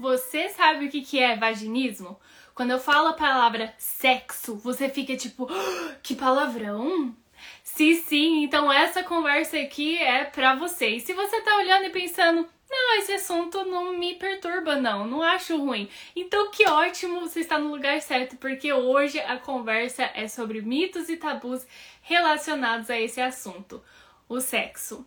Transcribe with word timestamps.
Você 0.00 0.48
sabe 0.48 0.86
o 0.86 0.88
que, 0.88 1.02
que 1.02 1.18
é 1.18 1.36
vaginismo? 1.36 2.18
Quando 2.54 2.70
eu 2.70 2.78
falo 2.78 3.08
a 3.08 3.12
palavra 3.12 3.74
sexo, 3.76 4.56
você 4.56 4.88
fica 4.88 5.14
tipo, 5.14 5.44
oh, 5.44 5.94
que 6.02 6.14
palavrão? 6.16 7.14
Se 7.62 7.96
sim, 7.96 8.42
então 8.42 8.72
essa 8.72 9.02
conversa 9.02 9.58
aqui 9.58 9.98
é 9.98 10.24
pra 10.24 10.54
você. 10.54 10.88
E 10.88 11.00
se 11.00 11.12
você 11.12 11.42
tá 11.42 11.54
olhando 11.58 11.84
e 11.84 11.90
pensando, 11.90 12.48
não, 12.70 12.98
esse 12.98 13.12
assunto 13.12 13.62
não 13.66 13.98
me 13.98 14.14
perturba, 14.14 14.76
não, 14.76 15.06
não 15.06 15.22
acho 15.22 15.58
ruim. 15.58 15.86
Então, 16.16 16.50
que 16.50 16.66
ótimo 16.66 17.20
você 17.20 17.40
está 17.40 17.58
no 17.58 17.68
lugar 17.68 18.00
certo, 18.00 18.38
porque 18.38 18.72
hoje 18.72 19.20
a 19.20 19.36
conversa 19.36 20.10
é 20.14 20.26
sobre 20.28 20.62
mitos 20.62 21.10
e 21.10 21.18
tabus 21.18 21.66
relacionados 22.00 22.88
a 22.88 22.98
esse 22.98 23.20
assunto, 23.20 23.84
o 24.26 24.40
sexo. 24.40 25.06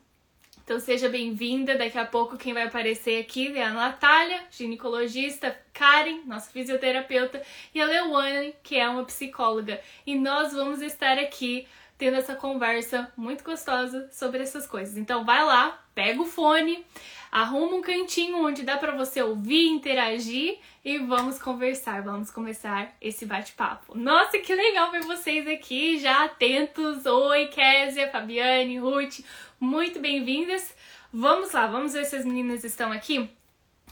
Então 0.64 0.80
seja 0.80 1.10
bem-vinda. 1.10 1.78
Daqui 1.78 1.98
a 1.98 2.06
pouco 2.06 2.38
quem 2.38 2.54
vai 2.54 2.64
aparecer 2.64 3.20
aqui 3.20 3.58
é 3.58 3.64
a 3.64 3.72
Natália, 3.72 4.42
ginecologista, 4.50 5.58
Karen, 5.74 6.22
nossa 6.26 6.50
fisioterapeuta, 6.50 7.42
e 7.76 7.82
a 7.82 7.86
Leone, 7.86 8.56
que 8.64 8.78
é 8.78 8.88
uma 8.88 9.04
psicóloga. 9.04 9.82
E 10.06 10.16
nós 10.16 10.54
vamos 10.54 10.82
estar 10.82 11.18
aqui 11.18 11.68
tendo 11.98 12.18
essa 12.18 12.36
conversa 12.36 13.12
muito 13.16 13.44
gostosa 13.44 14.10
sobre 14.12 14.42
essas 14.42 14.66
coisas. 14.66 14.98
Então 14.98 15.26
vai 15.26 15.44
lá, 15.44 15.84
pega 15.94 16.22
o 16.22 16.26
fone, 16.26 16.86
arruma 17.32 17.76
um 17.76 17.82
cantinho 17.82 18.46
onde 18.46 18.64
dá 18.64 18.78
para 18.78 18.96
você 18.96 19.22
ouvir, 19.22 19.68
interagir 19.68 20.60
e 20.84 20.98
vamos 21.00 21.40
conversar, 21.40 22.02
vamos 22.02 22.30
começar 22.30 22.96
esse 23.02 23.26
bate-papo. 23.26 23.98
Nossa, 23.98 24.38
que 24.38 24.54
legal 24.54 24.92
ver 24.92 25.02
vocês 25.02 25.48
aqui 25.48 26.00
já 26.00 26.26
atentos. 26.26 27.06
Oi, 27.06 27.48
Késia, 27.48 28.10
Fabiane, 28.10 28.80
Ruth, 28.80 29.20
muito 29.64 30.02
bem-vindas. 30.02 30.76
Vamos 31.12 31.54
lá, 31.54 31.66
vamos 31.68 31.94
ver 31.94 32.04
se 32.04 32.18
as 32.18 32.26
meninas 32.26 32.66
estão 32.66 32.92
aqui. 32.92 33.30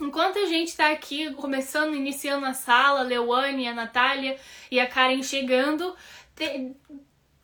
Enquanto 0.01 0.37
a 0.37 0.45
gente 0.45 0.75
tá 0.75 0.91
aqui 0.91 1.33
começando, 1.35 1.95
iniciando 1.95 2.45
a 2.45 2.53
sala, 2.53 2.99
a 2.99 3.03
Leuane, 3.03 3.69
a 3.69 3.73
Natália 3.73 4.37
e 4.69 4.81
a 4.81 4.87
Karen 4.87 5.23
chegando, 5.23 5.95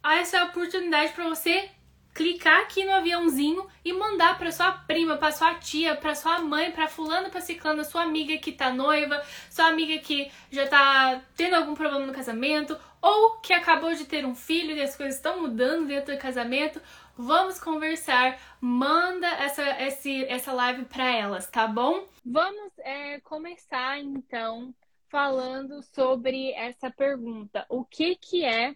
essa 0.04 0.44
oportunidade 0.44 1.14
para 1.14 1.30
você 1.30 1.70
clicar 2.14 2.62
aqui 2.62 2.84
no 2.84 2.92
aviãozinho 2.92 3.68
e 3.86 3.94
mandar 3.94 4.38
para 4.40 4.52
sua 4.52 4.72
prima, 4.72 5.18
para 5.18 5.32
sua 5.32 5.54
tia, 5.56 5.96
para 5.96 6.16
sua 6.16 6.40
mãe, 6.40 6.72
para 6.72 6.88
fulano, 6.88 7.30
para 7.30 7.40
ciclana, 7.40 7.84
sua 7.84 8.02
amiga 8.02 8.36
que 8.38 8.52
tá 8.52 8.74
noiva, 8.74 9.24
sua 9.50 9.68
amiga 9.68 10.00
que 10.00 10.30
já 10.52 10.68
tá 10.68 11.22
tendo 11.36 11.56
algum 11.56 11.76
problema 11.76 12.06
no 12.06 12.14
casamento 12.14 12.76
ou 13.00 13.38
que 13.40 13.54
acabou 13.54 13.94
de 13.94 14.06
ter 14.06 14.26
um 14.26 14.36
filho 14.36 14.76
e 14.76 14.82
as 14.82 14.96
coisas 14.96 15.16
estão 15.16 15.42
mudando 15.42 15.88
dentro 15.88 16.14
do 16.14 16.20
casamento. 16.20 16.82
Vamos 17.20 17.60
conversar. 17.60 18.40
Manda 18.62 19.28
essa, 19.28 19.84
esse, 19.84 20.24
essa 20.26 20.54
live 20.54 20.86
para 20.86 21.10
elas, 21.10 21.50
tá 21.50 21.68
bom? 21.68 22.08
Vamos 22.24 22.72
é, 22.78 23.20
começar 23.22 24.00
então 24.00 24.72
falando 25.10 25.82
sobre 25.82 26.52
essa 26.52 26.92
pergunta: 26.92 27.66
o 27.70 27.84
que 27.84 28.16
que 28.16 28.46
é 28.46 28.76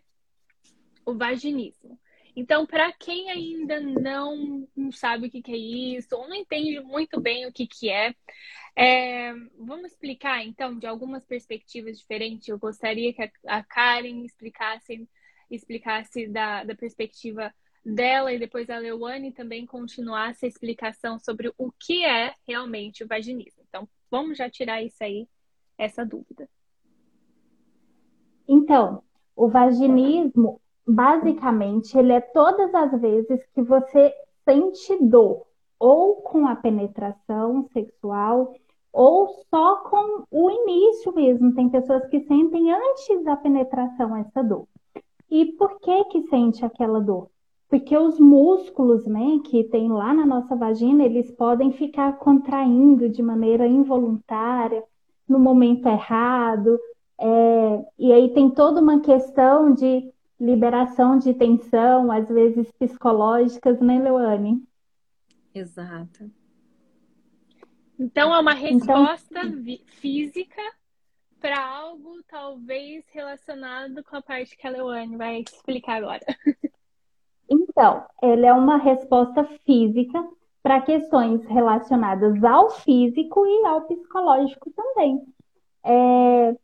o 1.06 1.14
vaginismo? 1.14 2.00
Então, 2.36 2.66
para 2.66 2.92
quem 2.94 3.30
ainda 3.30 3.80
não, 3.80 4.68
sabe 4.92 5.28
o 5.28 5.30
que, 5.30 5.44
que, 5.44 5.52
é 5.52 5.58
isso, 5.98 6.16
ou 6.16 6.28
não 6.28 6.36
entende 6.36 6.80
muito 6.80 7.22
bem 7.22 7.46
o 7.46 7.54
que, 7.54 7.68
que 7.68 7.92
é, 7.92 8.16
é, 8.76 9.34
vamos 9.60 9.92
explicar 9.92 10.44
então 10.44 10.80
de 10.80 10.88
algumas 10.88 11.24
perspectivas 11.26 12.00
diferentes. 12.00 12.48
Eu 12.48 12.58
gostaria 12.58 13.14
que 13.14 13.30
a 13.46 13.64
Karen 13.64 14.24
explicasse, 14.26 15.08
explicasse 15.52 16.28
da, 16.28 16.64
da 16.64 16.74
perspectiva 16.74 17.54
dela 17.84 18.32
e 18.32 18.40
depois 18.40 18.70
a 18.70 18.78
Leuane 18.78 19.32
também 19.32 19.66
continuasse 19.66 20.46
a 20.46 20.48
explicação 20.48 21.18
sobre 21.20 21.52
o 21.58 21.72
que 21.72 22.06
é 22.06 22.34
realmente 22.48 23.04
o 23.04 23.08
vaginismo. 23.08 23.64
Então, 23.68 23.88
vamos 24.10 24.38
já 24.38 24.50
tirar 24.50 24.82
isso 24.84 25.04
aí, 25.04 25.28
essa 25.78 26.06
dúvida. 26.06 26.48
Então, 28.48 29.04
o 29.36 29.48
vaginismo 29.48 30.62
basicamente, 30.88 31.98
ele 31.98 32.14
é 32.14 32.22
todas 32.22 32.74
as 32.74 33.00
vezes 33.00 33.46
que 33.54 33.62
você 33.62 34.14
sente 34.44 34.98
dor, 35.04 35.46
ou 35.80 36.18
com 36.18 36.48
a 36.48 36.56
penetração 36.56 37.68
sexual, 37.72 38.54
ou 38.92 39.28
só 39.50 39.78
com 39.90 40.26
o 40.30 40.50
início 40.50 41.14
mesmo. 41.14 41.56
Tem 41.56 41.70
pessoas 41.70 42.06
que 42.08 42.20
sentem 42.22 42.72
antes 42.72 43.24
da 43.24 43.36
penetração 43.36 44.16
essa 44.18 44.44
dor. 44.44 44.68
E 45.30 45.54
por 45.54 45.80
que 45.80 46.04
que 46.06 46.28
sente 46.28 46.64
aquela 46.66 47.00
dor? 47.00 47.30
Porque 47.72 47.98
os 47.98 48.20
músculos, 48.20 49.08
né, 49.08 49.40
que 49.46 49.64
tem 49.64 49.90
lá 49.90 50.14
na 50.14 50.26
nossa 50.26 50.58
vagina, 50.58 51.06
eles 51.06 51.32
podem 51.32 51.72
ficar 51.72 52.18
contraindo 52.18 53.08
de 53.08 53.24
maneira 53.24 53.66
involuntária, 53.66 54.84
no 55.26 55.40
momento 55.40 55.88
errado, 55.88 56.78
é, 57.18 57.86
e 57.98 58.12
aí 58.12 58.34
tem 58.34 58.50
toda 58.50 58.82
uma 58.82 59.00
questão 59.00 59.74
de 59.74 60.12
liberação 60.38 61.18
de 61.18 61.34
tensão, 61.34 62.12
às 62.12 62.28
vezes 62.28 62.70
psicológicas, 62.74 63.80
né, 63.80 64.00
Leoane? 64.00 64.62
Exato. 65.56 66.30
Então 67.98 68.36
é 68.36 68.40
uma 68.40 68.54
então, 68.54 69.06
resposta 69.06 69.46
então... 69.46 69.86
física 69.86 70.62
para 71.40 71.66
algo 71.66 72.22
talvez 72.28 73.06
relacionado 73.14 74.04
com 74.04 74.18
a 74.18 74.22
parte 74.22 74.58
que 74.58 74.68
a 74.68 74.72
Leoane 74.72 75.16
vai 75.16 75.40
explicar 75.40 76.04
agora. 76.04 76.26
Então, 77.52 78.06
ele 78.24 78.46
é 78.46 78.54
uma 78.54 78.78
resposta 78.78 79.44
física 79.66 80.26
para 80.64 80.80
questões 80.80 81.44
relacionadas 81.48 82.42
ao 82.42 82.70
físico 82.70 83.46
e 83.46 83.66
ao 83.66 83.82
psicológico 83.82 84.72
também. 84.72 85.22
É, 85.84 86.56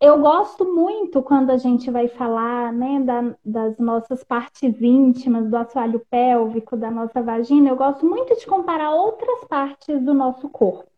eu 0.00 0.20
gosto 0.20 0.64
muito 0.64 1.22
quando 1.22 1.50
a 1.50 1.56
gente 1.56 1.90
vai 1.90 2.06
falar 2.06 2.72
né, 2.72 3.00
da, 3.00 3.34
das 3.44 3.78
nossas 3.78 4.22
partes 4.22 4.80
íntimas, 4.80 5.50
do 5.50 5.56
assoalho 5.56 6.00
pélvico, 6.08 6.76
da 6.76 6.90
nossa 6.90 7.20
vagina, 7.20 7.70
eu 7.70 7.76
gosto 7.76 8.06
muito 8.06 8.38
de 8.38 8.46
comparar 8.46 8.94
outras 8.94 9.44
partes 9.48 10.00
do 10.02 10.14
nosso 10.14 10.48
corpo, 10.48 10.88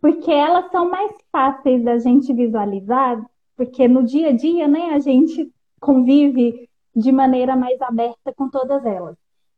porque 0.00 0.30
elas 0.30 0.70
são 0.70 0.88
mais 0.88 1.12
fáceis 1.32 1.82
da 1.82 1.98
gente 1.98 2.32
visualizar, 2.32 3.20
porque 3.56 3.88
no 3.88 4.04
dia 4.04 4.28
a 4.28 4.32
dia 4.32 4.68
né, 4.68 4.90
a 4.92 5.00
gente 5.00 5.52
convive 5.80 6.69
de 6.94 7.12
maneira 7.12 7.56
mais 7.56 7.80
aberta 7.80 8.32
com 8.34 8.48
todas 8.48 8.84
elas. 8.84 9.16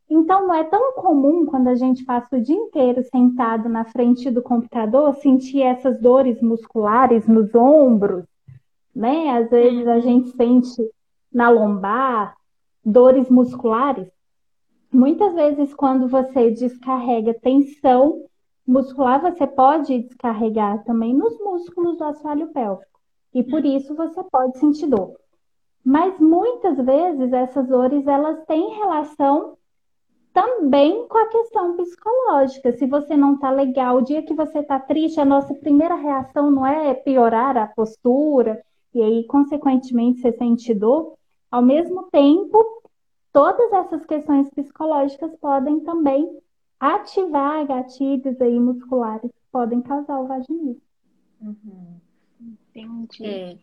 Então, 0.09 0.47
não 0.47 0.53
é 0.53 0.63
tão 0.63 0.93
comum 0.93 1.45
quando 1.45 1.69
a 1.69 1.75
gente 1.75 2.05
passa 2.05 2.35
o 2.35 2.41
dia 2.41 2.55
inteiro 2.55 3.03
sentado 3.03 3.67
na 3.67 3.85
frente 3.85 4.29
do 4.29 4.41
computador 4.41 5.15
sentir 5.15 5.61
essas 5.61 5.99
dores 5.99 6.41
musculares 6.41 7.27
nos 7.27 7.53
ombros, 7.55 8.25
né? 8.95 9.29
Às 9.29 9.49
vezes 9.49 9.87
a 9.87 9.99
gente 9.99 10.29
sente 10.35 10.87
na 11.31 11.49
lombar 11.49 12.35
dores 12.85 13.29
musculares. 13.29 14.07
Muitas 14.91 15.33
vezes, 15.33 15.73
quando 15.73 16.07
você 16.07 16.51
descarrega 16.51 17.33
tensão 17.33 18.25
muscular, 18.67 19.19
você 19.19 19.47
pode 19.47 20.03
descarregar 20.03 20.83
também 20.83 21.13
nos 21.15 21.39
músculos 21.39 21.97
do 21.97 22.03
assoalho 22.03 22.49
pélvico. 22.49 22.99
E 23.33 23.41
por 23.41 23.65
isso 23.65 23.95
você 23.95 24.23
pode 24.25 24.59
sentir 24.59 24.85
dor. 24.85 25.15
Mas 25.83 26.17
muitas 26.19 26.77
vezes 26.77 27.33
essas 27.33 27.67
dores 27.67 28.07
elas 28.07 28.45
têm 28.45 28.75
relação 28.75 29.57
também 30.33 31.07
com 31.07 31.17
a 31.17 31.27
questão 31.27 31.77
psicológica. 31.77 32.71
Se 32.71 32.87
você 32.87 33.15
não 33.15 33.35
está 33.35 33.51
legal, 33.51 33.97
o 33.97 34.01
dia 34.01 34.23
que 34.23 34.33
você 34.33 34.59
está 34.59 34.79
triste, 34.79 35.19
a 35.19 35.25
nossa 35.25 35.53
primeira 35.53 35.95
reação 35.95 36.49
não 36.49 36.65
é 36.65 36.93
piorar 36.93 37.55
a 37.57 37.67
postura, 37.67 38.63
e 38.93 39.01
aí, 39.01 39.23
consequentemente, 39.25 40.21
você 40.21 40.31
sente 40.33 40.73
dor, 40.73 41.13
ao 41.49 41.61
mesmo 41.61 42.03
tempo, 42.11 42.83
todas 43.31 43.71
essas 43.73 44.05
questões 44.05 44.49
psicológicas 44.51 45.35
podem 45.39 45.79
também 45.81 46.39
ativar 46.79 47.65
gatilhos 47.65 48.39
aí 48.41 48.59
musculares 48.59 49.31
que 49.31 49.51
podem 49.51 49.81
causar 49.81 50.19
o 50.19 50.27
vaginismo. 50.27 50.81
Uhum. 51.41 51.99
Entendi. 52.75 53.25
É. 53.25 53.57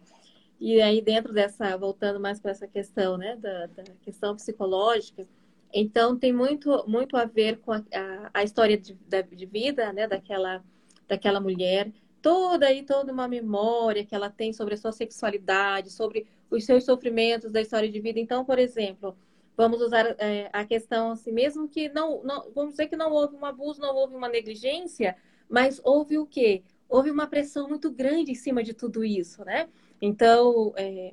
E 0.60 0.80
aí, 0.82 1.00
dentro 1.00 1.32
dessa, 1.32 1.74
voltando 1.78 2.20
mais 2.20 2.38
para 2.38 2.50
essa 2.50 2.68
questão, 2.68 3.16
né, 3.16 3.34
da, 3.36 3.66
da, 3.66 3.82
questão 4.02 4.36
psicológica, 4.36 5.26
então 5.72 6.18
tem 6.18 6.34
muito, 6.34 6.84
muito 6.86 7.16
a 7.16 7.24
ver 7.24 7.58
com 7.60 7.72
a, 7.72 7.78
a, 7.78 8.30
a 8.34 8.44
história 8.44 8.76
de, 8.76 8.92
da, 9.08 9.22
de 9.22 9.46
vida, 9.46 9.90
né, 9.92 10.06
daquela, 10.06 10.62
daquela 11.08 11.40
mulher, 11.40 11.90
toda 12.20 12.66
aí 12.66 12.82
toda 12.82 13.10
uma 13.10 13.26
memória 13.26 14.04
que 14.04 14.14
ela 14.14 14.28
tem 14.28 14.52
sobre 14.52 14.74
a 14.74 14.76
sua 14.76 14.92
sexualidade, 14.92 15.90
sobre 15.90 16.26
os 16.50 16.66
seus 16.66 16.84
sofrimentos 16.84 17.50
da 17.50 17.62
história 17.62 17.90
de 17.90 17.98
vida. 17.98 18.20
Então, 18.20 18.44
por 18.44 18.58
exemplo, 18.58 19.16
vamos 19.56 19.80
usar 19.80 20.14
é, 20.18 20.50
a 20.52 20.64
questão 20.66 21.12
assim, 21.12 21.32
mesmo 21.32 21.68
que 21.68 21.88
não, 21.88 22.22
não, 22.22 22.50
vamos 22.54 22.72
dizer 22.72 22.88
que 22.88 22.96
não 22.96 23.12
houve 23.12 23.34
um 23.34 23.46
abuso, 23.46 23.80
não 23.80 23.94
houve 23.94 24.14
uma 24.14 24.28
negligência, 24.28 25.16
mas 25.48 25.80
houve 25.82 26.18
o 26.18 26.26
quê? 26.26 26.62
Houve 26.86 27.10
uma 27.10 27.26
pressão 27.26 27.68
muito 27.68 27.90
grande 27.90 28.32
em 28.32 28.34
cima 28.34 28.62
de 28.62 28.74
tudo 28.74 29.02
isso, 29.02 29.42
né? 29.44 29.68
Então, 30.00 30.73
é, 30.76 31.12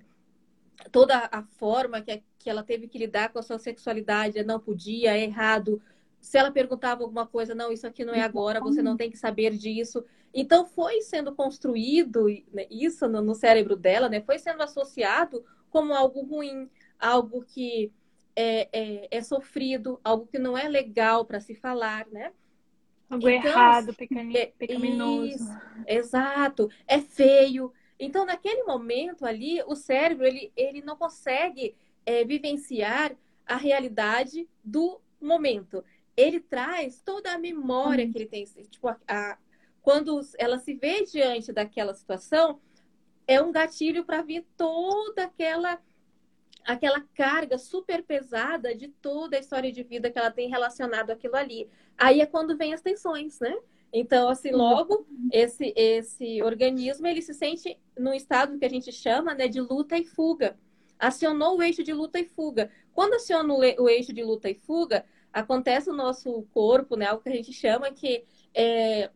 toda 0.92 1.28
a 1.32 1.44
forma 1.44 2.02
que, 2.02 2.24
que 2.40 2.50
ela 2.50 2.64
teve 2.64 2.88
que 2.88 2.98
lidar 2.98 3.30
com 3.30 3.40
a 3.40 3.44
sua 3.44 3.60
sexualidade, 3.60 4.44
não 4.44 4.60
podia, 4.60 5.18
é 5.18 5.24
errado, 5.24 5.82
Se 6.20 6.38
ela 6.38 6.52
perguntava 6.52 7.04
alguma 7.04 7.28
coisa, 7.28 7.54
não, 7.54 7.72
isso 7.72 7.86
aqui 7.86 8.04
não 8.04 8.14
é 8.14 8.22
agora, 8.22 8.60
você 8.60 8.82
não 8.82 8.98
tem 8.98 9.10
que 9.10 9.18
saber 9.18 9.56
disso. 9.56 10.04
Então 10.34 10.66
foi 10.66 11.02
sendo 11.02 11.34
construído 11.34 12.26
né, 12.54 12.66
isso 12.70 13.08
no, 13.08 13.22
no 13.22 13.34
cérebro 13.34 13.76
dela, 13.76 14.10
né? 14.10 14.22
Foi 14.22 14.38
sendo 14.38 14.62
associado 14.62 15.44
como 15.70 15.94
algo 15.94 16.22
ruim, 16.22 16.70
algo 17.00 17.44
que 17.44 17.92
é, 18.36 18.68
é, 18.72 19.08
é 19.10 19.22
sofrido, 19.22 20.00
algo 20.04 20.28
que 20.28 20.38
não 20.38 20.58
é 20.58 20.68
legal 20.68 21.26
para 21.26 21.40
se 21.40 21.56
falar, 21.56 22.08
né? 22.12 22.32
Algo 23.10 23.28
então, 23.30 23.52
errado, 23.52 23.96
é, 24.36 24.46
pecaminoso. 24.58 25.28
Isso, 25.28 25.58
exato, 25.88 26.70
é 26.88 27.00
feio. 27.00 27.72
Então, 28.00 28.26
naquele 28.26 28.64
momento 28.64 29.26
ali, 29.26 29.62
o 29.64 29.76
cérebro 29.76 30.26
ele, 30.26 30.52
ele 30.56 30.82
não 30.82 30.96
consegue 30.96 31.76
é, 32.06 32.24
vivenciar 32.24 33.16
a 33.46 33.56
realidade 33.56 34.48
do 34.64 35.02
momento. 35.20 35.84
Ele 36.16 36.40
traz 36.40 37.02
toda 37.02 37.32
a 37.32 37.38
memória 37.38 38.06
hum. 38.06 38.12
que 38.12 38.18
ele 38.18 38.28
tem. 38.28 38.46
Tipo, 38.46 38.90
a, 38.90 38.98
a, 39.08 39.38
quando 39.82 40.20
ela 40.38 40.60
se 40.60 40.74
vê 40.74 41.04
diante 41.06 41.52
daquela 41.52 41.94
situação, 41.94 42.60
é 43.28 43.42
um 43.42 43.52
gatilho 43.52 44.06
para 44.06 44.22
vir 44.22 44.46
toda 44.56 45.24
aquela 45.24 45.80
aquela 46.64 47.00
carga 47.16 47.58
super 47.58 48.04
pesada 48.04 48.76
de 48.76 48.90
toda 48.90 49.38
a 49.38 49.40
história 49.40 49.72
de 49.72 49.84
vida 49.84 50.12
que 50.12 50.20
ela 50.20 50.30
tem 50.30 50.50
relacionado 50.50 51.12
aquilo 51.12 51.38
ali. 51.38 51.70
Aí 51.98 52.20
é 52.20 52.26
quando 52.26 52.58
vem 52.58 52.74
as 52.74 52.82
tensões, 52.82 53.40
né? 53.40 53.58
Então, 53.92 54.30
assim, 54.30 54.52
logo 54.52 55.08
esse 55.32 55.74
esse 55.76 56.42
organismo 56.44 57.08
ele 57.08 57.22
se 57.22 57.34
sente 57.34 57.80
num 57.98 58.14
estado 58.14 58.58
que 58.58 58.66
a 58.66 58.70
gente 58.70 58.92
chama, 58.92 59.34
né, 59.34 59.48
de 59.48 59.62
luta 59.62 59.98
e 59.98 60.06
fuga. 60.06 60.58
Acionou 61.00 61.58
o 61.58 61.62
eixo 61.62 61.84
de 61.84 61.94
luta 61.94 62.20
e 62.20 62.26
fuga. 62.26 62.70
Quando 62.94 63.14
aciona 63.14 63.54
o 63.54 63.90
eixo 63.90 64.12
de 64.12 64.24
luta 64.24 64.50
e 64.50 64.56
fuga, 64.56 65.06
acontece 65.32 65.90
no 65.90 65.96
nosso 65.96 66.44
corpo, 66.54 66.96
né, 66.96 67.06
algo 67.06 67.24
que 67.24 67.30
a 67.30 67.36
gente 67.36 67.54
chama 67.54 67.92
que 67.92 68.26
é 68.54 69.10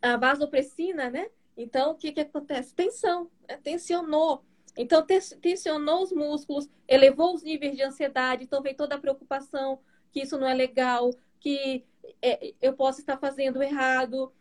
a 0.00 0.16
vasopressina, 0.16 1.10
né? 1.10 1.28
Então, 1.56 1.92
o 1.92 1.94
que 1.94 2.12
que 2.12 2.20
acontece? 2.20 2.74
Tensão, 2.74 3.30
né? 3.48 3.58
tensionou. 3.62 4.44
Então, 4.76 5.04
tensionou 5.40 6.02
os 6.02 6.12
músculos, 6.12 6.68
elevou 6.88 7.34
os 7.34 7.42
níveis 7.42 7.76
de 7.76 7.82
ansiedade, 7.82 8.44
então 8.44 8.62
vem 8.62 8.74
toda 8.74 8.94
a 8.94 9.00
preocupação 9.00 9.78
que 10.10 10.20
isso 10.20 10.38
não 10.38 10.46
é 10.46 10.54
legal, 10.54 11.10
que 11.42 11.84
é, 12.22 12.54
eu 12.62 12.72
posso 12.72 13.00
estar 13.00 13.18
fazendo 13.18 13.60
errado. 13.60 14.32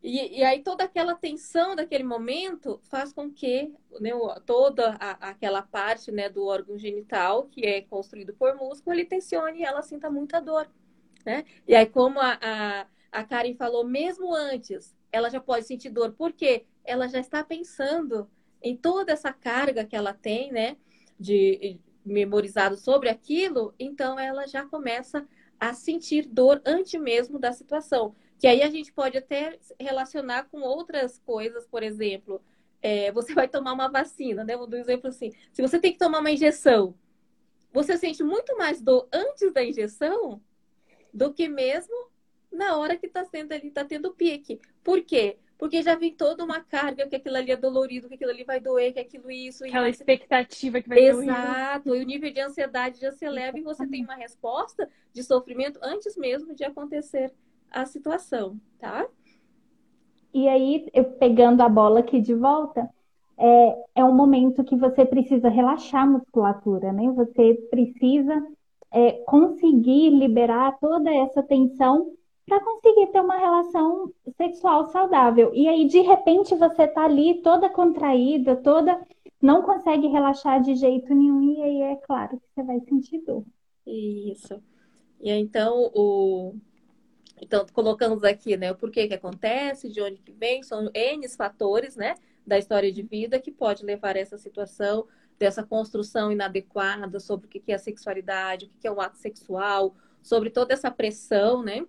E, 0.00 0.38
e, 0.38 0.44
aí 0.44 0.62
toda 0.62 0.84
aquela 0.84 1.14
tensão 1.16 1.74
daquele 1.74 2.04
momento 2.04 2.78
faz 2.84 3.12
com 3.12 3.30
que 3.30 3.74
né, 4.00 4.10
toda 4.46 4.96
a, 5.00 5.30
aquela 5.30 5.62
parte 5.62 6.12
né, 6.12 6.28
do 6.28 6.44
órgão 6.46 6.78
genital, 6.78 7.46
que 7.46 7.66
é 7.66 7.80
construído 7.80 8.34
por 8.34 8.54
músculo, 8.54 8.94
ele 8.94 9.04
tensione 9.04 9.60
e 9.60 9.64
ela 9.64 9.82
sinta 9.82 10.08
muita 10.08 10.40
dor. 10.40 10.70
Né? 11.26 11.44
E 11.66 11.74
aí, 11.74 11.86
como 11.86 12.20
a, 12.20 12.38
a, 12.40 12.86
a 13.10 13.24
Karen 13.24 13.54
falou, 13.54 13.84
mesmo 13.84 14.32
antes, 14.32 14.94
ela 15.10 15.28
já 15.28 15.40
pode 15.40 15.66
sentir 15.66 15.90
dor. 15.90 16.12
Por 16.12 16.32
quê? 16.32 16.66
Ela 16.84 17.08
já 17.08 17.18
está 17.18 17.42
pensando 17.42 18.30
em 18.62 18.76
toda 18.76 19.12
essa 19.12 19.32
carga 19.32 19.84
que 19.84 19.96
ela 19.96 20.12
tem, 20.12 20.52
né, 20.52 20.76
de 21.18 21.80
memorizado 22.04 22.76
sobre 22.76 23.08
aquilo, 23.08 23.74
então 23.78 24.18
ela 24.18 24.46
já 24.46 24.64
começa 24.66 25.26
a 25.68 25.74
sentir 25.74 26.26
dor 26.26 26.60
antes 26.64 27.00
mesmo 27.00 27.38
da 27.38 27.52
situação. 27.52 28.14
Que 28.38 28.46
aí 28.46 28.62
a 28.62 28.68
gente 28.68 28.92
pode 28.92 29.16
até 29.16 29.58
relacionar 29.80 30.44
com 30.50 30.60
outras 30.60 31.18
coisas, 31.18 31.66
por 31.66 31.82
exemplo, 31.82 32.42
é, 32.82 33.10
você 33.12 33.32
vai 33.32 33.48
tomar 33.48 33.72
uma 33.72 33.88
vacina, 33.88 34.44
né? 34.44 34.56
Vou 34.56 34.66
dar 34.66 34.76
um 34.76 34.80
exemplo 34.80 35.08
assim. 35.08 35.32
Se 35.52 35.62
você 35.62 35.78
tem 35.78 35.92
que 35.92 35.98
tomar 35.98 36.18
uma 36.18 36.30
injeção, 36.30 36.94
você 37.72 37.96
sente 37.96 38.22
muito 38.22 38.56
mais 38.58 38.82
dor 38.82 39.08
antes 39.10 39.52
da 39.54 39.64
injeção 39.64 40.42
do 41.12 41.32
que 41.32 41.48
mesmo 41.48 42.10
na 42.52 42.76
hora 42.76 42.96
que 42.96 43.06
está 43.06 43.24
sendo 43.24 43.52
ali, 43.52 43.68
está 43.68 43.84
tendo 43.84 44.12
pique. 44.12 44.60
Por 44.82 45.02
quê? 45.02 45.38
Porque 45.64 45.80
já 45.80 45.94
vem 45.94 46.12
toda 46.12 46.44
uma 46.44 46.60
carga 46.60 47.06
que 47.06 47.16
aquilo 47.16 47.36
ali 47.36 47.50
é 47.50 47.56
dolorido, 47.56 48.06
que 48.06 48.16
aquilo 48.16 48.32
ali 48.32 48.44
vai 48.44 48.60
doer, 48.60 48.92
que 48.92 49.00
aquilo 49.00 49.30
isso. 49.30 49.64
Aquela 49.64 49.88
expectativa 49.88 50.78
que 50.78 50.86
vai 50.90 50.98
Exato. 50.98 51.24
doer. 51.24 51.30
Exato. 51.30 51.94
E 51.96 52.02
o 52.02 52.06
nível 52.06 52.30
de 52.30 52.38
ansiedade 52.38 53.00
já 53.00 53.10
se 53.10 53.24
eleva 53.24 53.58
e 53.58 53.62
você 53.62 53.86
tem 53.86 54.04
uma 54.04 54.14
resposta 54.14 54.86
de 55.10 55.22
sofrimento 55.22 55.80
antes 55.82 56.18
mesmo 56.18 56.54
de 56.54 56.64
acontecer 56.64 57.32
a 57.70 57.86
situação, 57.86 58.60
tá? 58.78 59.06
E 60.34 60.46
aí, 60.48 60.86
eu 60.92 61.04
pegando 61.04 61.62
a 61.62 61.68
bola 61.70 62.00
aqui 62.00 62.20
de 62.20 62.34
volta, 62.34 62.86
é, 63.38 63.84
é 63.94 64.04
um 64.04 64.14
momento 64.14 64.64
que 64.64 64.76
você 64.76 65.06
precisa 65.06 65.48
relaxar 65.48 66.02
a 66.02 66.06
musculatura, 66.06 66.92
né? 66.92 67.10
Você 67.12 67.54
precisa 67.70 68.46
é, 68.92 69.12
conseguir 69.24 70.10
liberar 70.10 70.78
toda 70.78 71.10
essa 71.10 71.42
tensão 71.42 72.12
para 72.46 72.60
conseguir 72.62 73.06
ter 73.12 73.20
uma 73.20 73.36
relação 73.36 74.12
sexual 74.36 74.88
saudável. 74.88 75.50
E 75.54 75.66
aí, 75.68 75.86
de 75.86 76.00
repente, 76.00 76.54
você 76.54 76.86
tá 76.86 77.04
ali 77.04 77.40
toda 77.42 77.68
contraída, 77.68 78.56
toda. 78.56 79.00
não 79.40 79.62
consegue 79.62 80.06
relaxar 80.08 80.60
de 80.62 80.74
jeito 80.74 81.14
nenhum, 81.14 81.42
e 81.42 81.62
aí 81.62 81.82
é 81.82 81.96
claro 81.96 82.38
que 82.38 82.46
você 82.54 82.62
vai 82.62 82.80
sentir 82.80 83.18
dor. 83.20 83.44
Isso. 83.86 84.62
E 85.20 85.30
aí, 85.30 85.40
então, 85.40 85.90
o. 85.94 86.54
Então, 87.42 87.66
colocamos 87.72 88.22
aqui, 88.24 88.56
né, 88.56 88.70
o 88.70 88.76
porquê 88.76 89.08
que 89.08 89.14
acontece, 89.14 89.90
de 89.90 90.00
onde 90.00 90.20
que 90.22 90.32
vem, 90.32 90.62
são 90.62 90.88
N 90.94 91.28
fatores, 91.28 91.96
né, 91.96 92.14
da 92.46 92.56
história 92.58 92.92
de 92.92 93.02
vida 93.02 93.40
que 93.40 93.50
pode 93.50 93.84
levar 93.84 94.16
a 94.16 94.20
essa 94.20 94.38
situação, 94.38 95.06
dessa 95.38 95.62
construção 95.62 96.30
inadequada 96.30 97.18
sobre 97.18 97.46
o 97.46 97.50
que 97.50 97.72
é 97.72 97.74
a 97.74 97.78
sexualidade, 97.78 98.66
o 98.66 98.80
que 98.80 98.86
é 98.86 98.92
o 98.92 99.00
ato 99.00 99.18
sexual, 99.18 99.94
sobre 100.22 100.48
toda 100.48 100.72
essa 100.72 100.90
pressão, 100.90 101.62
né, 101.62 101.84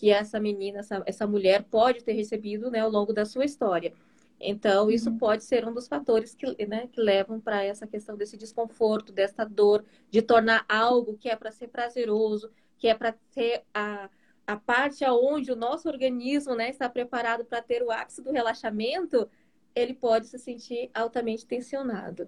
que 0.00 0.08
essa 0.10 0.40
menina, 0.40 0.78
essa, 0.78 1.02
essa 1.04 1.26
mulher 1.26 1.62
pode 1.64 2.02
ter 2.02 2.14
recebido 2.14 2.70
né, 2.70 2.80
ao 2.80 2.88
longo 2.88 3.12
da 3.12 3.26
sua 3.26 3.44
história. 3.44 3.92
Então, 4.40 4.90
isso 4.90 5.10
uhum. 5.10 5.18
pode 5.18 5.44
ser 5.44 5.68
um 5.68 5.74
dos 5.74 5.86
fatores 5.86 6.34
que, 6.34 6.66
né, 6.66 6.88
que 6.90 6.98
levam 6.98 7.38
para 7.38 7.62
essa 7.62 7.86
questão 7.86 8.16
desse 8.16 8.34
desconforto, 8.38 9.12
dessa 9.12 9.44
dor, 9.44 9.84
de 10.10 10.22
tornar 10.22 10.64
algo 10.66 11.18
que 11.18 11.28
é 11.28 11.36
para 11.36 11.52
ser 11.52 11.68
prazeroso, 11.68 12.50
que 12.78 12.88
é 12.88 12.94
para 12.94 13.14
ser 13.28 13.62
a, 13.74 14.08
a 14.46 14.56
parte 14.56 15.04
aonde 15.04 15.52
o 15.52 15.56
nosso 15.56 15.86
organismo 15.86 16.54
né, 16.54 16.70
está 16.70 16.88
preparado 16.88 17.44
para 17.44 17.60
ter 17.60 17.82
o 17.82 17.90
ápice 17.90 18.22
do 18.22 18.32
relaxamento, 18.32 19.28
ele 19.74 19.92
pode 19.92 20.28
se 20.28 20.38
sentir 20.38 20.90
altamente 20.94 21.46
tensionado. 21.46 22.26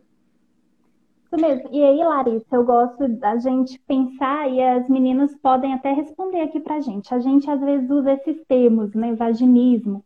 Isso 1.32 1.40
mesmo. 1.40 1.68
E 1.72 1.82
aí, 1.82 1.96
Larissa, 1.96 2.56
eu 2.56 2.64
gosto 2.64 3.08
da 3.08 3.38
gente 3.38 3.78
pensar 3.80 4.50
e 4.50 4.62
as 4.62 4.86
meninas 4.86 5.34
podem 5.36 5.72
até 5.72 5.90
responder 5.92 6.42
aqui 6.42 6.60
pra 6.60 6.80
gente. 6.80 7.14
A 7.14 7.18
gente 7.20 7.50
às 7.50 7.58
vezes 7.58 7.88
usa 7.90 8.12
esses 8.12 8.44
termos, 8.44 8.92
né? 8.94 9.14
Vaginismo. 9.14 10.04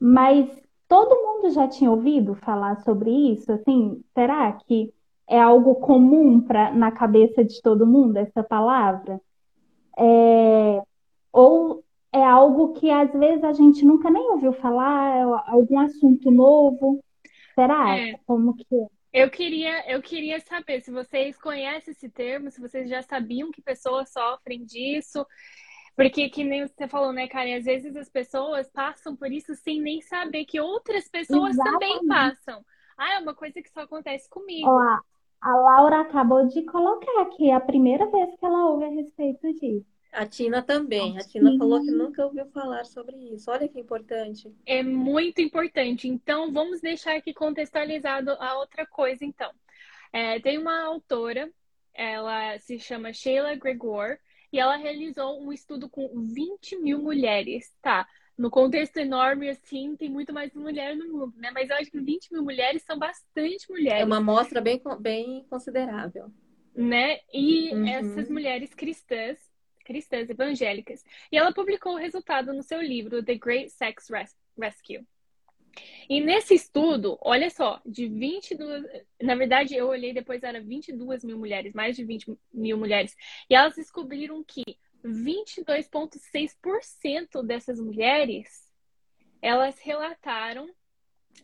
Mas 0.00 0.48
todo 0.88 1.14
mundo 1.14 1.50
já 1.50 1.68
tinha 1.68 1.90
ouvido 1.90 2.34
falar 2.34 2.80
sobre 2.82 3.10
isso? 3.32 3.52
Assim, 3.52 4.02
será 4.12 4.52
que 4.52 4.92
é 5.28 5.40
algo 5.40 5.76
comum 5.76 6.40
pra, 6.40 6.72
na 6.72 6.90
cabeça 6.90 7.44
de 7.44 7.62
todo 7.62 7.86
mundo 7.86 8.16
essa 8.16 8.42
palavra? 8.42 9.20
É, 9.96 10.82
ou 11.32 11.84
é 12.12 12.24
algo 12.24 12.72
que 12.72 12.90
às 12.90 13.12
vezes 13.12 13.44
a 13.44 13.52
gente 13.52 13.84
nunca 13.84 14.10
nem 14.10 14.30
ouviu 14.32 14.52
falar, 14.54 15.16
é 15.16 15.22
algum 15.52 15.78
assunto 15.78 16.28
novo? 16.28 16.98
Será? 17.54 17.96
É. 17.96 18.18
Como 18.26 18.54
que 18.54 18.66
é? 18.74 18.99
Eu 19.12 19.28
queria, 19.28 19.90
eu 19.90 20.00
queria 20.00 20.38
saber 20.40 20.80
se 20.80 20.90
vocês 20.90 21.36
conhecem 21.36 21.92
esse 21.92 22.08
termo, 22.08 22.50
se 22.50 22.60
vocês 22.60 22.88
já 22.88 23.02
sabiam 23.02 23.50
que 23.50 23.60
pessoas 23.60 24.12
sofrem 24.12 24.64
disso. 24.64 25.26
Porque, 25.96 26.30
que 26.30 26.44
nem 26.44 26.66
você 26.66 26.86
falou, 26.86 27.12
né, 27.12 27.26
Karen? 27.26 27.56
Às 27.56 27.64
vezes 27.64 27.94
as 27.96 28.08
pessoas 28.08 28.70
passam 28.70 29.16
por 29.16 29.30
isso 29.30 29.54
sem 29.56 29.80
nem 29.80 30.00
saber 30.00 30.44
que 30.44 30.60
outras 30.60 31.08
pessoas 31.08 31.54
Exatamente. 31.54 31.80
também 31.80 32.06
passam. 32.06 32.64
Ah, 32.96 33.14
é 33.14 33.18
uma 33.18 33.34
coisa 33.34 33.60
que 33.60 33.70
só 33.70 33.80
acontece 33.80 34.28
comigo. 34.30 34.68
Ó, 34.68 34.98
a 35.40 35.56
Laura 35.56 36.02
acabou 36.02 36.46
de 36.46 36.62
colocar 36.64 37.22
aqui, 37.22 37.50
é 37.50 37.54
a 37.54 37.60
primeira 37.60 38.06
vez 38.10 38.34
que 38.38 38.46
ela 38.46 38.66
ouve 38.66 38.84
a 38.84 38.88
respeito 38.88 39.52
disso. 39.54 39.86
A 40.12 40.26
Tina 40.26 40.62
também. 40.62 41.16
A 41.18 41.20
Tina 41.22 41.56
falou 41.56 41.80
que 41.80 41.90
nunca 41.90 42.24
ouviu 42.24 42.46
falar 42.46 42.84
sobre 42.84 43.16
isso. 43.32 43.50
Olha 43.50 43.68
que 43.68 43.78
importante. 43.78 44.52
É 44.66 44.82
muito 44.82 45.40
importante. 45.40 46.08
Então, 46.08 46.52
vamos 46.52 46.80
deixar 46.80 47.16
aqui 47.16 47.32
contextualizado 47.32 48.30
a 48.32 48.58
outra 48.58 48.86
coisa, 48.86 49.24
então. 49.24 49.50
É, 50.12 50.40
tem 50.40 50.58
uma 50.58 50.82
autora, 50.82 51.50
ela 51.94 52.58
se 52.58 52.78
chama 52.78 53.12
Sheila 53.12 53.54
Gregor, 53.54 54.18
e 54.52 54.58
ela 54.58 54.76
realizou 54.76 55.40
um 55.40 55.52
estudo 55.52 55.88
com 55.88 56.08
20 56.34 56.76
mil 56.78 57.00
mulheres, 57.00 57.72
tá? 57.80 58.06
No 58.36 58.50
contexto 58.50 58.96
enorme, 58.96 59.48
assim, 59.48 59.94
tem 59.96 60.08
muito 60.08 60.32
mais 60.32 60.52
mulher 60.54 60.96
no 60.96 61.06
mundo, 61.12 61.34
né? 61.36 61.50
Mas 61.52 61.70
eu 61.70 61.76
acho 61.76 61.90
que 61.90 62.00
20 62.00 62.32
mil 62.32 62.42
mulheres 62.42 62.82
são 62.82 62.98
bastante 62.98 63.70
mulheres. 63.70 64.00
É 64.00 64.04
uma 64.04 64.16
amostra 64.16 64.60
bem, 64.60 64.82
bem 64.98 65.44
considerável. 65.48 66.32
Né? 66.74 67.18
E 67.32 67.74
uhum. 67.74 67.86
essas 67.86 68.30
mulheres 68.30 68.72
cristãs 68.72 69.49
cristãs 69.90 70.30
evangélicas, 70.30 71.04
e 71.32 71.36
ela 71.36 71.52
publicou 71.52 71.94
o 71.94 71.98
resultado 71.98 72.52
no 72.52 72.62
seu 72.62 72.80
livro 72.80 73.24
The 73.24 73.34
Great 73.34 73.70
Sex 73.70 74.06
Rescue. 74.56 75.04
E 76.08 76.20
nesse 76.20 76.54
estudo, 76.54 77.18
olha 77.20 77.50
só, 77.50 77.82
de 77.84 78.06
22, 78.06 78.84
na 79.20 79.34
verdade 79.34 79.74
eu 79.74 79.88
olhei 79.88 80.12
depois 80.12 80.44
era 80.44 80.60
22 80.60 81.24
mil 81.24 81.36
mulheres, 81.36 81.74
mais 81.74 81.96
de 81.96 82.04
20 82.04 82.38
mil 82.54 82.78
mulheres, 82.78 83.16
e 83.48 83.54
elas 83.56 83.74
descobriram 83.74 84.44
que 84.44 84.62
22,6% 85.04 87.44
dessas 87.44 87.80
mulheres 87.80 88.70
elas 89.42 89.76
relataram 89.80 90.70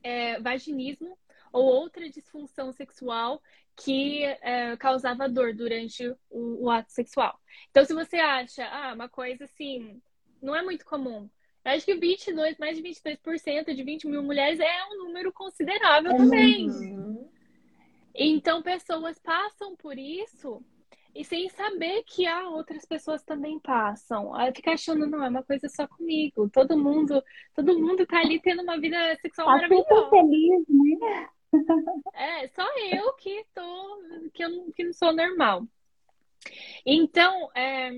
é, 0.05 0.39
vaginismo 0.39 1.19
ou 1.53 1.65
outra 1.65 2.09
disfunção 2.09 2.73
sexual 2.73 3.43
que 3.77 4.25
é, 4.25 4.77
causava 4.77 5.29
dor 5.29 5.55
durante 5.55 6.09
o, 6.31 6.65
o, 6.65 6.71
ato 6.71 6.91
sexual. 6.91 7.39
Então, 7.71 7.85
se 7.85 7.93
você 7.93 8.17
acha, 8.17 8.65
ah, 8.65 8.95
uma 8.95 9.09
coisa 9.09 9.45
assim, 9.45 10.01
não 10.43 10.57
é 10.57 10.63
muito 10.63 10.85
comum. 10.85 11.29
Eu 11.65 11.73
acho 11.73 11.85
que 11.85 11.95
22, 11.95 12.57
mais 12.59 12.77
de 12.77 12.83
22% 12.83 13.75
de 13.75 13.83
20 13.83 14.07
mil 14.07 14.23
mulheres 14.23 14.61
é 14.61 14.85
um 14.93 15.05
número 15.05 15.33
considerável 15.33 16.13
é 16.13 16.17
também. 16.17 16.69
Então, 18.15 18.63
pessoas 18.63 19.19
passam 19.19 19.77
por 19.77 19.99
isso 19.99 20.65
e 21.15 21.25
sem 21.25 21.49
saber 21.49 22.03
que 22.05 22.27
há 22.27 22.49
outras 22.49 22.85
pessoas 22.85 23.23
também 23.23 23.59
passam. 23.59 24.35
Aí 24.35 24.53
fica 24.55 24.73
achando, 24.73 25.07
não, 25.07 25.25
é 25.25 25.29
uma 25.29 25.43
coisa 25.43 25.69
só 25.69 25.87
comigo. 25.89 26.49
Todo 26.51 26.79
mundo, 26.79 27.23
todo 27.55 27.79
mundo 27.79 28.07
tá 28.07 28.21
ali 28.21 28.41
tendo 28.41 28.63
uma 28.63 28.79
vida 28.79 28.97
sexual 29.23 29.47
tá 29.47 29.55
maravilhosa. 29.55 30.11
feliz, 30.11 30.65
né? 30.69 31.29
É, 32.15 32.49
só 32.49 32.67
eu 32.93 33.13
que 33.15 33.45
tô, 33.55 34.31
que 34.33 34.45
eu 34.45 34.73
que 34.75 34.85
não 34.85 34.93
sou 34.93 35.13
normal. 35.15 35.67
Então, 36.85 37.51
é, 37.55 37.91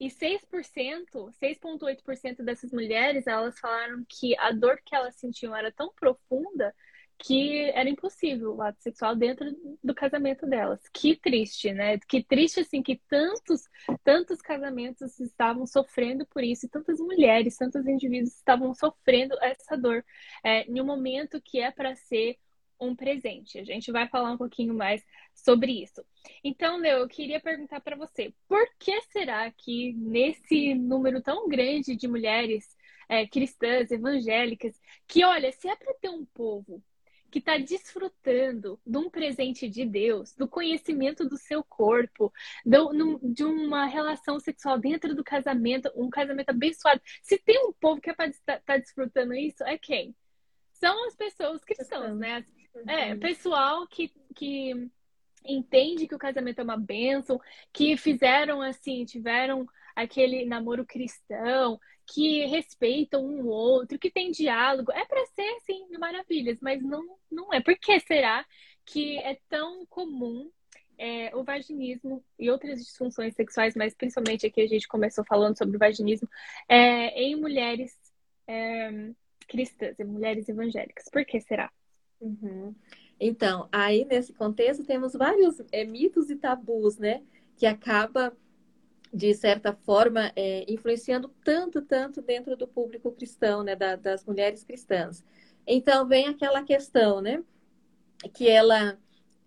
e 0.00 0.08
6%, 0.08 1.30
6,8% 1.40 2.42
dessas 2.42 2.72
mulheres, 2.72 3.26
elas 3.26 3.58
falaram 3.58 4.04
que 4.08 4.36
a 4.38 4.52
dor 4.52 4.80
que 4.84 4.94
elas 4.94 5.16
sentiam 5.16 5.56
era 5.56 5.72
tão 5.72 5.92
profunda 5.92 6.74
que 7.18 7.70
era 7.74 7.88
impossível 7.88 8.54
o 8.54 8.62
ato 8.62 8.80
sexual 8.80 9.16
dentro 9.16 9.50
do 9.82 9.92
casamento 9.92 10.46
delas. 10.46 10.80
Que 10.92 11.16
triste, 11.16 11.72
né? 11.72 11.98
Que 12.08 12.22
triste, 12.22 12.60
assim, 12.60 12.80
que 12.80 13.00
tantos, 13.08 13.62
tantos 14.04 14.40
casamentos 14.40 15.18
estavam 15.18 15.66
sofrendo 15.66 16.24
por 16.26 16.44
isso, 16.44 16.66
e 16.66 16.68
tantas 16.68 17.00
mulheres, 17.00 17.56
tantos 17.56 17.86
indivíduos 17.86 18.36
estavam 18.36 18.72
sofrendo 18.72 19.36
essa 19.42 19.76
dor 19.76 20.04
é, 20.44 20.62
em 20.70 20.80
um 20.80 20.86
momento 20.86 21.42
que 21.42 21.58
é 21.58 21.72
para 21.72 21.96
ser 21.96 22.36
um 22.80 22.94
presente. 22.94 23.58
A 23.58 23.64
gente 23.64 23.90
vai 23.90 24.08
falar 24.08 24.32
um 24.32 24.38
pouquinho 24.38 24.74
mais 24.74 25.04
sobre 25.34 25.82
isso. 25.82 26.04
Então, 26.42 26.76
Leo, 26.76 26.98
eu 26.98 27.08
queria 27.08 27.40
perguntar 27.40 27.80
para 27.80 27.96
você, 27.96 28.32
por 28.46 28.66
que 28.78 29.00
será 29.02 29.50
que 29.50 29.92
nesse 29.94 30.74
número 30.74 31.22
tão 31.22 31.48
grande 31.48 31.96
de 31.96 32.08
mulheres 32.08 32.76
é, 33.08 33.26
cristãs, 33.26 33.90
evangélicas, 33.90 34.78
que 35.06 35.24
olha, 35.24 35.50
se 35.52 35.68
é 35.68 35.74
para 35.74 35.94
ter 35.94 36.10
um 36.10 36.24
povo 36.26 36.82
que 37.30 37.38
está 37.38 37.58
desfrutando 37.58 38.80
de 38.86 38.96
um 38.96 39.10
presente 39.10 39.68
de 39.68 39.84
Deus, 39.84 40.34
do 40.34 40.48
conhecimento 40.48 41.28
do 41.28 41.36
seu 41.36 41.62
corpo, 41.62 42.32
de 42.64 43.44
uma 43.44 43.86
relação 43.86 44.40
sexual 44.40 44.78
dentro 44.78 45.14
do 45.14 45.22
casamento, 45.22 45.90
um 45.94 46.08
casamento 46.08 46.50
abençoado. 46.50 47.00
Se 47.22 47.38
tem 47.38 47.66
um 47.66 47.72
povo 47.72 48.00
que 48.00 48.10
é 48.10 48.14
para 48.14 48.28
estar 48.28 48.60
tá 48.60 48.76
desfrutando 48.76 49.34
isso, 49.34 49.62
é 49.64 49.76
quem? 49.76 50.14
São 50.72 51.06
as 51.06 51.16
pessoas 51.16 51.62
cristãs, 51.64 52.16
né? 52.16 52.44
É, 52.86 53.14
pessoal 53.16 53.86
que, 53.86 54.12
que 54.34 54.90
entende 55.44 56.06
que 56.06 56.14
o 56.14 56.18
casamento 56.18 56.60
é 56.60 56.64
uma 56.64 56.76
bênção, 56.76 57.40
que 57.72 57.96
fizeram 57.96 58.60
assim, 58.60 59.04
tiveram 59.04 59.66
aquele 59.94 60.44
namoro 60.44 60.84
cristão, 60.84 61.80
que 62.06 62.46
respeitam 62.46 63.24
um 63.24 63.46
outro, 63.46 63.98
que 63.98 64.10
tem 64.10 64.30
diálogo. 64.30 64.92
É 64.92 65.04
para 65.04 65.24
ser, 65.26 65.60
sim, 65.60 65.86
maravilhas, 65.98 66.58
mas 66.60 66.82
não, 66.82 67.18
não 67.30 67.52
é. 67.52 67.60
Por 67.60 67.76
que 67.78 67.98
será 68.00 68.44
que 68.84 69.18
é 69.18 69.38
tão 69.48 69.84
comum 69.86 70.50
é, 70.96 71.34
o 71.36 71.44
vaginismo 71.44 72.24
e 72.38 72.50
outras 72.50 72.80
disfunções 72.80 73.34
sexuais, 73.34 73.74
mas 73.76 73.94
principalmente 73.94 74.46
aqui 74.46 74.60
a 74.62 74.66
gente 74.66 74.88
começou 74.88 75.24
falando 75.24 75.56
sobre 75.56 75.76
o 75.76 75.78
vaginismo, 75.78 76.28
é, 76.68 77.22
em 77.22 77.36
mulheres 77.36 77.94
é, 78.46 79.10
cristãs, 79.46 79.98
em 80.00 80.04
mulheres 80.04 80.48
evangélicas? 80.48 81.04
Por 81.10 81.24
que 81.24 81.40
será? 81.40 81.70
Uhum. 82.20 82.74
Então, 83.20 83.68
aí 83.72 84.04
nesse 84.04 84.32
contexto 84.32 84.84
temos 84.84 85.12
vários 85.12 85.60
é, 85.72 85.84
mitos 85.84 86.30
e 86.30 86.36
tabus, 86.36 86.98
né? 86.98 87.22
Que 87.56 87.66
acaba 87.66 88.36
de 89.12 89.34
certa 89.34 89.72
forma, 89.72 90.32
é, 90.36 90.64
influenciando 90.70 91.28
tanto, 91.42 91.80
tanto 91.82 92.20
dentro 92.20 92.56
do 92.56 92.68
público 92.68 93.12
cristão, 93.12 93.62
né, 93.62 93.74
da, 93.74 93.96
das 93.96 94.24
mulheres 94.24 94.62
cristãs. 94.62 95.24
Então, 95.66 96.06
vem 96.06 96.26
aquela 96.28 96.62
questão, 96.62 97.20
né, 97.20 97.42
que 98.34 98.48
ela, 98.48 98.98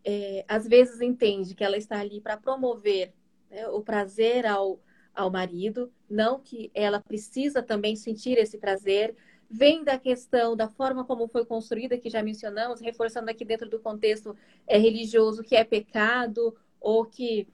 é, 0.04 0.46
às 0.48 0.68
vezes, 0.68 1.02
entende 1.02 1.56
que 1.56 1.64
ela 1.64 1.78
está 1.78 2.00
ali 2.00 2.20
para 2.22 2.38
promover 2.38 3.14
né, 3.50 3.68
o 3.68 3.82
prazer 3.82 4.46
ao, 4.46 4.80
ao 5.14 5.30
marido, 5.30 5.92
não 6.10 6.40
que 6.40 6.72
ela 6.74 7.00
precisa 7.00 7.62
também 7.62 7.96
sentir 7.96 8.38
esse 8.38 8.58
prazer. 8.58 9.16
Vem 9.54 9.84
da 9.84 10.00
questão 10.00 10.56
da 10.56 10.70
forma 10.70 11.04
como 11.04 11.28
foi 11.28 11.46
construída, 11.46 11.98
que 11.98 12.10
já 12.10 12.24
mencionamos, 12.24 12.80
reforçando 12.80 13.30
aqui 13.30 13.44
dentro 13.44 13.70
do 13.70 13.80
contexto 13.80 14.34
é, 14.66 14.78
religioso, 14.78 15.44
que 15.44 15.58
é 15.58 15.64
pecado, 15.66 16.56
ou 16.80 17.06
que 17.06 17.50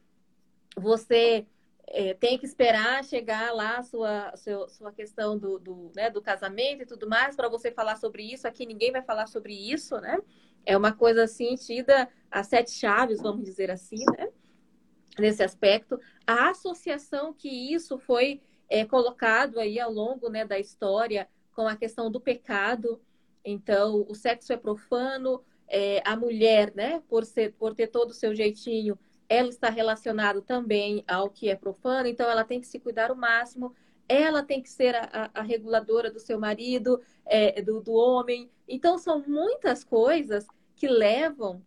você 0.77 1.47
é, 1.87 2.13
tem 2.13 2.37
que 2.37 2.45
esperar 2.45 3.03
chegar 3.03 3.51
lá 3.51 3.77
a 3.77 3.83
sua, 3.83 4.35
seu, 4.35 4.69
sua 4.69 4.91
questão 4.91 5.39
do, 5.39 5.57
do, 5.57 5.91
né, 5.95 6.11
do 6.11 6.21
casamento 6.21 6.83
e 6.83 6.85
tudo 6.85 7.09
mais 7.09 7.35
para 7.35 7.49
você 7.49 7.71
falar 7.71 7.95
sobre 7.95 8.31
isso. 8.31 8.47
Aqui 8.47 8.65
ninguém 8.65 8.91
vai 8.91 9.01
falar 9.01 9.25
sobre 9.25 9.53
isso, 9.53 9.99
né? 9.99 10.19
É 10.65 10.77
uma 10.77 10.91
coisa 10.91 11.23
assim, 11.23 11.55
tida 11.55 12.07
a 12.29 12.43
sete 12.43 12.71
chaves, 12.71 13.21
vamos 13.21 13.43
dizer 13.43 13.71
assim, 13.71 14.03
né? 14.17 14.29
Nesse 15.17 15.41
aspecto. 15.41 15.99
A 16.27 16.49
associação 16.49 17.33
que 17.33 17.49
isso 17.73 17.97
foi 17.97 18.39
é, 18.69 18.85
colocado 18.85 19.59
aí 19.59 19.79
ao 19.79 19.91
longo 19.91 20.29
né, 20.29 20.45
da 20.45 20.59
história 20.59 21.27
com 21.57 21.67
a 21.67 21.75
questão 21.75 22.11
do 22.11 22.21
pecado. 22.21 23.01
Então, 23.43 24.05
o 24.07 24.13
sexo 24.13 24.53
é 24.53 24.57
profano, 24.57 25.43
é, 25.67 26.03
a 26.05 26.15
mulher, 26.15 26.71
né, 26.75 27.01
por, 27.09 27.25
ser, 27.25 27.53
por 27.53 27.73
ter 27.73 27.87
todo 27.87 28.11
o 28.11 28.13
seu 28.13 28.35
jeitinho, 28.35 28.97
ela 29.27 29.49
está 29.49 29.67
relacionada 29.67 30.39
também 30.39 31.03
ao 31.07 31.31
que 31.31 31.49
é 31.49 31.55
profano, 31.55 32.07
então 32.07 32.29
ela 32.29 32.43
tem 32.43 32.61
que 32.61 32.67
se 32.67 32.79
cuidar 32.79 33.11
o 33.11 33.15
máximo, 33.15 33.73
ela 34.07 34.43
tem 34.43 34.61
que 34.61 34.69
ser 34.69 34.95
a, 34.95 35.31
a 35.33 35.41
reguladora 35.41 36.11
do 36.11 36.19
seu 36.19 36.39
marido, 36.39 37.01
é, 37.25 37.59
do, 37.59 37.81
do 37.81 37.93
homem. 37.93 38.51
Então, 38.67 38.99
são 38.99 39.23
muitas 39.27 39.83
coisas 39.83 40.45
que 40.75 40.87
levam 40.87 41.65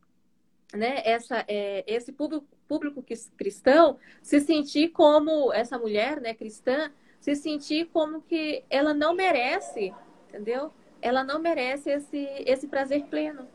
né, 0.72 1.02
essa, 1.04 1.44
é, 1.48 1.82
esse 1.84 2.12
público, 2.12 2.46
público 2.68 3.04
cristão 3.36 3.98
se 4.22 4.38
sentir 4.38 4.90
como 4.90 5.52
essa 5.52 5.76
mulher 5.76 6.20
né, 6.20 6.32
cristã, 6.32 6.92
se 7.20 7.36
sentir 7.36 7.86
como 7.86 8.22
que 8.22 8.64
ela 8.70 8.94
não 8.94 9.14
merece, 9.14 9.94
entendeu? 10.28 10.72
Ela 11.02 11.22
não 11.22 11.38
merece 11.38 11.90
esse, 11.90 12.26
esse 12.46 12.66
prazer 12.66 13.04
pleno. 13.06 13.46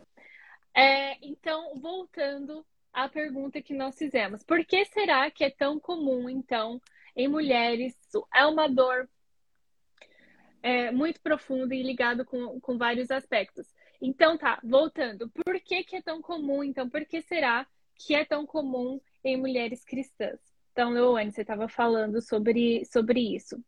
É, 0.74 1.18
então, 1.26 1.76
voltando 1.80 2.66
a 2.94 3.10
pergunta 3.10 3.62
que 3.62 3.74
nós 3.74 3.98
fizemos. 3.98 4.44
Por 4.44 4.64
que 4.66 4.86
será 4.86 5.30
que 5.32 5.44
é 5.44 5.50
tão 5.50 5.80
comum, 5.80 6.30
então, 6.30 6.82
em 7.16 7.28
mulheres? 7.28 7.96
É 8.34 8.46
uma 8.46 8.68
dor 8.68 9.10
é, 10.62 10.92
muito 10.92 11.20
profunda 11.22 11.76
e 11.76 11.84
ligado 11.84 12.24
com, 12.24 12.60
com 12.60 12.78
vários 12.78 13.12
aspectos. 13.12 13.68
Então, 14.02 14.38
tá, 14.38 14.60
voltando. 14.64 15.30
Por 15.30 15.60
que, 15.60 15.84
que 15.84 15.96
é 15.96 16.02
tão 16.02 16.22
comum, 16.22 16.64
então? 16.64 16.90
Por 16.90 17.06
que 17.06 17.22
será 17.22 17.66
que 17.96 18.14
é 18.14 18.24
tão 18.24 18.46
comum 18.46 19.02
em 19.24 19.38
mulheres 19.38 19.84
cristãs? 19.84 20.55
Então, 20.76 20.90
Leoane, 20.90 21.32
você 21.32 21.40
estava 21.40 21.70
falando 21.70 22.22
sobre, 22.22 22.84
sobre 22.84 23.34
isso. 23.34 23.64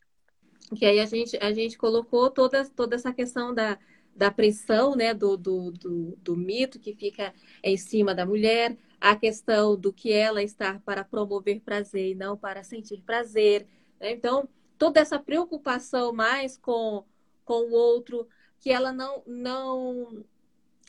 Que 0.76 0.86
aí 0.86 1.00
a 1.00 1.06
gente, 1.06 1.38
a 1.38 1.54
gente 1.54 1.78
colocou 1.78 2.30
toda, 2.30 2.70
toda 2.70 2.96
essa 2.96 3.14
questão 3.14 3.54
da, 3.54 3.80
da 4.14 4.30
pressão, 4.30 4.94
né, 4.94 5.14
do, 5.14 5.38
do, 5.38 5.72
do, 5.72 6.18
do 6.18 6.36
mito 6.36 6.78
que 6.78 6.94
fica 6.94 7.34
em 7.64 7.78
cima 7.78 8.14
da 8.14 8.26
mulher, 8.26 8.76
a 9.00 9.16
questão 9.16 9.78
do 9.78 9.94
que 9.94 10.12
ela 10.12 10.44
está 10.44 10.82
para 10.84 11.06
promover 11.06 11.62
prazer 11.62 12.12
e 12.12 12.16
não 12.16 12.36
para 12.36 12.62
sentir 12.62 13.02
prazer. 13.04 13.66
Né? 14.02 14.12
Então, 14.12 14.50
toda 14.78 15.00
essa 15.00 15.18
preocupação 15.18 16.12
mais 16.12 16.58
com, 16.58 17.06
com 17.46 17.70
o 17.70 17.72
outro, 17.72 18.28
que 18.60 18.70
ela 18.70 18.92
não, 18.92 19.24
não 19.26 20.26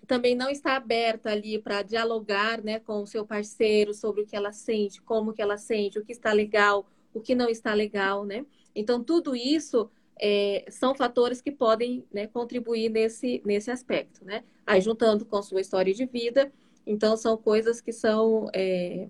também 0.06 0.34
não 0.34 0.48
está 0.48 0.76
aberta 0.76 1.30
ali 1.30 1.58
para 1.58 1.82
dialogar 1.82 2.62
né, 2.62 2.78
com 2.80 3.02
o 3.02 3.06
seu 3.06 3.26
parceiro 3.26 3.92
sobre 3.92 4.22
o 4.22 4.26
que 4.26 4.36
ela 4.36 4.52
sente, 4.52 5.02
como 5.02 5.32
que 5.32 5.42
ela 5.42 5.58
sente, 5.58 5.98
o 5.98 6.04
que 6.04 6.12
está 6.12 6.32
legal, 6.32 6.88
o 7.12 7.20
que 7.20 7.34
não 7.34 7.48
está 7.48 7.74
legal, 7.74 8.24
né? 8.24 8.46
Então, 8.74 9.02
tudo 9.02 9.34
isso 9.34 9.90
é, 10.20 10.64
são 10.70 10.94
fatores 10.94 11.40
que 11.40 11.50
podem 11.50 12.04
né, 12.12 12.26
contribuir 12.26 12.90
nesse, 12.90 13.42
nesse 13.44 13.70
aspecto, 13.70 14.24
né? 14.24 14.44
Aí, 14.66 14.80
juntando 14.80 15.24
com 15.26 15.42
sua 15.42 15.60
história 15.60 15.92
de 15.92 16.06
vida, 16.06 16.52
então, 16.86 17.16
são 17.16 17.36
coisas 17.36 17.80
que 17.80 17.92
são 17.92 18.48
é, 18.54 19.08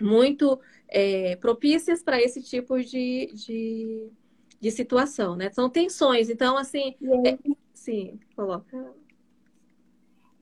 muito 0.00 0.58
é, 0.88 1.36
propícias 1.36 2.02
para 2.02 2.20
esse 2.20 2.42
tipo 2.42 2.82
de, 2.82 3.30
de, 3.34 4.08
de, 4.58 4.70
situação, 4.70 5.36
né? 5.36 5.50
São 5.50 5.68
tensões. 5.68 6.30
Então, 6.30 6.56
assim, 6.56 6.96
é, 7.26 7.38
sim, 7.74 8.18
coloca. 8.34 8.94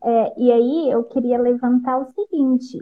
É, 0.03 0.41
e 0.41 0.51
aí, 0.51 0.91
eu 0.91 1.05
queria 1.05 1.39
levantar 1.39 1.99
o 1.99 2.07
seguinte: 2.13 2.79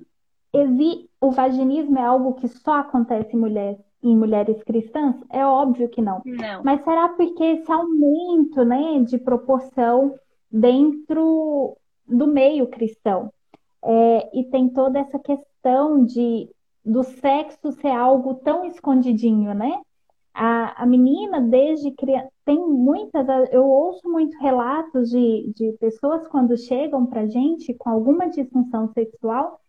o 1.20 1.30
vaginismo 1.30 1.98
é 1.98 2.04
algo 2.04 2.34
que 2.34 2.48
só 2.48 2.74
acontece 2.74 3.34
em 3.34 3.38
mulher, 3.38 3.78
em 4.02 4.16
mulheres 4.16 4.62
cristãs? 4.62 5.16
É 5.30 5.44
óbvio 5.44 5.88
que 5.88 6.00
não. 6.00 6.22
Não. 6.24 6.62
Mas 6.64 6.82
será 6.82 7.08
porque 7.08 7.42
esse 7.42 7.70
aumento, 7.70 8.64
né, 8.64 9.00
de 9.00 9.18
proporção 9.18 10.14
dentro 10.50 11.76
do 12.06 12.26
meio 12.26 12.68
cristão? 12.68 13.32
É, 13.84 14.38
e 14.38 14.44
tem 14.44 14.68
toda 14.68 14.98
essa 14.98 15.18
questão 15.18 16.04
de 16.04 16.48
do 16.84 17.02
sexo 17.02 17.70
ser 17.72 17.90
algo 17.90 18.34
tão 18.36 18.64
escondidinho, 18.64 19.52
né? 19.52 19.78
A, 20.40 20.84
a 20.84 20.86
menina, 20.86 21.40
desde 21.40 21.90
criança, 21.90 22.30
tem 22.44 22.56
muitas, 22.56 23.26
eu 23.50 23.66
ouço 23.66 24.08
muitos 24.08 24.38
relatos 24.40 25.10
de, 25.10 25.52
de 25.52 25.72
pessoas 25.80 26.28
quando 26.28 26.56
chegam 26.56 27.06
pra 27.06 27.26
gente 27.26 27.74
com 27.74 27.90
alguma 27.90 28.30
disfunção 28.30 28.86
sexual, 28.92 29.60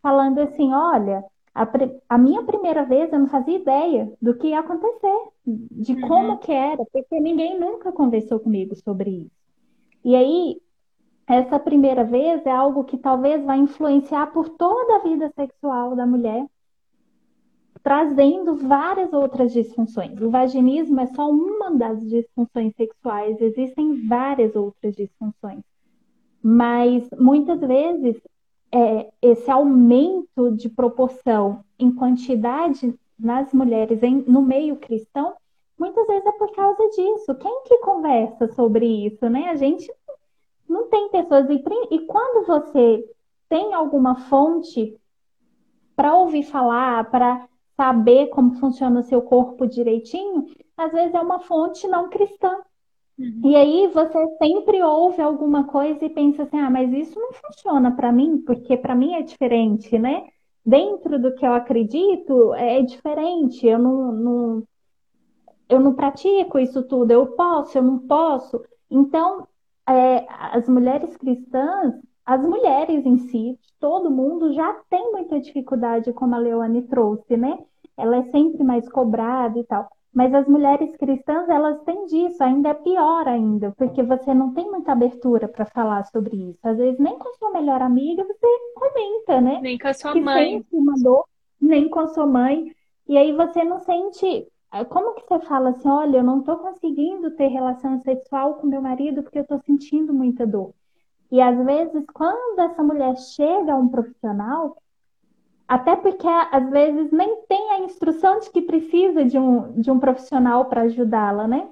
falando 0.00 0.38
assim: 0.38 0.72
olha, 0.72 1.24
a, 1.52 1.68
a, 2.08 2.16
minha 2.16 2.44
primeira 2.44 2.84
vez 2.84 3.12
eu 3.12 3.18
não 3.18 3.26
fazia 3.26 3.56
ideia 3.58 4.12
do 4.22 4.36
que 4.36 4.50
ia 4.50 4.60
acontecer, 4.60 5.18
de 5.44 5.94
uhum. 5.94 6.08
como 6.08 6.38
que 6.38 6.52
era, 6.52 6.84
porque 6.92 7.18
ninguém 7.18 7.58
nunca 7.58 7.90
conversou 7.90 8.38
comigo 8.38 8.76
sobre 8.76 9.10
isso. 9.10 9.32
E 10.04 10.14
aí, 10.14 10.60
essa 11.26 11.58
primeira 11.58 12.04
vez 12.04 12.46
é 12.46 12.52
algo 12.52 12.84
que 12.84 12.96
talvez 12.96 13.44
vai 13.44 13.58
influenciar 13.58 14.28
por 14.28 14.48
toda 14.50 14.94
a 14.94 14.98
vida 15.00 15.32
sexual 15.34 15.96
da 15.96 16.06
mulher, 16.06 16.46
trazendo 17.84 18.56
várias 18.56 19.12
outras 19.12 19.52
disfunções. 19.52 20.18
O 20.18 20.30
vaginismo 20.30 20.98
é 21.00 21.06
só 21.08 21.30
uma 21.30 21.70
das 21.70 22.00
disfunções 22.08 22.74
sexuais, 22.74 23.38
existem 23.42 24.08
várias 24.08 24.56
outras 24.56 24.96
disfunções. 24.96 25.62
Mas 26.42 27.06
muitas 27.18 27.60
vezes 27.60 28.16
é, 28.72 29.12
esse 29.20 29.50
aumento 29.50 30.50
de 30.52 30.70
proporção 30.70 31.62
em 31.78 31.94
quantidade 31.94 32.98
nas 33.18 33.52
mulheres 33.52 34.02
em, 34.02 34.22
no 34.22 34.40
meio 34.40 34.76
cristão, 34.76 35.34
muitas 35.78 36.06
vezes 36.06 36.24
é 36.24 36.32
por 36.32 36.52
causa 36.52 36.88
disso. 36.88 37.34
Quem 37.34 37.64
que 37.64 37.78
conversa 37.78 38.48
sobre 38.54 38.86
isso, 39.06 39.28
né? 39.28 39.50
A 39.50 39.56
gente 39.56 39.92
não 40.66 40.88
tem 40.88 41.10
pessoas. 41.10 41.50
E, 41.50 41.62
e 41.90 42.06
quando 42.06 42.46
você 42.46 43.04
tem 43.46 43.74
alguma 43.74 44.16
fonte 44.16 44.98
para 45.94 46.16
ouvir 46.16 46.44
falar, 46.44 47.10
para 47.10 47.46
saber 47.76 48.28
como 48.28 48.54
funciona 48.54 49.00
o 49.00 49.04
seu 49.04 49.22
corpo 49.22 49.66
direitinho, 49.66 50.46
às 50.76 50.92
vezes 50.92 51.14
é 51.14 51.20
uma 51.20 51.40
fonte 51.40 51.86
não 51.86 52.08
cristã. 52.08 52.56
Uhum. 53.18 53.40
E 53.44 53.56
aí 53.56 53.88
você 53.88 54.26
sempre 54.38 54.82
ouve 54.82 55.22
alguma 55.22 55.64
coisa 55.64 56.04
e 56.04 56.10
pensa 56.10 56.42
assim, 56.42 56.58
ah, 56.58 56.70
mas 56.70 56.92
isso 56.92 57.18
não 57.18 57.32
funciona 57.32 57.94
para 57.94 58.12
mim, 58.12 58.38
porque 58.38 58.76
para 58.76 58.94
mim 58.94 59.14
é 59.14 59.22
diferente, 59.22 59.98
né? 59.98 60.26
Dentro 60.66 61.20
do 61.20 61.34
que 61.34 61.46
eu 61.46 61.52
acredito 61.52 62.54
é 62.54 62.82
diferente. 62.82 63.66
Eu 63.66 63.78
não, 63.78 64.12
não, 64.12 64.62
eu 65.68 65.78
não 65.78 65.94
pratico 65.94 66.58
isso 66.58 66.82
tudo. 66.84 67.10
Eu 67.10 67.26
posso, 67.28 67.78
eu 67.78 67.82
não 67.82 67.98
posso. 67.98 68.64
Então, 68.90 69.46
é, 69.88 70.26
as 70.28 70.68
mulheres 70.68 71.16
cristãs, 71.16 71.94
as 72.24 72.40
mulheres 72.42 73.04
em 73.04 73.18
si, 73.28 73.58
todo 73.78 74.10
mundo 74.10 74.52
já 74.52 74.72
tem 74.88 75.12
muita 75.12 75.40
dificuldade, 75.40 76.12
como 76.12 76.34
a 76.34 76.38
Leoane 76.38 76.82
trouxe, 76.82 77.36
né? 77.36 77.58
Ela 77.96 78.16
é 78.16 78.22
sempre 78.30 78.64
mais 78.64 78.88
cobrada 78.88 79.58
e 79.58 79.64
tal. 79.64 79.88
Mas 80.12 80.32
as 80.32 80.46
mulheres 80.46 80.96
cristãs, 80.96 81.48
elas 81.48 81.82
têm 81.82 82.06
disso, 82.06 82.42
ainda 82.42 82.68
é 82.68 82.74
pior 82.74 83.26
ainda, 83.26 83.72
porque 83.72 84.02
você 84.02 84.32
não 84.32 84.54
tem 84.54 84.70
muita 84.70 84.92
abertura 84.92 85.48
para 85.48 85.66
falar 85.66 86.04
sobre 86.04 86.36
isso. 86.50 86.60
Às 86.62 86.78
vezes, 86.78 87.00
nem 87.00 87.18
com 87.18 87.34
sua 87.34 87.50
melhor 87.50 87.82
amiga 87.82 88.24
você 88.24 88.46
comenta, 88.74 89.40
né? 89.40 89.60
Nem 89.60 89.76
com 89.76 89.88
a 89.88 89.92
sua 89.92 90.12
que 90.12 90.20
mãe. 90.20 90.64
Dor, 91.02 91.24
nem 91.60 91.88
com 91.88 91.98
a 91.98 92.06
sua 92.08 92.26
mãe. 92.26 92.72
E 93.08 93.18
aí 93.18 93.32
você 93.32 93.64
não 93.64 93.80
sente. 93.80 94.46
Eh, 94.72 94.84
como 94.84 95.14
que 95.14 95.24
você 95.28 95.40
fala 95.46 95.70
assim, 95.70 95.88
olha, 95.88 96.18
eu 96.18 96.24
não 96.24 96.38
estou 96.38 96.58
conseguindo 96.58 97.32
ter 97.32 97.48
relação 97.48 97.98
sexual 98.00 98.54
com 98.54 98.68
meu 98.68 98.80
marido 98.80 99.22
porque 99.22 99.38
eu 99.38 99.42
estou 99.42 99.58
sentindo 99.58 100.14
muita 100.14 100.46
dor. 100.46 100.72
E 101.30 101.40
às 101.40 101.56
vezes, 101.64 102.04
quando 102.12 102.60
essa 102.60 102.82
mulher 102.82 103.16
chega 103.16 103.72
a 103.72 103.76
um 103.76 103.88
profissional, 103.88 104.76
até 105.66 105.96
porque 105.96 106.28
às 106.28 106.70
vezes 106.70 107.10
nem 107.10 107.42
tem 107.48 107.70
a 107.72 107.80
instrução 107.80 108.38
de 108.40 108.50
que 108.50 108.62
precisa 108.62 109.24
de 109.24 109.38
um, 109.38 109.72
de 109.80 109.90
um 109.90 109.98
profissional 109.98 110.66
para 110.66 110.82
ajudá-la, 110.82 111.48
né? 111.48 111.68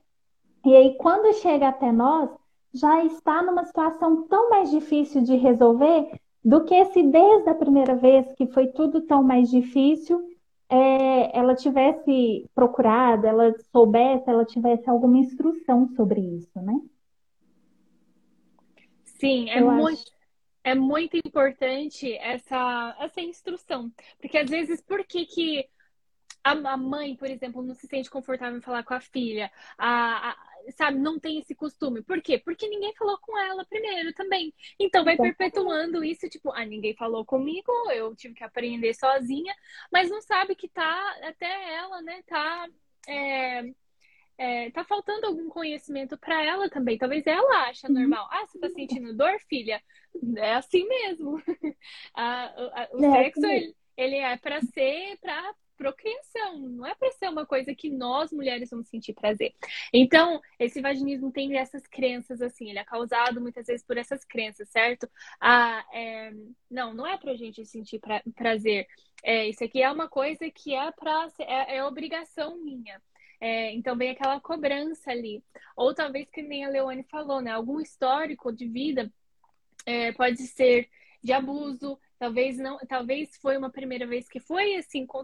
E 0.64 0.74
aí, 0.74 0.96
quando 0.96 1.34
chega 1.34 1.68
até 1.68 1.92
nós, 1.92 2.30
já 2.72 3.04
está 3.04 3.42
numa 3.42 3.64
situação 3.64 4.22
tão 4.28 4.48
mais 4.48 4.70
difícil 4.70 5.22
de 5.22 5.36
resolver 5.36 6.10
do 6.44 6.64
que 6.64 6.84
se 6.86 7.02
desde 7.02 7.48
a 7.48 7.54
primeira 7.54 7.94
vez 7.94 8.32
que 8.32 8.46
foi 8.46 8.68
tudo 8.68 9.02
tão 9.02 9.22
mais 9.22 9.50
difícil, 9.50 10.20
é, 10.68 11.38
ela 11.38 11.54
tivesse 11.54 12.48
procurado, 12.54 13.26
ela 13.26 13.54
soubesse, 13.70 14.28
ela 14.28 14.44
tivesse 14.44 14.88
alguma 14.88 15.18
instrução 15.18 15.86
sobre 15.88 16.20
isso, 16.20 16.60
né? 16.60 16.80
Sim, 19.22 19.48
é 19.50 19.60
Eu 19.60 19.70
muito. 19.70 20.00
Acho 20.00 20.22
é 20.64 20.74
muito 20.74 21.16
importante 21.16 22.14
essa, 22.14 22.96
essa 23.00 23.20
instrução. 23.20 23.92
Porque 24.20 24.38
às 24.38 24.48
vezes, 24.48 24.80
por 24.80 25.04
que, 25.04 25.26
que 25.26 25.68
a, 26.44 26.76
mãe, 26.76 27.16
por 27.16 27.28
exemplo, 27.28 27.62
não 27.62 27.74
se 27.74 27.86
sente 27.86 28.10
confortável 28.10 28.58
em 28.58 28.62
falar 28.62 28.84
com 28.84 28.94
a 28.94 29.00
filha? 29.00 29.50
A, 29.76 30.30
a, 30.30 30.36
sabe, 30.76 30.98
não 30.98 31.18
tem 31.18 31.38
esse 31.38 31.54
costume. 31.54 32.02
Por 32.02 32.22
quê? 32.22 32.38
Porque 32.38 32.68
ninguém 32.68 32.94
falou 32.94 33.18
com 33.20 33.36
ela 33.38 33.64
primeiro 33.64 34.12
também. 34.12 34.54
Então 34.78 35.04
vai 35.04 35.16
perpetuando 35.16 36.04
isso, 36.04 36.28
tipo, 36.28 36.52
ah, 36.52 36.64
ninguém 36.64 36.94
falou 36.94 37.24
comigo, 37.24 37.72
eu 37.92 38.14
tive 38.14 38.34
que 38.34 38.44
aprender 38.44 38.94
sozinha, 38.94 39.54
mas 39.90 40.10
não 40.10 40.22
sabe 40.22 40.54
que 40.54 40.68
tá, 40.68 41.16
até 41.22 41.74
ela, 41.74 42.00
né, 42.02 42.22
tá. 42.26 42.68
É, 43.08 43.62
é, 44.42 44.70
tá 44.72 44.82
faltando 44.82 45.26
algum 45.26 45.48
conhecimento 45.48 46.18
para 46.18 46.44
ela 46.44 46.68
também. 46.68 46.98
Talvez 46.98 47.24
ela 47.28 47.68
ache 47.68 47.86
uhum. 47.86 47.92
normal. 47.92 48.28
Ah, 48.28 48.44
você 48.44 48.58
tá 48.58 48.68
sentindo 48.70 49.16
dor, 49.16 49.38
filha? 49.48 49.80
É 50.36 50.54
assim 50.54 50.84
mesmo. 50.88 51.40
a, 52.12 52.46
a, 52.46 52.88
o 52.92 53.04
é, 53.04 53.12
sexo, 53.12 53.46
ele, 53.46 53.74
ele 53.96 54.16
é 54.16 54.36
para 54.36 54.60
ser 54.60 55.16
para 55.20 55.54
procriação, 55.76 56.58
não 56.58 56.86
é 56.86 56.94
para 56.94 57.10
ser 57.12 57.28
uma 57.28 57.44
coisa 57.44 57.74
que 57.74 57.90
nós 57.90 58.32
mulheres 58.32 58.70
vamos 58.70 58.88
sentir 58.88 59.14
prazer. 59.14 59.52
Então, 59.92 60.40
esse 60.58 60.80
vaginismo 60.80 61.32
tem 61.32 61.56
essas 61.56 61.86
crenças 61.88 62.40
assim, 62.40 62.70
ele 62.70 62.78
é 62.78 62.84
causado 62.84 63.40
muitas 63.40 63.66
vezes 63.66 63.84
por 63.84 63.96
essas 63.96 64.24
crenças, 64.24 64.68
certo? 64.68 65.08
Ah, 65.40 65.84
é, 65.92 66.32
não, 66.70 66.94
não 66.94 67.06
é 67.06 67.16
pra 67.16 67.34
gente 67.34 67.64
sentir 67.64 67.98
pra, 67.98 68.22
prazer. 68.36 68.86
É, 69.24 69.48
isso 69.48 69.64
aqui 69.64 69.82
é 69.82 69.90
uma 69.90 70.08
coisa 70.08 70.48
que 70.50 70.74
é 70.74 70.90
para 70.92 71.28
é, 71.40 71.76
é 71.76 71.84
obrigação 71.84 72.62
minha. 72.62 73.00
É, 73.42 73.72
então 73.74 73.96
vem 73.96 74.10
aquela 74.10 74.40
cobrança 74.40 75.10
ali. 75.10 75.42
Ou 75.76 75.92
talvez, 75.92 76.30
que 76.30 76.40
nem 76.40 76.64
a 76.64 76.68
Leone 76.68 77.02
falou, 77.02 77.40
né? 77.40 77.50
Algum 77.50 77.80
histórico 77.80 78.52
de 78.52 78.68
vida 78.68 79.12
é, 79.84 80.12
pode 80.12 80.46
ser 80.46 80.88
de 81.20 81.32
abuso, 81.32 81.98
talvez 82.20 82.56
não, 82.56 82.78
talvez 82.88 83.36
foi 83.38 83.58
uma 83.58 83.68
primeira 83.68 84.06
vez 84.06 84.28
que 84.28 84.38
foi 84.38 84.76
assim 84.76 85.04
com, 85.04 85.22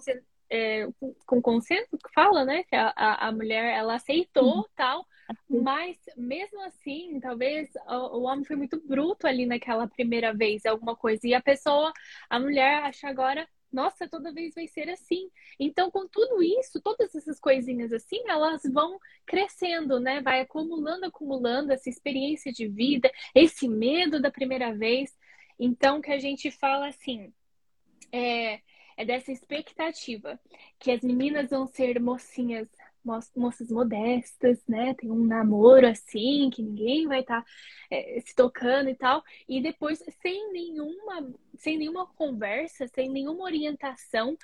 é, 0.51 0.89
com 1.25 1.41
consenso 1.41 1.97
que 1.97 2.13
fala, 2.13 2.45
né? 2.45 2.65
Que 2.65 2.75
a, 2.75 2.93
a, 2.97 3.29
a 3.29 3.33
mulher 3.33 3.73
ela 3.73 3.95
aceitou 3.95 4.59
uhum. 4.59 4.65
tal, 4.75 5.07
mas 5.49 5.97
mesmo 6.17 6.61
assim, 6.63 7.21
talvez 7.21 7.71
o, 7.87 8.19
o, 8.19 8.23
homem 8.25 8.45
foi 8.45 8.57
muito 8.57 8.83
bruto 8.85 9.29
ali 9.29 9.47
naquela 9.47 9.87
primeira 9.87 10.35
vez, 10.35 10.67
alguma 10.67 10.97
coisa, 10.97 11.25
e 11.25 11.35
a 11.35 11.41
pessoa, 11.41 11.93
a 12.29 12.41
mulher 12.41 12.83
acha 12.83 13.09
agora 13.09 13.47
nossa, 13.73 14.09
toda 14.09 14.33
vez 14.33 14.55
vai 14.55 14.67
ser 14.67 14.89
assim. 14.89 15.31
Então, 15.59 15.91
com 15.91 16.09
tudo 16.09 16.43
isso, 16.43 16.81
todas 16.81 17.15
essas 17.15 17.39
coisinhas 17.39 17.93
assim, 17.93 18.23
elas 18.27 18.63
vão 18.65 18.99
crescendo, 19.27 20.01
né? 20.01 20.21
Vai 20.23 20.41
acumulando, 20.41 21.07
acumulando 21.07 21.73
essa 21.73 21.89
experiência 21.89 22.53
de 22.53 22.67
vida, 22.67 23.11
esse 23.35 23.69
medo 23.69 24.21
da 24.21 24.31
primeira 24.31 24.75
vez. 24.75 25.17
Então, 25.59 26.01
que 26.01 26.11
a 26.11 26.19
gente 26.19 26.51
fala 26.51 26.89
assim, 26.89 27.33
é, 28.13 28.61
é 28.97 29.05
dessa 29.05 29.31
expectativa 29.31 30.41
que 30.79 30.91
as 30.91 31.03
meninas 31.03 31.51
vão 31.51 31.67
ser 31.67 32.01
mocinhas 32.01 32.69
moças 33.05 33.71
modestas, 33.71 34.63
né? 34.67 34.95
Tem 34.95 35.11
um 35.11 35.25
namoro 35.25 35.87
assim, 35.87 36.51
que 36.51 36.63
ninguém 36.63 37.07
vai 37.07 37.21
estar 37.21 37.43
tá, 37.43 37.49
é, 37.91 38.21
se 38.21 38.35
tocando 38.35 38.91
e 38.91 38.95
tal. 38.95 39.23
E 39.49 39.61
depois, 39.61 40.03
sem 40.21 40.53
nenhuma, 40.53 41.33
sem 41.57 41.79
nenhuma 41.79 42.07
conversa, 42.07 42.87
sem 42.89 43.11
nenhuma 43.11 43.45
orientação, 43.45 44.37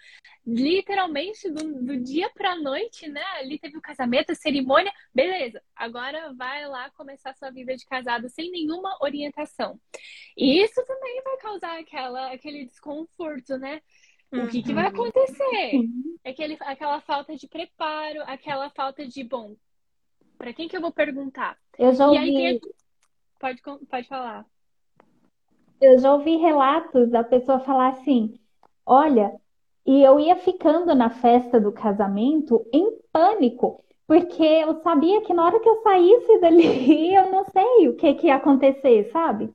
literalmente 0.46 1.50
do, 1.50 1.82
do 1.82 1.96
dia 2.00 2.30
pra 2.30 2.56
noite, 2.56 3.08
né? 3.08 3.22
Ali 3.36 3.58
teve 3.58 3.76
o 3.76 3.82
casamento, 3.82 4.32
a 4.32 4.34
cerimônia, 4.34 4.92
beleza. 5.14 5.62
Agora 5.74 6.32
vai 6.34 6.66
lá 6.66 6.90
começar 6.90 7.34
sua 7.34 7.50
vida 7.50 7.76
de 7.76 7.84
casado 7.86 8.28
sem 8.28 8.50
nenhuma 8.50 8.96
orientação. 9.00 9.80
E 10.36 10.62
isso 10.62 10.84
também 10.84 11.22
vai 11.22 11.36
causar 11.38 11.78
aquela, 11.78 12.32
aquele 12.32 12.66
desconforto, 12.66 13.56
né? 13.58 13.80
O 14.42 14.48
que, 14.48 14.62
que 14.62 14.74
vai 14.74 14.84
uhum. 14.84 14.90
acontecer? 14.90 15.88
É 16.24 16.30
aquele, 16.30 16.56
aquela 16.60 17.00
falta 17.00 17.36
de 17.36 17.46
preparo, 17.46 18.20
aquela 18.26 18.68
falta 18.70 19.06
de, 19.06 19.22
bom, 19.22 19.54
para 20.36 20.52
quem 20.52 20.68
que 20.68 20.76
eu 20.76 20.80
vou 20.80 20.92
perguntar? 20.92 21.56
Eu 21.78 21.94
já 21.94 22.08
ouvi... 22.08 22.32
E 22.32 22.46
aí, 22.46 22.60
pode, 23.38 23.62
pode 23.88 24.08
falar. 24.08 24.44
Eu 25.80 25.98
já 25.98 26.12
ouvi 26.12 26.36
relatos 26.36 27.10
da 27.10 27.22
pessoa 27.22 27.60
falar 27.60 27.88
assim, 27.88 28.38
olha, 28.84 29.32
E 29.86 30.02
eu 30.02 30.18
ia 30.18 30.36
ficando 30.36 30.94
na 30.94 31.10
festa 31.10 31.60
do 31.60 31.70
casamento 31.72 32.64
em 32.72 32.98
pânico, 33.12 33.84
porque 34.06 34.42
eu 34.42 34.80
sabia 34.82 35.20
que 35.22 35.34
na 35.34 35.44
hora 35.44 35.60
que 35.60 35.68
eu 35.68 35.82
saísse 35.82 36.38
dali, 36.40 36.64
eu 37.14 37.30
não 37.30 37.44
sei 37.44 37.88
o 37.88 37.96
que, 37.96 38.14
que 38.14 38.26
ia 38.28 38.36
acontecer, 38.36 39.10
sabe? 39.12 39.52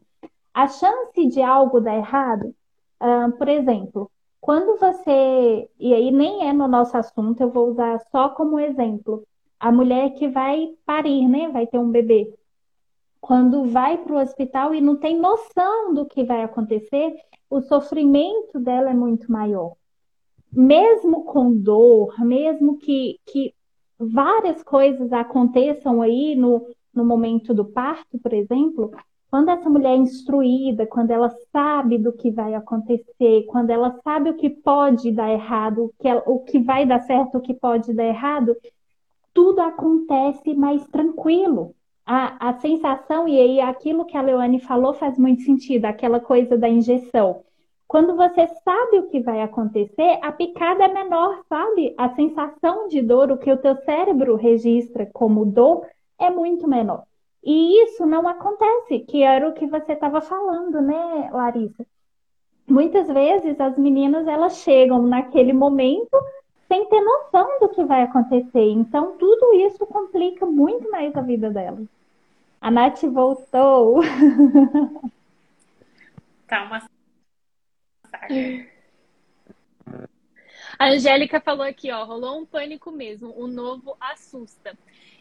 A 0.54 0.68
chance 0.68 1.28
de 1.28 1.42
algo 1.42 1.80
dar 1.80 1.96
errado, 1.98 2.56
uh, 3.02 3.32
por 3.38 3.48
exemplo, 3.48 4.12
quando 4.42 4.80
você. 4.80 5.70
E 5.80 5.94
aí 5.94 6.12
nem 6.12 6.48
é 6.48 6.54
no 6.54 6.68
nosso 6.68 6.96
assunto, 6.98 7.42
eu 7.42 7.50
vou 7.50 7.70
usar 7.70 8.00
só 8.12 8.30
como 8.30 8.60
exemplo. 8.60 9.24
A 9.60 9.72
mulher 9.72 10.12
que 10.12 10.28
vai 10.28 10.74
parir, 10.86 11.28
né? 11.28 11.50
Vai 11.50 11.68
ter 11.68 11.78
um 11.78 11.92
bebê. 11.92 12.34
Quando 13.20 13.66
vai 13.66 13.98
para 13.98 14.14
o 14.14 14.20
hospital 14.20 14.74
e 14.74 14.80
não 14.80 14.96
tem 14.96 15.20
noção 15.20 15.94
do 15.94 16.06
que 16.06 16.24
vai 16.24 16.42
acontecer, 16.44 17.16
o 17.50 17.62
sofrimento 17.62 18.60
dela 18.60 18.92
é 18.92 18.94
muito 18.94 19.30
maior. 19.32 19.76
Mesmo 20.52 21.26
com 21.26 21.54
dor, 21.54 22.18
mesmo 22.24 22.78
que, 22.78 23.20
que 23.26 23.54
várias 24.00 24.64
coisas 24.64 25.12
aconteçam 25.12 26.02
aí 26.02 26.36
no, 26.36 26.66
no 26.94 27.04
momento 27.04 27.54
do 27.54 27.66
parto, 27.66 28.18
por 28.20 28.34
exemplo, 28.34 28.92
quando 29.30 29.50
essa 29.50 29.70
mulher 29.70 29.94
é 29.94 29.98
instruída, 29.98 30.88
quando 30.88 31.12
ela 31.12 31.30
sabe 31.52 31.98
do 32.00 32.12
que 32.12 32.32
vai 32.32 32.56
acontecer, 32.56 33.46
quando 33.48 33.70
ela 33.70 34.00
sabe 34.04 34.32
o 34.32 34.36
que 34.36 34.50
pode 34.50 35.12
dar 35.12 35.32
errado, 35.32 35.86
o 35.86 35.94
que, 36.00 36.08
ela, 36.08 36.24
o 36.26 36.40
que 36.40 36.60
vai 36.60 36.86
dar 36.86 37.00
certo, 37.02 37.38
o 37.38 37.42
que 37.42 37.54
pode 37.54 37.94
dar 37.94 38.06
errado, 38.06 38.56
tudo 39.34 39.62
acontece 39.62 40.56
mais 40.56 40.86
tranquilo. 40.88 41.76
A, 42.06 42.50
a 42.50 42.54
sensação, 42.60 43.28
e 43.28 43.40
aí 43.40 43.62
aquilo 43.62 44.06
que 44.06 44.18
a 44.18 44.22
Leone 44.22 44.60
falou 44.60 44.96
faz 44.96 45.16
muito 45.16 45.44
sentido, 45.44 45.86
aquela 45.86 46.20
coisa 46.20 46.58
da 46.58 46.68
injeção. 46.68 47.44
Quando 47.88 48.16
você 48.16 48.48
sabe 48.64 48.98
o 48.98 49.08
que 49.08 49.20
vai 49.20 49.42
acontecer, 49.42 50.18
a 50.24 50.32
picada 50.32 50.86
é 50.86 50.88
menor, 50.88 51.44
sabe? 51.48 51.94
A 51.98 52.10
sensação 52.16 52.88
de 52.88 53.02
dor, 53.02 53.32
o 53.32 53.38
que 53.38 53.52
o 53.52 53.58
teu 53.58 53.76
cérebro 53.78 54.36
registra 54.36 55.08
como 55.14 55.46
dor, 55.46 55.86
é 56.20 56.32
muito 56.32 56.68
menor. 56.68 57.04
E 57.44 57.84
isso 57.84 58.06
não 58.06 58.28
acontece, 58.28 59.00
que 59.00 59.24
era 59.24 59.48
o 59.48 59.54
que 59.54 59.66
você 59.66 59.94
estava 59.94 60.22
falando, 60.22 60.82
né, 60.82 61.30
Larissa? 61.32 61.86
Muitas 62.68 63.08
vezes 63.08 63.60
as 63.60 63.78
meninas 63.78 64.28
elas 64.28 64.58
chegam 64.58 65.02
naquele 65.02 65.54
momento 65.54 66.16
sem 66.68 66.86
ter 66.88 67.02
noção 67.02 67.60
do 67.60 67.70
que 67.70 67.84
vai 67.84 68.04
acontecer. 68.04 68.70
Então 68.70 69.18
tudo 69.18 69.54
isso 69.56 69.86
complica 69.88 70.46
muito 70.46 70.90
mais 70.92 71.16
a 71.16 71.22
vida 71.22 71.50
delas. 71.50 71.88
A 72.62 72.70
Nath 72.70 73.02
voltou. 73.04 74.02
Tá 76.48 76.64
uma 76.64 76.82
a 80.78 80.88
Angélica 80.88 81.42
falou 81.42 81.66
aqui, 81.66 81.92
ó, 81.92 82.04
rolou 82.06 82.40
um 82.40 82.46
pânico 82.46 82.92
mesmo, 82.92 83.34
o 83.38 83.48
novo 83.48 83.98
assusta. 84.00 84.78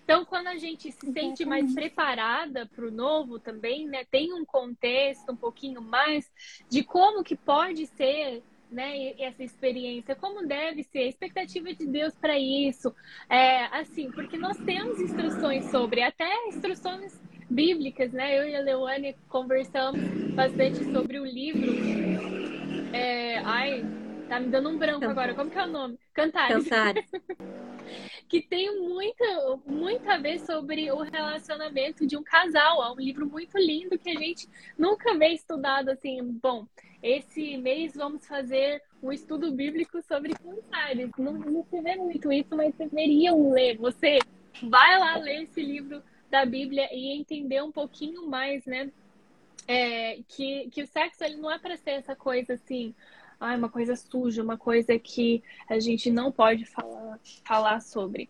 Então, 0.08 0.24
quando 0.24 0.46
a 0.46 0.56
gente 0.56 0.90
se 0.90 1.12
sente 1.12 1.44
mais 1.44 1.74
preparada 1.74 2.64
para 2.64 2.86
o 2.86 2.90
novo 2.90 3.38
também, 3.38 3.86
né, 3.86 4.06
tem 4.10 4.32
um 4.32 4.42
contexto 4.42 5.32
um 5.32 5.36
pouquinho 5.36 5.82
mais 5.82 6.32
de 6.70 6.82
como 6.82 7.22
que 7.22 7.36
pode 7.36 7.84
ser 7.88 8.42
né, 8.70 9.12
essa 9.20 9.44
experiência, 9.44 10.16
como 10.16 10.46
deve 10.46 10.82
ser, 10.82 11.00
a 11.00 11.08
expectativa 11.08 11.74
de 11.74 11.86
Deus 11.86 12.14
para 12.14 12.38
isso. 12.38 12.90
É, 13.28 13.64
assim, 13.66 14.10
porque 14.10 14.38
nós 14.38 14.56
temos 14.64 14.98
instruções 14.98 15.66
sobre, 15.66 16.00
até 16.00 16.48
instruções 16.48 17.20
bíblicas, 17.50 18.10
né? 18.10 18.38
Eu 18.38 18.48
e 18.48 18.56
a 18.56 18.60
Leone 18.60 19.14
conversamos 19.28 20.00
bastante 20.34 20.90
sobre 20.90 21.20
o 21.20 21.24
livro. 21.26 21.70
É, 22.94 23.40
ai, 23.40 23.84
tá 24.26 24.40
me 24.40 24.48
dando 24.48 24.70
um 24.70 24.78
branco 24.78 25.04
agora. 25.04 25.34
Como 25.34 25.50
que 25.50 25.58
é 25.58 25.64
o 25.64 25.70
nome? 25.70 25.98
Cantares. 26.14 26.64
Cantares. 26.64 27.04
que 28.28 28.42
tem 28.42 28.78
muito, 28.80 29.62
muito 29.66 30.08
a 30.08 30.18
ver 30.18 30.38
sobre 30.40 30.90
o 30.92 30.98
relacionamento 30.98 32.06
de 32.06 32.16
um 32.16 32.22
casal. 32.22 32.84
É 32.84 32.90
um 32.92 33.00
livro 33.00 33.26
muito 33.26 33.56
lindo 33.56 33.98
que 33.98 34.10
a 34.10 34.14
gente 34.14 34.46
nunca 34.76 35.16
vê 35.16 35.28
estudado 35.28 35.88
assim. 35.88 36.22
Bom, 36.22 36.66
esse 37.02 37.56
mês 37.56 37.94
vamos 37.94 38.26
fazer 38.26 38.82
um 39.02 39.10
estudo 39.10 39.50
bíblico 39.50 40.02
sobre 40.02 40.34
cantares. 40.34 41.10
Não, 41.18 41.32
não 41.32 41.64
se 41.64 41.80
vê 41.80 41.96
muito 41.96 42.30
isso, 42.30 42.54
mas 42.54 42.74
deveriam 42.74 43.50
ler. 43.50 43.78
Você 43.78 44.18
vai 44.62 44.98
lá 44.98 45.16
ler 45.16 45.44
esse 45.44 45.62
livro 45.62 46.02
da 46.30 46.44
Bíblia 46.44 46.88
e 46.92 47.18
entender 47.18 47.62
um 47.62 47.72
pouquinho 47.72 48.26
mais, 48.26 48.66
né? 48.66 48.90
É, 49.66 50.20
que, 50.28 50.68
que 50.70 50.82
o 50.82 50.86
sexo 50.86 51.24
ele 51.24 51.36
não 51.36 51.50
é 51.50 51.58
para 51.58 51.76
ser 51.76 51.90
essa 51.90 52.16
coisa 52.16 52.54
assim, 52.54 52.94
ah, 53.40 53.54
uma 53.54 53.68
coisa 53.68 53.94
suja, 53.94 54.42
uma 54.42 54.58
coisa 54.58 54.98
que 54.98 55.42
a 55.68 55.78
gente 55.78 56.10
não 56.10 56.32
pode 56.32 56.64
falar, 56.64 57.20
falar 57.44 57.80
sobre. 57.80 58.28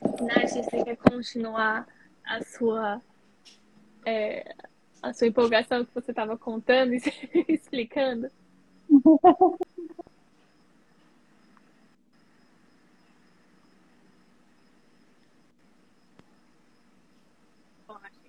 Nath, 0.00 0.50
você 0.50 0.84
quer 0.84 0.96
continuar 0.96 1.86
a 2.24 2.42
sua, 2.42 3.00
é, 4.04 4.54
a 5.02 5.12
sua 5.12 5.28
empolgação 5.28 5.84
que 5.84 5.94
você 5.94 6.10
estava 6.10 6.36
contando 6.36 6.94
e 6.94 6.98
explicando? 7.48 8.28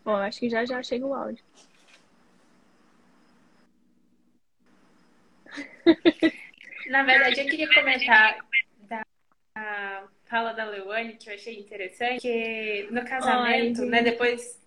Bom, 0.06 0.16
acho 0.16 0.40
que 0.42 0.50
já 0.50 0.66
já 0.66 0.84
chega 0.84 1.06
o 1.06 1.14
áudio. 1.14 1.44
Na 6.90 7.04
verdade, 7.04 7.40
eu 7.40 7.46
queria 7.46 7.74
comentar 7.74 8.38
da 8.88 9.04
fala 10.26 10.52
da 10.54 10.66
Leuane, 10.66 11.16
que 11.16 11.30
eu 11.30 11.36
achei 11.36 11.60
interessante, 11.60 12.22
que 12.22 12.88
no 12.92 13.06
casamento, 13.06 13.82
Ai, 13.84 13.90
né, 13.90 14.02
depois... 14.02 14.60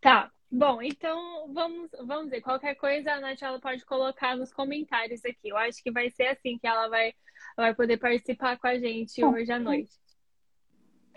Tá, 0.00 0.30
bom, 0.50 0.80
então 0.80 1.52
vamos, 1.52 1.90
vamos 2.04 2.30
ver, 2.30 2.40
qualquer 2.40 2.74
coisa 2.76 3.12
a 3.12 3.20
Nath 3.20 3.42
ela 3.42 3.60
pode 3.60 3.84
colocar 3.84 4.36
nos 4.36 4.52
comentários 4.52 5.24
aqui. 5.24 5.48
Eu 5.48 5.56
acho 5.56 5.82
que 5.82 5.90
vai 5.90 6.08
ser 6.10 6.28
assim 6.28 6.58
que 6.58 6.66
ela 6.66 6.88
vai, 6.88 7.12
vai 7.56 7.74
poder 7.74 7.98
participar 7.98 8.58
com 8.58 8.66
a 8.66 8.78
gente 8.78 9.22
hoje 9.22 9.52
à 9.52 9.58
noite. 9.58 9.94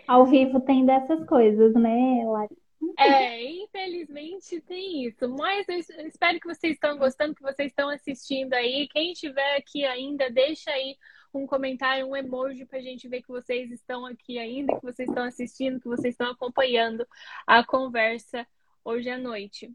Ao 0.06 0.26
vivo 0.26 0.60
tem 0.60 0.84
dessas 0.84 1.24
coisas, 1.24 1.72
né, 1.74 2.24
Larissa? 2.26 2.59
É, 2.98 3.44
infelizmente 3.44 4.60
tem 4.62 5.04
isso. 5.04 5.28
Mas 5.28 5.68
eu 5.68 6.06
espero 6.06 6.40
que 6.40 6.46
vocês 6.46 6.74
estão 6.74 6.96
gostando, 6.98 7.34
que 7.34 7.42
vocês 7.42 7.70
estão 7.70 7.88
assistindo 7.88 8.54
aí. 8.54 8.88
Quem 8.88 9.12
estiver 9.12 9.56
aqui 9.56 9.84
ainda, 9.84 10.30
deixa 10.30 10.70
aí 10.70 10.96
um 11.32 11.46
comentário, 11.46 12.06
um 12.06 12.16
emoji 12.16 12.64
para 12.64 12.78
a 12.78 12.82
gente 12.82 13.08
ver 13.08 13.22
que 13.22 13.28
vocês 13.28 13.70
estão 13.70 14.04
aqui 14.04 14.38
ainda, 14.38 14.74
que 14.78 14.84
vocês 14.84 15.08
estão 15.08 15.24
assistindo, 15.24 15.80
que 15.80 15.88
vocês 15.88 16.14
estão 16.14 16.30
acompanhando 16.30 17.06
a 17.46 17.64
conversa 17.64 18.46
hoje 18.84 19.08
à 19.10 19.18
noite. 19.18 19.72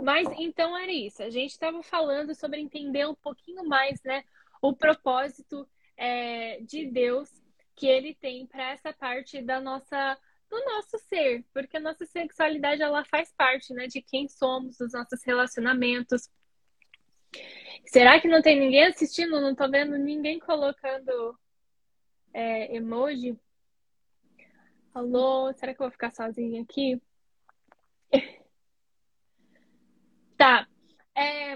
Mas 0.00 0.28
então 0.38 0.76
era 0.76 0.92
isso. 0.92 1.22
A 1.22 1.30
gente 1.30 1.50
estava 1.50 1.82
falando 1.82 2.34
sobre 2.34 2.60
entender 2.60 3.06
um 3.06 3.14
pouquinho 3.14 3.64
mais, 3.64 4.02
né, 4.02 4.24
o 4.60 4.74
propósito 4.74 5.68
é, 5.96 6.60
de 6.60 6.86
Deus 6.86 7.30
que 7.74 7.86
Ele 7.86 8.14
tem 8.14 8.46
para 8.46 8.72
essa 8.72 8.92
parte 8.92 9.40
da 9.40 9.60
nossa 9.60 10.18
do 10.50 10.64
nosso 10.64 10.98
ser, 11.08 11.44
porque 11.52 11.76
a 11.76 11.80
nossa 11.80 12.06
sexualidade 12.06 12.82
ela 12.82 13.04
faz 13.04 13.32
parte, 13.36 13.72
né, 13.74 13.86
de 13.86 14.00
quem 14.00 14.28
somos, 14.28 14.78
dos 14.78 14.92
nossos 14.92 15.22
relacionamentos. 15.22 16.30
Será 17.86 18.20
que 18.20 18.28
não 18.28 18.42
tem 18.42 18.58
ninguém 18.58 18.86
assistindo? 18.86 19.40
Não 19.40 19.54
tô 19.54 19.68
vendo 19.70 19.96
ninguém 19.98 20.38
colocando 20.38 21.38
é, 22.32 22.74
emoji. 22.74 23.38
Alô, 24.94 25.52
será 25.52 25.74
que 25.74 25.80
eu 25.80 25.84
vou 25.84 25.92
ficar 25.92 26.10
sozinha 26.10 26.62
aqui? 26.62 27.00
tá. 30.36 30.66
É... 31.14 31.54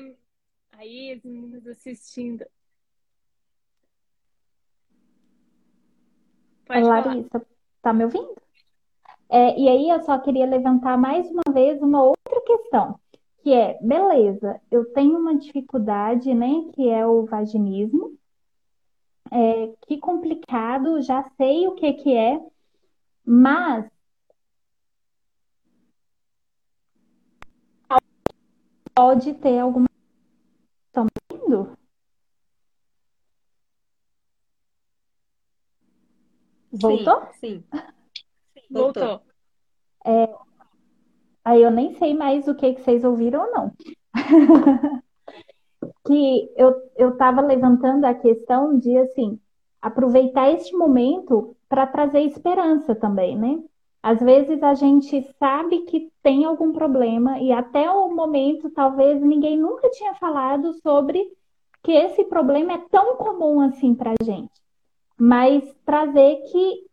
Aí, 0.73 1.13
as 1.13 1.23
meninas 1.23 1.67
assistindo. 1.67 2.45
Pode 6.65 6.83
Larissa, 6.83 7.47
tá 7.83 7.93
me 7.93 8.05
ouvindo? 8.05 8.42
É, 9.33 9.59
e 9.59 9.67
aí 9.67 9.89
eu 9.89 9.99
só 10.03 10.19
queria 10.19 10.45
levantar 10.45 10.99
mais 10.99 11.27
uma 11.31 11.55
vez 11.55 11.81
uma 11.81 12.03
outra 12.03 12.39
questão, 12.43 13.01
que 13.39 13.51
é, 13.51 13.79
beleza, 13.81 14.61
eu 14.71 14.93
tenho 14.93 15.19
uma 15.19 15.35
dificuldade, 15.35 16.35
né, 16.35 16.51
que 16.75 16.87
é 16.87 17.07
o 17.07 17.25
vaginismo. 17.25 18.15
É, 19.31 19.73
que 19.87 19.97
complicado, 19.97 21.01
já 21.01 21.25
sei 21.39 21.67
o 21.67 21.75
que 21.75 21.95
que 21.95 22.15
é, 22.15 22.39
mas 23.25 23.91
pode 28.95 29.33
ter 29.33 29.61
alguma 29.61 29.87
estão 30.89 31.07
vendo? 31.33 31.75
Voltou? 36.71 37.23
Sim. 37.41 37.65
sim. 37.73 37.83
Voltou. 38.73 39.21
É, 40.05 40.35
aí 41.45 41.63
eu 41.63 41.71
nem 41.71 41.95
sei 41.95 42.15
mais 42.15 42.49
o 42.49 42.55
que, 42.55 42.75
que 42.75 42.83
vocês 42.83 43.05
ouviram 43.05 43.43
ou 43.43 43.53
não. 43.53 43.73
que 46.05 46.51
eu 46.57 47.11
estava 47.11 47.41
levantando 47.41 48.05
a 48.05 48.15
questão 48.15 48.79
de, 48.79 48.97
assim, 48.99 49.39
aproveitar 49.81 50.51
este 50.51 50.77
momento 50.77 51.57
para 51.69 51.87
trazer 51.87 52.21
esperança 52.21 52.95
também, 52.95 53.37
né? 53.37 53.63
Às 54.03 54.21
vezes 54.21 54.63
a 54.63 54.75
gente 54.75 55.23
sabe 55.39 55.83
que 55.83 56.11
tem 56.23 56.45
algum 56.45 56.73
problema 56.73 57.39
e 57.39 57.53
até 57.53 57.89
o 57.89 58.13
momento 58.13 58.69
talvez 58.71 59.23
ninguém 59.23 59.57
nunca 59.57 59.89
tinha 59.91 60.15
falado 60.15 60.75
sobre 60.83 61.25
que 61.83 61.93
esse 61.93 62.25
problema 62.25 62.73
é 62.73 62.79
tão 62.91 63.17
comum 63.17 63.61
assim 63.61 63.95
para 63.95 64.13
a 64.13 64.25
gente. 64.25 64.51
Mas 65.17 65.63
trazer 65.85 66.37
que 66.51 66.87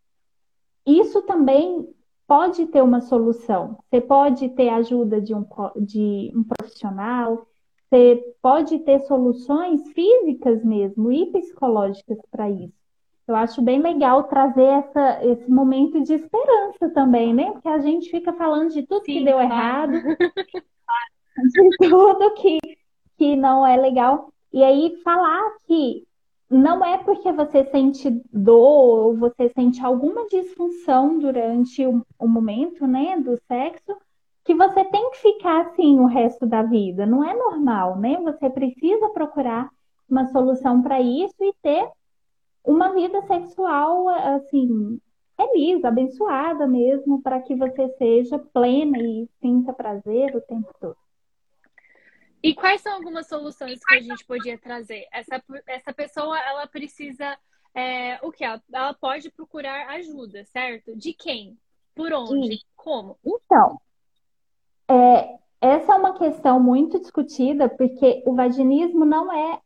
isso 0.97 1.21
também 1.23 1.87
pode 2.25 2.67
ter 2.67 2.81
uma 2.81 3.01
solução. 3.01 3.77
Você 3.89 3.99
pode 3.99 4.49
ter 4.49 4.69
ajuda 4.69 5.19
de 5.19 5.33
um, 5.33 5.45
de 5.77 6.31
um 6.35 6.43
profissional, 6.43 7.47
você 7.89 8.23
pode 8.41 8.79
ter 8.79 8.99
soluções 9.01 9.81
físicas 9.93 10.63
mesmo 10.63 11.11
e 11.11 11.25
psicológicas 11.31 12.19
para 12.31 12.49
isso. 12.49 12.79
Eu 13.27 13.35
acho 13.35 13.61
bem 13.61 13.81
legal 13.81 14.23
trazer 14.23 14.63
essa, 14.63 15.23
esse 15.23 15.49
momento 15.49 16.01
de 16.01 16.13
esperança 16.13 16.89
também, 16.93 17.33
né? 17.33 17.51
Porque 17.51 17.67
a 17.67 17.79
gente 17.79 18.09
fica 18.09 18.33
falando 18.33 18.71
de 18.71 18.83
tudo 18.87 19.05
Sim, 19.05 19.19
que 19.19 19.25
deu 19.25 19.37
claro. 19.37 19.53
errado, 19.53 19.91
de 21.53 21.89
tudo 21.89 22.33
que, 22.35 22.57
que 23.17 23.35
não 23.35 23.65
é 23.65 23.77
legal. 23.77 24.33
E 24.51 24.63
aí 24.63 24.95
falar 25.03 25.57
que 25.67 26.07
não 26.49 26.83
é 26.83 26.97
porque 26.97 27.31
você 27.31 27.63
sente 27.65 28.09
dor 28.33 29.07
ou 29.07 29.17
você 29.17 29.49
sente 29.49 29.83
alguma 29.85 30.25
disfunção 30.27 31.19
durante 31.19 31.85
o, 31.85 32.03
o 32.17 32.27
momento, 32.27 32.87
né, 32.87 33.19
do 33.19 33.37
sexo, 33.47 33.95
que 34.43 34.55
você 34.55 34.83
tem 34.85 35.11
que 35.11 35.17
ficar 35.17 35.67
assim 35.67 35.99
o 35.99 36.07
resto 36.07 36.47
da 36.47 36.63
vida. 36.63 37.05
Não 37.05 37.23
é 37.23 37.35
normal, 37.35 37.99
né? 37.99 38.19
Você 38.21 38.49
precisa 38.49 39.09
procurar 39.09 39.69
uma 40.09 40.25
solução 40.27 40.81
para 40.81 40.99
isso 40.99 41.35
e 41.39 41.53
ter 41.61 41.87
uma 42.63 42.93
vida 42.93 43.21
sexual, 43.27 44.07
assim, 44.09 44.99
feliz, 45.37 45.85
abençoada 45.85 46.65
mesmo, 46.65 47.21
para 47.21 47.39
que 47.41 47.55
você 47.55 47.89
seja 47.89 48.39
plena 48.39 48.97
e 48.97 49.29
sinta 49.39 49.71
prazer 49.71 50.35
o 50.35 50.41
tempo 50.41 50.73
todo. 50.79 50.97
E 52.41 52.53
quais 52.53 52.81
são 52.81 52.93
algumas 52.93 53.27
soluções 53.27 53.79
que 53.83 53.95
a 53.95 54.01
gente 54.01 54.25
podia 54.25 54.57
trazer? 54.57 55.05
Essa, 55.11 55.43
essa 55.67 55.93
pessoa, 55.93 56.39
ela 56.39 56.65
precisa, 56.67 57.37
é, 57.73 58.17
o 58.25 58.31
que? 58.31 58.43
Ela, 58.43 58.61
ela 58.71 58.93
pode 58.93 59.29
procurar 59.31 59.87
ajuda, 59.89 60.45
certo? 60.45 60.95
De 60.95 61.13
quem? 61.13 61.57
Por 61.93 62.13
onde? 62.13 62.55
Sim. 62.55 62.63
Como? 62.75 63.17
Então, 63.25 63.79
é, 64.87 65.37
essa 65.61 65.93
é 65.93 65.95
uma 65.95 66.17
questão 66.17 66.59
muito 66.59 66.99
discutida, 66.99 67.67
porque 67.67 68.23
o 68.25 68.33
vaginismo 68.33 69.03
não 69.03 69.31
é 69.31 69.59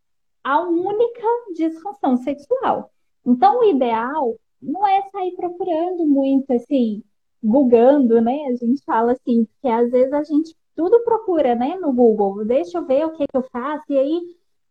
a 0.44 0.62
única 0.62 1.28
disfunção 1.56 2.18
sexual. 2.18 2.92
Então, 3.26 3.60
o 3.60 3.64
ideal 3.64 4.36
não 4.62 4.86
é 4.88 5.02
sair 5.12 5.36
procurando 5.36 6.06
muito, 6.08 6.52
assim, 6.52 7.04
googando, 7.44 8.20
né? 8.20 8.46
A 8.48 8.56
gente 8.56 8.84
fala 8.84 9.12
assim, 9.12 9.48
que 9.62 9.68
às 9.68 9.92
vezes 9.92 10.12
a 10.12 10.24
gente 10.24 10.56
tudo 10.76 11.04
procura, 11.04 11.56
né, 11.56 11.76
no 11.76 11.92
Google. 11.92 12.46
Deixa 12.46 12.78
eu 12.78 12.86
ver 12.86 13.06
o 13.06 13.12
que, 13.12 13.26
que 13.28 13.38
eu 13.38 13.44
faço. 13.52 13.86
E 13.90 13.98
aí, 13.98 14.22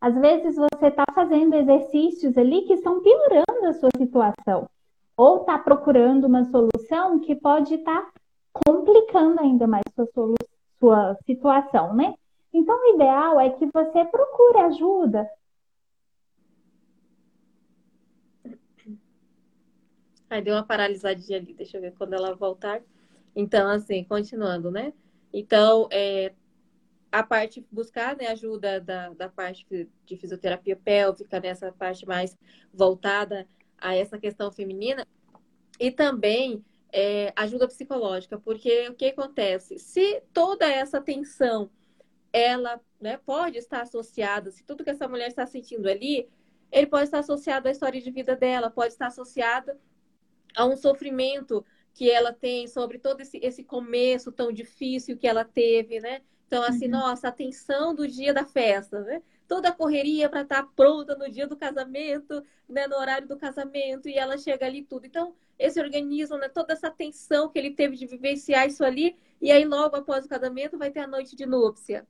às 0.00 0.14
vezes, 0.14 0.56
você 0.56 0.88
está 0.88 1.04
fazendo 1.14 1.54
exercícios 1.54 2.36
ali 2.36 2.62
que 2.62 2.74
estão 2.74 3.00
piorando 3.02 3.66
a 3.66 3.72
sua 3.74 3.90
situação. 3.96 4.68
Ou 5.16 5.40
está 5.40 5.58
procurando 5.58 6.26
uma 6.26 6.44
solução 6.44 7.20
que 7.20 7.34
pode 7.34 7.74
estar 7.74 8.02
tá 8.02 8.12
complicando 8.52 9.40
ainda 9.40 9.66
mais 9.66 9.84
sua, 9.94 10.34
sua 10.80 11.14
situação, 11.26 11.94
né? 11.94 12.14
Então, 12.52 12.76
o 12.76 12.94
ideal 12.94 13.40
é 13.40 13.50
que 13.50 13.66
você 13.66 14.04
procure 14.04 14.58
ajuda 14.58 15.28
Aí 20.32 20.40
deu 20.40 20.54
uma 20.54 20.64
paralisadinha 20.64 21.38
ali, 21.38 21.52
deixa 21.52 21.76
eu 21.76 21.82
ver 21.82 21.92
quando 21.92 22.14
ela 22.14 22.34
voltar. 22.34 22.80
Então, 23.36 23.68
assim, 23.68 24.02
continuando, 24.02 24.70
né? 24.70 24.94
Então, 25.32 25.88
é, 25.90 26.32
a 27.10 27.22
parte, 27.22 27.66
buscar 27.70 28.16
né, 28.16 28.28
ajuda 28.28 28.80
da, 28.80 29.10
da 29.10 29.28
parte 29.28 29.66
de 30.06 30.16
fisioterapia 30.16 30.76
pélvica, 30.76 31.40
nessa 31.40 31.70
parte 31.72 32.06
mais 32.06 32.36
voltada 32.72 33.46
a 33.78 33.94
essa 33.94 34.18
questão 34.18 34.50
feminina. 34.50 35.06
E 35.78 35.90
também 35.90 36.64
é, 36.92 37.32
ajuda 37.36 37.66
psicológica, 37.66 38.38
porque 38.38 38.88
o 38.88 38.94
que 38.94 39.06
acontece? 39.06 39.78
Se 39.78 40.22
toda 40.32 40.66
essa 40.66 41.00
tensão, 41.00 41.70
ela 42.32 42.80
né, 43.00 43.18
pode 43.18 43.58
estar 43.58 43.82
associada, 43.82 44.50
se 44.50 44.64
tudo 44.64 44.84
que 44.84 44.90
essa 44.90 45.08
mulher 45.08 45.28
está 45.28 45.46
sentindo 45.46 45.88
ali, 45.88 46.28
ele 46.70 46.86
pode 46.86 47.04
estar 47.04 47.18
associado 47.18 47.68
à 47.68 47.70
história 47.70 48.00
de 48.00 48.10
vida 48.10 48.34
dela, 48.34 48.70
pode 48.70 48.92
estar 48.92 49.08
associado 49.08 49.72
a 50.56 50.64
um 50.64 50.76
sofrimento 50.76 51.64
que 51.94 52.10
ela 52.10 52.32
tem 52.32 52.66
sobre 52.66 52.98
todo 52.98 53.20
esse, 53.20 53.38
esse 53.42 53.62
começo 53.64 54.32
tão 54.32 54.52
difícil 54.52 55.16
que 55.16 55.26
ela 55.26 55.44
teve, 55.44 56.00
né? 56.00 56.22
Então, 56.46 56.62
assim, 56.62 56.84
uhum. 56.84 56.92
nossa, 56.92 57.28
a 57.28 57.32
tensão 57.32 57.94
do 57.94 58.06
dia 58.06 58.34
da 58.34 58.44
festa, 58.44 59.00
né? 59.00 59.22
Toda 59.48 59.70
a 59.70 59.72
correria 59.72 60.28
para 60.28 60.42
estar 60.42 60.62
tá 60.62 60.68
pronta 60.76 61.16
no 61.16 61.30
dia 61.30 61.46
do 61.46 61.56
casamento, 61.56 62.42
né? 62.68 62.86
no 62.86 62.96
horário 62.96 63.26
do 63.26 63.36
casamento, 63.36 64.08
e 64.08 64.18
ela 64.18 64.36
chega 64.36 64.66
ali 64.66 64.82
tudo. 64.82 65.06
Então, 65.06 65.34
esse 65.58 65.80
organismo, 65.80 66.36
né? 66.36 66.48
toda 66.48 66.72
essa 66.72 66.90
tensão 66.90 67.48
que 67.48 67.58
ele 67.58 67.70
teve 67.70 67.96
de 67.96 68.06
vivenciar 68.06 68.66
isso 68.66 68.84
ali, 68.84 69.16
e 69.40 69.50
aí 69.50 69.64
logo 69.64 69.96
após 69.96 70.24
o 70.24 70.28
casamento 70.28 70.76
vai 70.76 70.90
ter 70.90 71.00
a 71.00 71.06
noite 71.06 71.34
de 71.34 71.46
núpcia. 71.46 72.06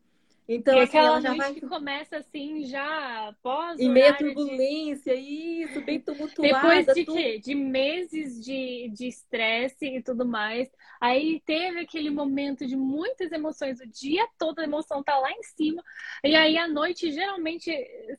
Então, 0.48 0.74
assim, 0.74 0.84
aquela 0.84 1.06
ela 1.06 1.20
já 1.20 1.34
vai... 1.34 1.54
que 1.54 1.60
começa 1.60 2.16
assim, 2.16 2.64
já 2.64 3.34
pós 3.42 3.78
Em 3.78 3.88
meia 3.88 4.12
turbulência, 4.16 5.16
de... 5.16 5.22
isso, 5.22 5.80
bem 5.82 6.00
tumultuada. 6.00 6.52
Depois 6.54 6.86
de 6.86 7.04
tudo... 7.04 7.16
quê? 7.16 7.38
De 7.38 7.54
meses 7.54 8.44
de 8.44 9.06
estresse 9.06 9.86
e 9.86 10.02
tudo 10.02 10.26
mais. 10.26 10.68
Aí 11.00 11.40
teve 11.46 11.80
aquele 11.80 12.10
momento 12.10 12.66
de 12.66 12.76
muitas 12.76 13.30
emoções, 13.30 13.80
o 13.80 13.86
dia 13.86 14.26
todo 14.38 14.58
a 14.58 14.64
emoção 14.64 15.02
tá 15.02 15.16
lá 15.18 15.30
em 15.30 15.42
cima. 15.42 15.82
E 16.24 16.34
aí 16.34 16.58
à 16.58 16.66
noite, 16.66 17.12
geralmente, 17.12 17.70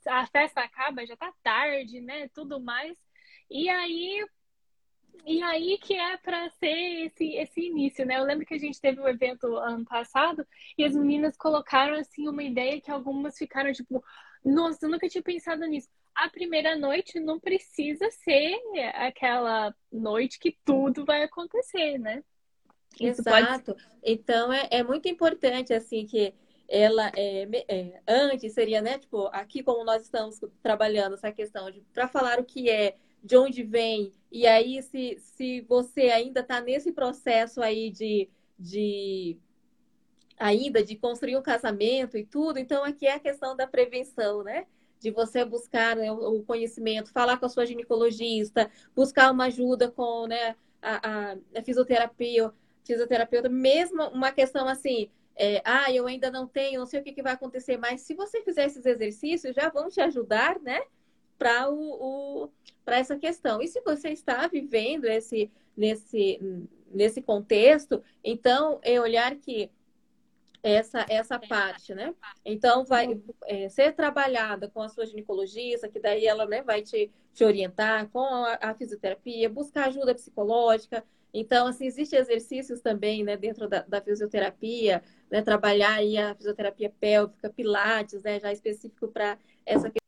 a 0.07 0.25
festa 0.27 0.61
acaba, 0.61 1.05
já 1.05 1.17
tá 1.17 1.31
tarde, 1.43 1.99
né? 1.99 2.29
Tudo 2.33 2.59
mais. 2.59 2.97
E 3.49 3.69
aí 3.69 4.25
e 5.25 5.41
aí 5.41 5.77
que 5.77 5.93
é 5.93 6.17
para 6.17 6.49
ser 6.51 7.05
esse, 7.05 7.35
esse 7.35 7.61
início, 7.61 8.05
né? 8.05 8.17
Eu 8.17 8.23
lembro 8.23 8.45
que 8.45 8.53
a 8.53 8.59
gente 8.59 8.79
teve 8.79 8.99
um 8.99 9.07
evento 9.07 9.55
ano 9.57 9.85
passado 9.85 10.45
e 10.77 10.83
as 10.83 10.93
meninas 10.95 11.37
colocaram 11.37 11.95
assim 11.95 12.27
uma 12.27 12.43
ideia 12.43 12.81
que 12.81 12.91
algumas 12.91 13.37
ficaram 13.37 13.71
tipo, 13.71 14.03
nossa, 14.43 14.85
eu 14.85 14.89
nunca 14.89 15.07
tinha 15.07 15.23
pensado 15.23 15.65
nisso. 15.65 15.89
A 16.13 16.29
primeira 16.29 16.77
noite 16.77 17.19
não 17.19 17.39
precisa 17.39 18.09
ser 18.11 18.59
aquela 18.95 19.73
noite 19.91 20.39
que 20.39 20.57
tudo 20.63 21.05
vai 21.05 21.23
acontecer, 21.23 21.97
né? 21.97 22.23
Exato. 22.99 23.73
Pode... 23.73 23.87
Então 24.03 24.51
é, 24.51 24.67
é 24.71 24.83
muito 24.83 25.07
importante 25.07 25.73
assim 25.73 26.05
que 26.05 26.33
ela 26.67 27.11
é, 27.15 27.47
é, 27.67 28.01
antes 28.07 28.53
seria, 28.53 28.81
né, 28.81 28.97
tipo, 28.97 29.27
aqui 29.27 29.61
como 29.61 29.83
nós 29.83 30.01
estamos 30.01 30.39
trabalhando 30.61 31.15
essa 31.15 31.31
questão 31.31 31.69
de 31.69 31.81
para 31.93 32.07
falar 32.07 32.39
o 32.39 32.45
que 32.45 32.69
é 32.69 32.95
de 33.23 33.37
onde 33.37 33.63
vem. 33.63 34.11
E 34.31 34.45
aí, 34.45 34.81
se, 34.81 35.17
se 35.19 35.61
você 35.61 36.09
ainda 36.09 36.41
está 36.41 36.59
nesse 36.59 36.91
processo 36.91 37.61
aí 37.61 37.89
de, 37.89 38.29
de 38.59 39.37
ainda 40.37 40.83
de 40.83 40.95
construir 40.95 41.37
um 41.37 41.41
casamento 41.41 42.17
e 42.17 42.25
tudo, 42.25 42.59
então 42.59 42.83
aqui 42.83 43.07
é 43.07 43.13
a 43.13 43.19
questão 43.19 43.55
da 43.55 43.65
prevenção, 43.65 44.43
né? 44.43 44.65
De 44.99 45.11
você 45.11 45.45
buscar 45.45 45.95
né, 45.95 46.11
o 46.11 46.43
conhecimento, 46.43 47.11
falar 47.11 47.37
com 47.37 47.45
a 47.45 47.49
sua 47.49 47.65
ginecologista, 47.65 48.69
buscar 48.95 49.31
uma 49.31 49.45
ajuda 49.45 49.91
com 49.91 50.27
né, 50.27 50.55
a, 50.81 51.31
a, 51.31 51.37
a 51.55 51.63
fisioterapia, 51.63 52.51
fisioterapeuta, 52.85 53.49
mesmo 53.49 54.01
uma 54.09 54.31
questão 54.31 54.67
assim, 54.67 55.09
é, 55.35 55.61
ah, 55.65 55.91
eu 55.91 56.07
ainda 56.07 56.31
não 56.31 56.47
tenho, 56.47 56.79
não 56.79 56.85
sei 56.85 56.99
o 56.99 57.03
que, 57.03 57.11
que 57.11 57.23
vai 57.23 57.33
acontecer, 57.33 57.77
mas 57.77 58.01
se 58.01 58.13
você 58.13 58.41
fizer 58.43 58.65
esses 58.65 58.85
exercícios, 58.85 59.55
já 59.55 59.69
vão 59.69 59.89
te 59.89 59.99
ajudar, 59.99 60.59
né? 60.59 60.81
Para 61.43 61.69
o, 61.69 62.45
o 62.45 62.49
essa 62.85 63.17
questão. 63.17 63.61
E 63.61 63.67
se 63.67 63.81
você 63.81 64.09
está 64.09 64.47
vivendo 64.47 65.05
esse 65.05 65.51
nesse 65.75 66.39
nesse 66.89 67.21
contexto, 67.21 68.01
então 68.23 68.79
é 68.81 69.01
olhar 69.01 69.35
que 69.35 69.69
essa 70.61 71.05
essa 71.09 71.37
parte, 71.37 71.93
né? 71.93 72.13
Então 72.45 72.85
vai 72.85 73.19
é, 73.45 73.67
ser 73.67 73.93
trabalhada 73.93 74.69
com 74.69 74.81
a 74.81 74.87
sua 74.87 75.05
ginecologista, 75.05 75.89
que 75.89 75.99
daí 75.99 76.25
ela 76.25 76.45
né, 76.45 76.61
vai 76.61 76.81
te, 76.81 77.11
te 77.33 77.43
orientar 77.43 78.07
com 78.07 78.23
a, 78.23 78.57
a 78.61 78.73
fisioterapia, 78.73 79.49
buscar 79.49 79.87
ajuda 79.87 80.15
psicológica. 80.15 81.03
Então, 81.33 81.65
assim, 81.65 81.87
existem 81.87 82.19
exercícios 82.19 82.79
também, 82.79 83.23
né, 83.23 83.35
dentro 83.35 83.67
da, 83.67 83.81
da 83.81 83.99
fisioterapia, 83.99 85.01
né, 85.31 85.41
trabalhar 85.41 85.95
aí 85.95 86.15
a 86.15 86.35
fisioterapia 86.35 86.93
pélvica, 86.99 87.49
pilates, 87.49 88.21
né, 88.21 88.39
já 88.39 88.53
específico 88.53 89.07
para 89.07 89.39
essa 89.65 89.89
questão 89.89 90.02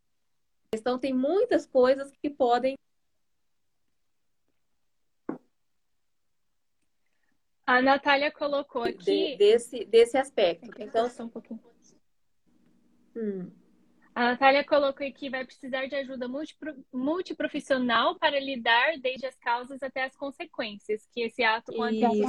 então, 0.79 0.99
tem 0.99 1.13
muitas 1.13 1.65
coisas 1.65 2.11
que 2.11 2.29
podem. 2.29 2.77
A 7.65 7.81
Natália 7.81 8.31
colocou 8.31 8.83
aqui. 8.83 8.97
De, 8.97 9.37
desse, 9.37 9.85
desse 9.85 10.17
aspecto. 10.17 10.69
Então, 10.79 11.09
só 11.09 11.23
um 11.23 11.29
pouquinho. 11.29 11.59
Hum. 13.15 13.51
A 14.13 14.31
Natália 14.31 14.63
colocou 14.63 15.11
que 15.11 15.29
vai 15.29 15.43
precisar 15.43 15.87
de 15.87 15.95
ajuda 15.95 16.27
multiprofissional 16.93 18.17
para 18.17 18.39
lidar 18.39 18.97
desde 19.01 19.25
as 19.25 19.35
causas 19.35 19.83
até 19.83 20.05
as 20.05 20.15
consequências 20.15 21.05
que 21.11 21.21
esse 21.21 21.43
ato 21.43 21.73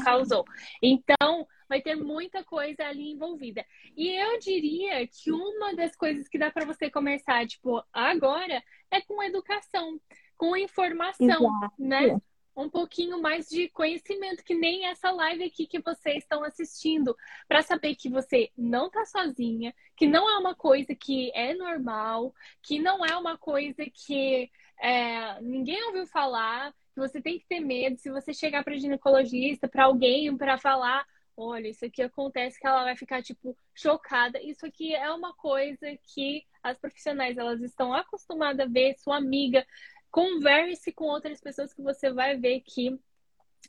causou. 0.04 0.44
Então, 0.82 1.46
vai 1.68 1.80
ter 1.80 1.94
muita 1.94 2.44
coisa 2.44 2.84
ali 2.84 3.10
envolvida. 3.10 3.64
E 3.96 4.08
eu 4.08 4.38
diria 4.38 5.06
que 5.06 5.30
uma 5.32 5.74
das 5.74 5.94
coisas 5.96 6.28
que 6.28 6.38
dá 6.38 6.50
para 6.50 6.66
você 6.66 6.90
começar, 6.90 7.46
tipo, 7.46 7.82
agora, 7.92 8.62
é 8.90 9.00
com 9.00 9.22
educação, 9.22 10.00
com 10.36 10.56
informação, 10.56 11.26
Exato. 11.26 11.74
né? 11.78 12.20
um 12.56 12.70
pouquinho 12.70 13.20
mais 13.20 13.48
de 13.48 13.68
conhecimento, 13.68 14.42
que 14.42 14.54
nem 14.54 14.86
essa 14.86 15.10
live 15.10 15.44
aqui 15.44 15.66
que 15.66 15.78
vocês 15.78 16.18
estão 16.18 16.42
assistindo, 16.42 17.14
para 17.46 17.60
saber 17.60 17.94
que 17.94 18.08
você 18.08 18.50
não 18.56 18.86
está 18.86 19.04
sozinha, 19.04 19.74
que 19.94 20.06
não 20.06 20.28
é 20.28 20.38
uma 20.38 20.54
coisa 20.54 20.94
que 20.94 21.30
é 21.34 21.54
normal, 21.54 22.34
que 22.62 22.78
não 22.78 23.04
é 23.04 23.14
uma 23.16 23.36
coisa 23.36 23.84
que 23.92 24.50
é, 24.80 25.40
ninguém 25.42 25.84
ouviu 25.84 26.06
falar, 26.06 26.72
que 26.94 27.00
você 27.00 27.20
tem 27.20 27.38
que 27.38 27.46
ter 27.46 27.60
medo. 27.60 27.98
Se 27.98 28.10
você 28.10 28.32
chegar 28.32 28.64
para 28.64 28.78
ginecologista, 28.78 29.68
para 29.68 29.84
alguém, 29.84 30.34
para 30.34 30.56
falar, 30.56 31.06
olha, 31.36 31.68
isso 31.68 31.84
aqui 31.84 32.02
acontece, 32.02 32.58
que 32.58 32.66
ela 32.66 32.84
vai 32.84 32.96
ficar 32.96 33.22
tipo 33.22 33.56
chocada. 33.74 34.40
Isso 34.40 34.64
aqui 34.64 34.94
é 34.94 35.10
uma 35.10 35.34
coisa 35.34 35.86
que 36.14 36.44
as 36.62 36.78
profissionais 36.78 37.36
elas 37.36 37.60
estão 37.60 37.92
acostumadas 37.92 38.66
a 38.66 38.70
ver, 38.70 38.96
sua 38.98 39.16
amiga 39.16 39.64
converse 40.10 40.92
com 40.92 41.04
outras 41.04 41.40
pessoas 41.40 41.74
que 41.74 41.82
você 41.82 42.10
vai 42.10 42.38
ver 42.38 42.62
que 42.62 42.98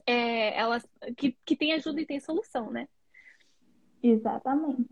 é, 0.06 0.58
elas 0.58 0.88
que, 1.18 1.38
que 1.46 1.58
tem 1.58 1.74
ajuda 1.74 2.00
e 2.00 2.06
tem 2.06 2.20
solução, 2.20 2.72
né? 2.72 2.88
Exatamente. 4.02 4.90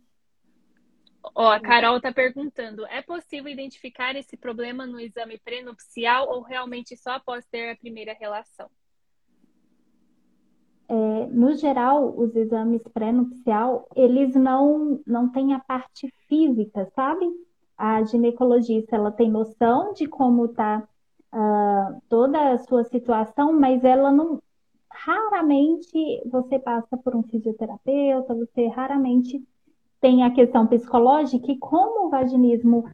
Ó, 1.33 1.49
a 1.49 1.59
Carol 1.59 2.01
tá 2.01 2.11
perguntando: 2.11 2.85
é 2.87 3.01
possível 3.01 3.49
identificar 3.49 4.15
esse 4.15 4.35
problema 4.35 4.85
no 4.85 4.99
exame 4.99 5.37
prenupcial 5.39 6.29
ou 6.29 6.41
realmente 6.41 6.97
só 6.97 7.11
após 7.11 7.45
ter 7.45 7.71
a 7.71 7.77
primeira 7.77 8.13
relação? 8.13 8.69
É, 10.87 11.27
no 11.27 11.53
geral, 11.55 12.13
os 12.15 12.35
exames 12.35 12.83
pré-nupcial, 12.93 13.87
eles 13.95 14.35
não, 14.35 14.99
não 15.05 15.29
têm 15.29 15.53
a 15.53 15.59
parte 15.59 16.13
física, 16.27 16.87
sabe? 16.95 17.25
A 17.77 18.03
ginecologista, 18.03 18.95
ela 18.95 19.11
tem 19.11 19.29
noção 19.29 19.93
de 19.93 20.07
como 20.07 20.47
tá 20.47 20.87
uh, 21.33 22.01
toda 22.07 22.51
a 22.51 22.57
sua 22.59 22.83
situação, 22.83 23.53
mas 23.53 23.83
ela 23.83 24.11
não. 24.11 24.41
Raramente 24.89 26.21
você 26.31 26.57
passa 26.57 26.95
por 26.95 27.15
um 27.15 27.23
fisioterapeuta, 27.23 28.33
você 28.33 28.67
raramente 28.67 29.43
tem 29.99 30.23
a 30.23 30.31
questão 30.31 30.67
psicológica, 30.67 31.51
e 31.51 31.57
como 31.57 32.07
o 32.07 32.09
vaginismo 32.09 32.85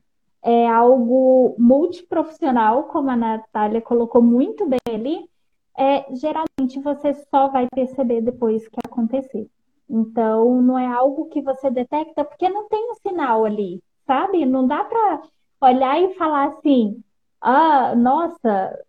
é 0.41 0.67
algo 0.67 1.55
multiprofissional, 1.59 2.85
como 2.85 3.09
a 3.11 3.15
Natália 3.15 3.81
colocou 3.81 4.21
muito 4.21 4.67
bem 4.67 4.79
ali, 4.89 5.29
é, 5.77 6.13
geralmente 6.15 6.50
você 6.79 7.13
só 7.13 7.47
vai 7.47 7.67
perceber 7.73 8.21
depois 8.21 8.67
que 8.67 8.79
acontecer. 8.85 9.49
Então, 9.89 10.61
não 10.61 10.79
é 10.79 10.87
algo 10.87 11.25
que 11.25 11.41
você 11.41 11.69
detecta 11.69 12.23
porque 12.23 12.49
não 12.49 12.67
tem 12.69 12.91
um 12.91 12.95
sinal 12.95 13.43
ali, 13.43 13.83
sabe? 14.07 14.45
Não 14.45 14.65
dá 14.65 14.83
para 14.83 15.23
olhar 15.61 16.01
e 16.01 16.13
falar 16.15 16.47
assim, 16.47 17.03
ah, 17.41 17.93
nossa, 17.95 18.79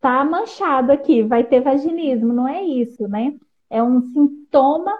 tá 0.00 0.24
manchado 0.24 0.92
aqui, 0.92 1.22
vai 1.22 1.44
ter 1.44 1.60
vaginismo. 1.60 2.32
Não 2.32 2.48
é 2.48 2.62
isso, 2.62 3.06
né? 3.08 3.38
É 3.68 3.82
um 3.82 4.00
sintoma 4.00 4.96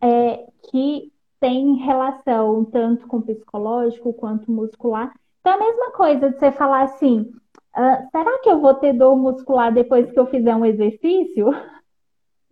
é, 0.00 0.46
que 0.70 1.12
tem 1.40 1.74
relação 1.76 2.64
tanto 2.64 3.06
com 3.06 3.20
psicológico 3.20 4.12
quanto 4.12 4.50
muscular. 4.50 5.14
Então, 5.40 5.52
é 5.52 5.56
a 5.56 5.60
mesma 5.60 5.92
coisa 5.92 6.30
de 6.30 6.38
você 6.38 6.50
falar 6.50 6.82
assim: 6.84 7.30
ah, 7.76 8.08
será 8.10 8.38
que 8.40 8.48
eu 8.48 8.58
vou 8.58 8.72
ter 8.74 8.94
dor 8.94 9.14
muscular 9.14 9.72
depois 9.72 10.10
que 10.10 10.18
eu 10.18 10.26
fizer 10.26 10.54
um 10.56 10.64
exercício? 10.64 11.50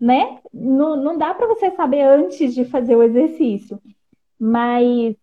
Né? 0.00 0.40
Não, 0.52 0.96
não 0.96 1.16
dá 1.16 1.32
para 1.32 1.46
você 1.46 1.70
saber 1.70 2.02
antes 2.02 2.52
de 2.52 2.64
fazer 2.66 2.94
o 2.94 3.02
exercício. 3.02 3.80
Mas 4.38 5.14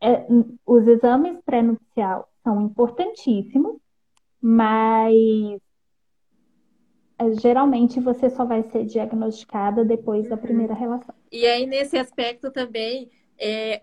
é, 0.00 0.24
os 0.64 0.86
exames 0.86 1.36
pré-nupcial 1.44 2.30
são 2.42 2.62
importantíssimos, 2.62 3.76
mas 4.40 5.60
é, 7.18 7.32
geralmente 7.40 8.00
você 8.00 8.30
só 8.30 8.44
vai 8.44 8.62
ser 8.62 8.86
diagnosticada 8.86 9.84
depois 9.84 10.28
da 10.28 10.36
uhum. 10.36 10.42
primeira 10.42 10.74
relação. 10.74 11.14
E 11.30 11.44
aí, 11.44 11.66
nesse 11.66 11.98
aspecto 11.98 12.50
também, 12.50 13.10
é, 13.36 13.80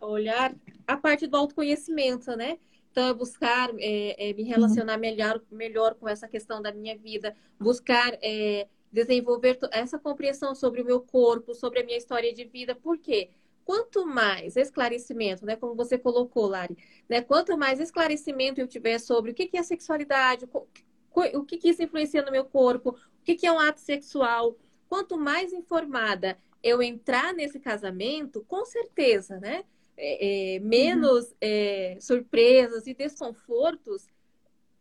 olhar 0.00 0.54
a 0.86 0.96
parte 0.96 1.26
do 1.26 1.36
autoconhecimento, 1.36 2.34
né? 2.36 2.56
Então, 2.92 3.08
é 3.08 3.14
buscar 3.14 3.70
é, 3.78 4.30
é, 4.30 4.34
me 4.34 4.42
relacionar 4.42 4.98
melhor, 4.98 5.40
melhor 5.50 5.94
com 5.94 6.06
essa 6.06 6.28
questão 6.28 6.60
da 6.60 6.70
minha 6.70 6.96
vida, 6.96 7.34
buscar 7.58 8.12
é, 8.22 8.68
desenvolver 8.92 9.58
essa 9.72 9.98
compreensão 9.98 10.54
sobre 10.54 10.82
o 10.82 10.84
meu 10.84 11.00
corpo, 11.00 11.54
sobre 11.54 11.80
a 11.80 11.84
minha 11.84 11.96
história 11.96 12.32
de 12.34 12.44
vida. 12.44 12.74
Por 12.74 12.98
quê? 12.98 13.30
quanto 13.64 14.04
mais 14.04 14.56
esclarecimento, 14.56 15.46
né, 15.46 15.56
como 15.56 15.74
você 15.74 15.96
colocou, 15.96 16.46
Lari, 16.46 16.76
né, 17.08 17.22
quanto 17.22 17.56
mais 17.56 17.80
esclarecimento 17.80 18.60
eu 18.60 18.66
tiver 18.66 18.98
sobre 18.98 19.30
o 19.30 19.34
que, 19.34 19.46
que 19.46 19.56
é 19.56 19.62
sexualidade, 19.62 20.48
o 20.52 21.44
que, 21.44 21.56
que 21.56 21.68
isso 21.68 21.82
influencia 21.82 22.22
no 22.22 22.32
meu 22.32 22.44
corpo, 22.44 22.90
o 22.90 23.24
que, 23.24 23.36
que 23.36 23.46
é 23.46 23.52
um 23.52 23.58
ato 23.58 23.80
sexual, 23.80 24.56
quanto 24.88 25.16
mais 25.16 25.52
informada 25.52 26.36
eu 26.62 26.82
entrar 26.82 27.32
nesse 27.32 27.58
casamento, 27.58 28.44
com 28.48 28.64
certeza, 28.64 29.38
né, 29.38 29.64
é, 30.04 30.56
é, 30.56 30.58
menos 30.58 31.26
uhum. 31.26 31.36
é, 31.40 31.96
surpresas 32.00 32.88
e 32.88 32.92
desconfortos 32.94 34.08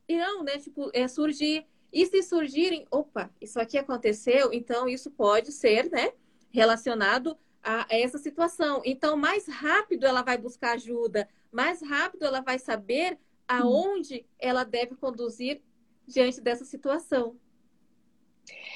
irão, 0.08 0.44
né, 0.44 0.58
tipo, 0.58 0.90
é, 0.94 1.08
surgir. 1.08 1.68
E 1.94 2.08
se 2.08 2.24
surgirem, 2.24 2.88
opa, 2.90 3.30
isso 3.40 3.60
aqui 3.60 3.78
aconteceu, 3.78 4.52
então 4.52 4.90
isso 4.90 5.12
pode 5.12 5.52
ser, 5.52 5.92
né, 5.92 6.12
relacionado 6.50 7.38
a, 7.62 7.86
essa 7.90 8.18
situação. 8.18 8.82
Então, 8.84 9.16
mais 9.16 9.48
rápido 9.48 10.06
ela 10.06 10.24
vai 10.24 10.40
buscar 10.40 10.72
ajuda, 10.72 11.30
mais 11.52 11.84
rápido 11.84 12.26
ela 12.26 12.42
vai 12.42 12.58
saber 12.58 13.20
aonde 13.48 14.26
ela 14.40 14.64
deve 14.64 14.96
conduzir 14.96 15.62
diante 16.08 16.42
dessa 16.42 16.66
situação. 16.66 17.36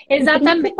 Exatamente. 0.07 0.75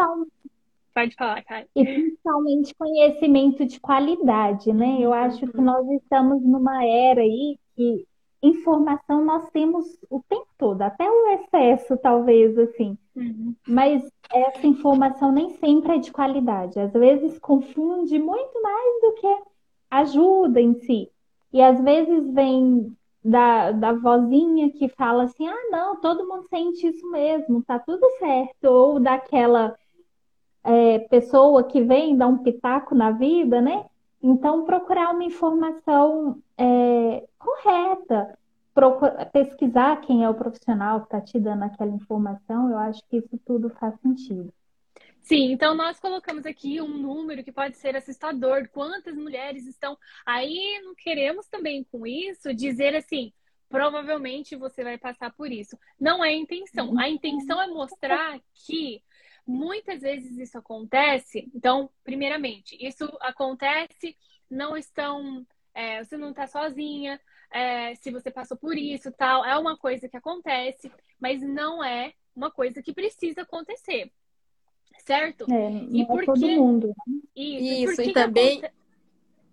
Pode 0.95 1.13
falar, 1.17 1.43
cara. 1.43 1.67
E 1.75 1.83
principalmente 1.83 2.73
conhecimento 2.73 3.65
de 3.65 3.81
qualidade, 3.81 4.71
né? 4.71 4.97
Eu 5.01 5.11
acho 5.11 5.45
que 5.45 5.59
nós 5.59 5.85
estamos 5.89 6.41
numa 6.41 6.85
era 6.85 7.19
aí 7.19 7.59
que 7.75 8.07
informação 8.41 9.25
nós 9.25 9.49
temos 9.49 9.85
o 10.09 10.23
tempo 10.29 10.47
todo, 10.57 10.81
até 10.81 11.03
o 11.09 11.27
excesso, 11.33 11.97
talvez, 11.97 12.57
assim. 12.57 12.97
Uhum. 13.13 13.53
Mas 13.67 14.09
essa 14.31 14.65
informação 14.65 15.33
nem 15.33 15.49
sempre 15.57 15.95
é 15.95 15.97
de 15.97 16.13
qualidade. 16.13 16.79
Às 16.79 16.93
vezes 16.93 17.37
confunde 17.39 18.17
muito 18.17 18.61
mais 18.61 19.01
do 19.01 19.13
que 19.15 19.43
ajuda 19.91 20.61
em 20.61 20.75
si. 20.75 21.11
E 21.51 21.61
às 21.61 21.81
vezes 21.81 22.33
vem 22.33 22.95
da, 23.21 23.73
da 23.73 23.91
vozinha 23.91 24.71
que 24.71 24.87
fala 24.87 25.23
assim: 25.23 25.45
ah, 25.45 25.69
não, 25.69 25.99
todo 25.99 26.25
mundo 26.25 26.47
sente 26.47 26.87
isso 26.87 27.09
mesmo, 27.11 27.61
tá 27.63 27.79
tudo 27.79 28.07
certo. 28.17 28.65
Ou 28.65 28.97
daquela 28.97 29.75
é, 30.65 30.99
pessoa 30.99 31.63
que 31.63 31.81
vem 31.81 32.17
dar 32.17 32.27
um 32.27 32.39
pitaco 32.39 32.95
na 32.95 33.11
vida, 33.11 33.61
né? 33.61 33.85
Então, 34.21 34.65
procurar 34.65 35.11
uma 35.11 35.23
informação 35.23 36.41
é, 36.57 37.23
correta, 37.37 38.37
pesquisar 39.31 40.01
quem 40.01 40.23
é 40.23 40.29
o 40.29 40.33
profissional 40.33 41.01
que 41.01 41.05
está 41.05 41.21
te 41.21 41.39
dando 41.39 41.63
aquela 41.63 41.91
informação, 41.91 42.71
eu 42.71 42.77
acho 42.79 43.01
que 43.07 43.17
isso 43.17 43.39
tudo 43.45 43.69
faz 43.69 43.93
sentido. 44.01 44.51
Sim, 45.21 45.51
então 45.51 45.73
nós 45.73 45.99
colocamos 45.99 46.45
aqui 46.45 46.81
um 46.81 46.97
número 46.97 47.43
que 47.43 47.51
pode 47.51 47.77
ser 47.77 47.95
assustador. 47.95 48.67
Quantas 48.71 49.15
mulheres 49.15 49.65
estão 49.65 49.97
aí? 50.25 50.81
Não 50.83 50.93
queremos 50.93 51.47
também 51.47 51.83
com 51.91 52.05
isso 52.05 52.53
dizer 52.53 52.95
assim, 52.95 53.31
provavelmente 53.69 54.55
você 54.55 54.83
vai 54.83 54.97
passar 54.97 55.33
por 55.33 55.51
isso. 55.51 55.77
Não 55.99 56.23
é 56.23 56.29
a 56.29 56.35
intenção. 56.35 56.97
A 56.99 57.09
intenção 57.09 57.61
é 57.61 57.67
mostrar 57.67 58.39
que 58.53 59.01
muitas 59.45 60.01
vezes 60.01 60.37
isso 60.37 60.57
acontece. 60.57 61.49
Então, 61.53 61.89
primeiramente, 62.03 62.77
isso 62.79 63.05
acontece, 63.21 64.17
não 64.49 64.75
estão 64.75 65.45
é, 65.75 66.01
você 66.03 66.15
não 66.15 66.29
está 66.29 66.47
sozinha, 66.47 67.19
é, 67.51 67.93
se 67.95 68.09
você 68.09 68.31
passou 68.31 68.55
por 68.57 68.77
isso 68.77 69.11
tal, 69.11 69.45
é 69.45 69.57
uma 69.57 69.77
coisa 69.77 70.07
que 70.07 70.15
acontece, 70.15 70.89
mas 71.19 71.41
não 71.41 71.83
é 71.83 72.13
uma 72.33 72.49
coisa 72.49 72.81
que 72.81 72.93
precisa 72.93 73.41
acontecer. 73.41 74.11
Certo? 74.99 75.45
É, 75.51 75.71
e 75.91 76.01
é 76.01 76.05
por 76.05 76.23
é 76.23 76.25
todo 76.25 76.47
mundo. 76.47 76.87
Né? 76.87 77.19
Isso, 77.35 77.91
isso 77.91 78.01
e, 78.01 78.09
e 78.09 78.13
também. 78.13 78.63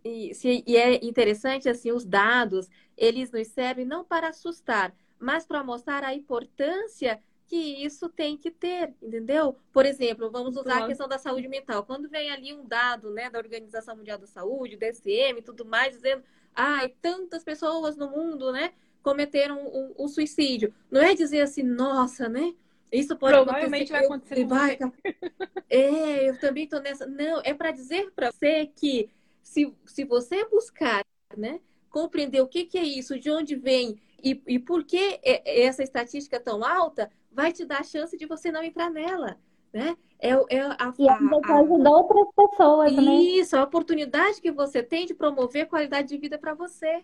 E, 0.05 0.33
e 0.67 0.77
é 0.77 1.05
interessante, 1.05 1.69
assim, 1.69 1.93
os 1.93 2.05
dados, 2.05 2.69
eles 2.97 3.31
nos 3.31 3.49
servem 3.49 3.85
não 3.85 4.05
para 4.05 4.29
assustar, 4.29 4.95
mas 5.19 5.45
para 5.45 5.63
mostrar 5.63 6.03
a 6.05 6.15
importância 6.15 7.21
que 7.47 7.85
isso 7.85 8.09
tem 8.09 8.37
que 8.37 8.51
ter, 8.51 8.95
entendeu? 9.03 9.57
Por 9.73 9.85
exemplo, 9.85 10.31
vamos 10.31 10.57
usar 10.57 10.85
a 10.85 10.87
questão 10.87 11.09
da 11.09 11.19
saúde 11.19 11.49
mental. 11.49 11.85
Quando 11.85 12.09
vem 12.09 12.31
ali 12.31 12.53
um 12.53 12.67
dado, 12.67 13.11
né, 13.11 13.29
da 13.29 13.39
Organização 13.39 13.97
Mundial 13.97 14.19
da 14.19 14.27
Saúde, 14.27 14.77
DSM 14.77 15.39
e 15.39 15.43
tudo 15.43 15.65
mais, 15.65 15.95
dizendo, 15.95 16.23
ai, 16.55 16.87
ah, 16.87 16.91
tantas 17.01 17.45
pessoas 17.45 17.97
no 17.97 18.11
mundo, 18.11 18.53
né, 18.53 18.73
cometeram 19.03 19.67
o, 19.67 20.05
o, 20.05 20.09
suicídio. 20.09 20.73
Não 20.91 21.01
é 21.01 21.15
dizer 21.15 21.41
assim, 21.41 21.63
nossa, 21.63 22.29
né? 22.29 22.55
Isso 22.91 23.17
pode 23.17 23.35
Provavelmente 23.35 23.95
acontecer. 23.95 24.45
vai 24.45 24.75
acontecer. 24.75 24.81
Vai, 24.81 25.23
é, 25.69 26.29
eu 26.29 26.39
também 26.39 26.67
tô 26.69 26.79
nessa. 26.79 27.07
Não, 27.07 27.41
é 27.45 27.55
para 27.55 27.71
dizer 27.71 28.11
para 28.13 28.31
você 28.31 28.67
que 28.67 29.11
se, 29.43 29.75
se 29.87 30.05
você 30.05 30.45
buscar, 30.47 31.05
né, 31.37 31.61
compreender 31.91 32.41
o 32.41 32.49
que, 32.49 32.65
que 32.65 32.79
é 32.79 32.85
isso, 32.85 33.19
de 33.19 33.31
onde 33.31 33.57
vem 33.57 33.99
e, 34.23 34.41
e 34.47 34.59
por 34.59 34.85
que 34.85 35.21
essa 35.23 35.83
estatística 35.83 36.37
é 36.37 36.41
tão 36.41 36.65
alta, 36.65 37.11
vai 37.33 37.53
te 37.53 37.65
dar 37.65 37.81
a 37.81 37.85
chance 37.85 38.17
de 38.17 38.27
você 38.27 38.51
não 38.51 38.63
entrar 38.63 38.91
nela. 38.91 39.39
Né? 39.73 39.97
É, 40.21 40.31
é 40.31 40.61
a, 40.61 40.95
e 40.99 41.09
ainda 41.09 41.41
a, 41.45 41.61
ajudar 41.61 41.91
outras 41.91 42.29
pessoas, 42.37 42.93
isso, 42.93 43.01
né? 43.01 43.15
Isso, 43.15 43.57
a 43.57 43.63
oportunidade 43.65 44.41
que 44.41 44.53
você 44.53 44.83
tem 44.83 45.07
de 45.07 45.15
promover 45.15 45.67
qualidade 45.67 46.09
de 46.09 46.19
vida 46.19 46.39
para 46.39 46.53
você. 46.53 47.03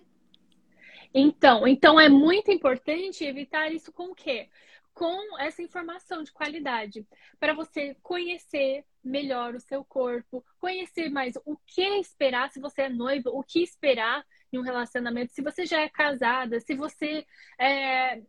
Então, 1.15 1.67
então 1.67 1.99
é 1.99 2.09
muito 2.09 2.51
importante 2.51 3.25
evitar 3.25 3.73
isso 3.73 3.91
com 3.91 4.11
o 4.11 4.15
quê? 4.15 4.49
Com 4.93 5.39
essa 5.41 5.63
informação 5.63 6.23
de 6.23 6.31
qualidade, 6.31 7.07
para 7.41 7.55
você 7.55 7.97
conhecer 8.03 8.85
melhor 9.03 9.55
o 9.55 9.61
seu 9.61 9.83
corpo, 9.85 10.45
conhecer 10.59 11.09
mais 11.09 11.35
o 11.47 11.57
que 11.67 11.83
esperar 11.99 12.51
se 12.51 12.61
você 12.61 12.83
é 12.83 12.89
noiva, 12.91 13.31
o 13.31 13.43
que 13.43 13.63
esperar 13.63 14.25
em 14.53 14.59
um 14.59 14.63
relacionamento, 14.63 15.33
se 15.33 15.41
você 15.41 15.65
já 15.65 15.81
é 15.81 15.89
casada, 15.89 16.61
se 16.61 16.75
você 16.75 17.25
é, 17.59 18.21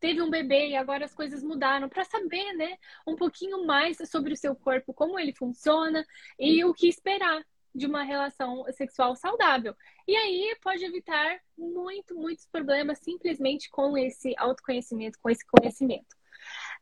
teve 0.00 0.22
um 0.22 0.30
bebê 0.30 0.68
e 0.68 0.76
agora 0.76 1.04
as 1.04 1.14
coisas 1.14 1.42
mudaram, 1.42 1.88
para 1.88 2.04
saber, 2.04 2.52
né, 2.54 2.78
um 3.06 3.16
pouquinho 3.16 3.66
mais 3.66 3.98
sobre 4.10 4.32
o 4.32 4.36
seu 4.36 4.54
corpo, 4.54 4.94
como 4.94 5.18
ele 5.18 5.34
funciona 5.34 6.04
e 6.38 6.64
o 6.64 6.74
que 6.74 6.88
esperar 6.88 7.44
de 7.74 7.86
uma 7.86 8.02
relação 8.02 8.64
sexual 8.72 9.14
saudável. 9.14 9.76
E 10.08 10.16
aí 10.16 10.56
pode 10.62 10.84
evitar 10.84 11.40
muito, 11.56 12.14
muitos 12.14 12.46
problemas 12.46 12.98
simplesmente 12.98 13.68
com 13.70 13.96
esse 13.98 14.34
autoconhecimento, 14.38 15.18
com 15.20 15.28
esse 15.28 15.46
conhecimento. 15.46 16.16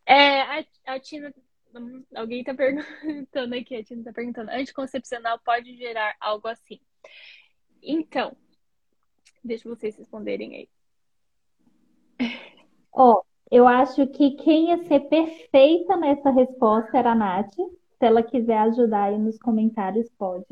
É, 0.07 0.43
a, 0.43 0.65
a 0.87 1.01
Tina, 1.01 1.35
alguém 2.15 2.41
está 2.41 2.55
perguntando 2.55 3.55
aqui, 3.55 3.75
a 3.75 3.85
Tina 3.85 4.03
está 4.03 4.13
perguntando, 4.13 4.51
anticoncepcional 4.51 5.39
pode 5.41 5.77
gerar 5.77 6.15
algo 6.21 6.47
assim? 6.47 6.81
Então, 7.83 8.37
deixa 9.43 9.69
vocês 9.69 9.97
responderem 9.97 10.55
aí. 10.55 10.69
Ó, 12.95 13.23
eu 13.51 13.67
acho 13.67 14.07
que 14.07 14.33
quem 14.33 14.69
ia 14.69 14.85
ser 14.85 15.01
perfeita 15.01 15.97
nessa 15.97 16.31
resposta 16.31 16.97
era 16.97 17.13
a 17.13 17.15
Nath. 17.15 17.55
Se 17.55 18.07
ela 18.07 18.23
quiser 18.23 18.59
ajudar 18.59 19.05
aí 19.05 19.19
nos 19.19 19.39
comentários, 19.39 20.09
pode. 20.19 20.47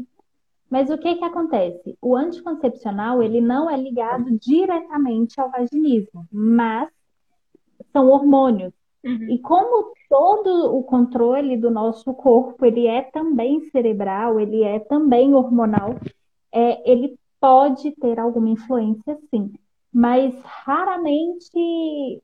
Mas 0.69 0.91
o 0.91 0.97
que 0.97 1.17
que 1.17 1.25
acontece? 1.25 1.97
O 2.01 2.17
anticoncepcional, 2.17 3.23
ele 3.23 3.41
não 3.41 3.71
é 3.71 3.77
ligado 3.77 4.39
diretamente 4.39 5.39
ao 5.41 5.51
vaginismo, 5.51 6.27
mas 6.33 6.89
são 7.93 8.09
hormônios. 8.09 8.73
Uhum. 9.05 9.31
E 9.31 9.39
como 9.39 9.93
todo 10.09 10.75
o 10.75 10.83
controle 10.83 11.57
do 11.57 11.71
nosso 11.71 12.15
corpo, 12.15 12.65
ele 12.65 12.87
é 12.87 13.03
também 13.03 13.61
cerebral, 13.71 14.41
ele 14.41 14.63
é 14.63 14.79
também 14.79 15.35
hormonal, 15.35 15.97
é, 16.51 16.91
ele 16.91 17.19
pode 17.41 17.91
ter 17.97 18.19
alguma 18.19 18.49
influência, 18.49 19.19
sim. 19.31 19.53
Mas 19.93 20.35
raramente 20.43 22.23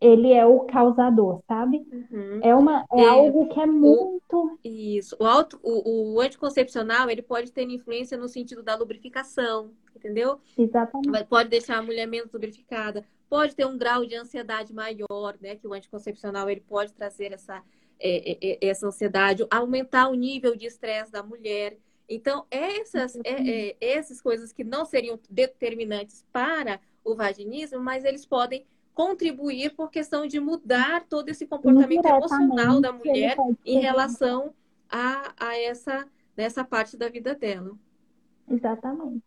ele 0.00 0.32
é 0.32 0.44
o 0.44 0.60
causador, 0.60 1.40
sabe? 1.48 1.86
Uhum. 1.90 2.40
É, 2.42 2.54
uma, 2.54 2.84
é, 2.92 3.00
é, 3.00 3.08
algo 3.08 3.48
que 3.48 3.58
é 3.58 3.66
muito. 3.66 4.58
Isso. 4.62 5.16
O, 5.18 5.24
auto, 5.24 5.58
o, 5.62 6.14
o, 6.14 6.20
anticoncepcional 6.20 7.08
ele 7.08 7.22
pode 7.22 7.50
ter 7.50 7.62
influência 7.62 8.18
no 8.18 8.28
sentido 8.28 8.62
da 8.62 8.74
lubrificação, 8.74 9.70
entendeu? 9.94 10.38
Exatamente. 10.56 11.24
Pode 11.24 11.48
deixar 11.48 11.78
a 11.78 11.82
mulher 11.82 12.06
menos 12.06 12.30
lubrificada, 12.30 13.04
pode 13.28 13.56
ter 13.56 13.64
um 13.64 13.78
grau 13.78 14.04
de 14.04 14.14
ansiedade 14.14 14.72
maior, 14.74 15.36
né? 15.40 15.56
Que 15.56 15.66
o 15.66 15.72
anticoncepcional 15.72 16.48
ele 16.50 16.60
pode 16.60 16.92
trazer 16.92 17.32
essa, 17.32 17.62
é, 17.98 18.32
é, 18.32 18.58
é 18.60 18.68
essa 18.68 18.86
ansiedade, 18.86 19.46
aumentar 19.50 20.08
o 20.08 20.14
nível 20.14 20.54
de 20.54 20.66
estresse 20.66 21.10
da 21.10 21.22
mulher. 21.22 21.78
Então, 22.08 22.46
essas, 22.50 23.16
é, 23.24 23.70
é, 23.70 23.76
essas 23.80 24.20
coisas 24.20 24.52
que 24.52 24.62
não 24.62 24.84
seriam 24.84 25.18
determinantes 25.28 26.24
para 26.30 26.80
o 27.02 27.16
vaginismo, 27.16 27.80
mas 27.80 28.04
eles 28.04 28.26
podem 28.26 28.64
contribuir 28.96 29.74
por 29.76 29.90
questão 29.90 30.26
de 30.26 30.40
mudar 30.40 31.04
todo 31.06 31.28
esse 31.28 31.46
comportamento 31.46 32.06
emocional 32.06 32.80
da 32.80 32.90
mulher 32.90 33.36
em 33.62 33.78
relação 33.78 34.54
a, 34.88 35.34
a 35.38 35.54
essa, 35.54 36.08
nessa 36.34 36.64
parte 36.64 36.96
da 36.96 37.06
vida 37.06 37.34
dela. 37.34 37.76
Exatamente. 38.48 39.22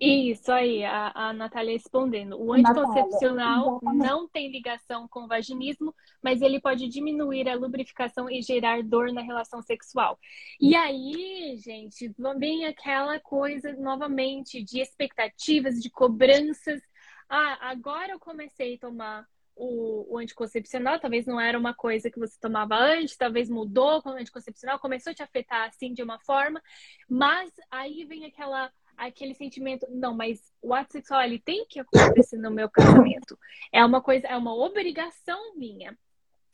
Isso 0.00 0.50
aí, 0.50 0.82
a, 0.82 1.12
a 1.14 1.32
Natália 1.32 1.74
respondendo. 1.74 2.36
O 2.36 2.52
anticoncepcional 2.52 3.78
não 3.84 4.26
tem 4.26 4.50
ligação 4.50 5.06
com 5.06 5.26
o 5.26 5.28
vaginismo, 5.28 5.94
mas 6.20 6.42
ele 6.42 6.60
pode 6.60 6.88
diminuir 6.88 7.48
a 7.48 7.54
lubrificação 7.54 8.28
e 8.28 8.42
gerar 8.42 8.82
dor 8.82 9.12
na 9.12 9.20
relação 9.20 9.62
sexual. 9.62 10.18
E 10.60 10.74
aí, 10.74 11.54
gente, 11.58 12.12
vem 12.36 12.66
aquela 12.66 13.20
coisa 13.20 13.72
novamente 13.74 14.60
de 14.60 14.80
expectativas, 14.80 15.80
de 15.80 15.88
cobranças 15.88 16.82
ah, 17.28 17.58
agora 17.70 18.12
eu 18.12 18.18
comecei 18.18 18.74
a 18.74 18.78
tomar 18.78 19.26
o, 19.54 20.14
o, 20.14 20.18
anticoncepcional, 20.18 20.98
talvez 20.98 21.26
não 21.26 21.40
era 21.40 21.58
uma 21.58 21.74
coisa 21.74 22.10
que 22.10 22.18
você 22.18 22.38
tomava 22.40 22.74
antes, 22.76 23.16
talvez 23.16 23.50
mudou 23.50 24.02
com 24.02 24.10
o 24.10 24.14
anticoncepcional, 24.14 24.78
começou 24.78 25.10
a 25.10 25.14
te 25.14 25.22
afetar 25.22 25.68
assim 25.68 25.92
de 25.92 26.02
uma 26.02 26.18
forma, 26.20 26.62
mas 27.08 27.52
aí 27.70 28.04
vem 28.04 28.24
aquela 28.24 28.72
aquele 28.96 29.34
sentimento, 29.34 29.86
não, 29.90 30.14
mas 30.14 30.40
o 30.60 30.74
ato 30.74 30.92
sexual 30.92 31.22
ele 31.22 31.38
tem 31.38 31.66
que 31.66 31.80
acontecer 31.80 32.36
no 32.36 32.50
meu 32.50 32.68
casamento. 32.70 33.38
É 33.72 33.84
uma 33.84 34.00
coisa, 34.00 34.26
é 34.26 34.36
uma 34.36 34.54
obrigação 34.54 35.56
minha. 35.56 35.96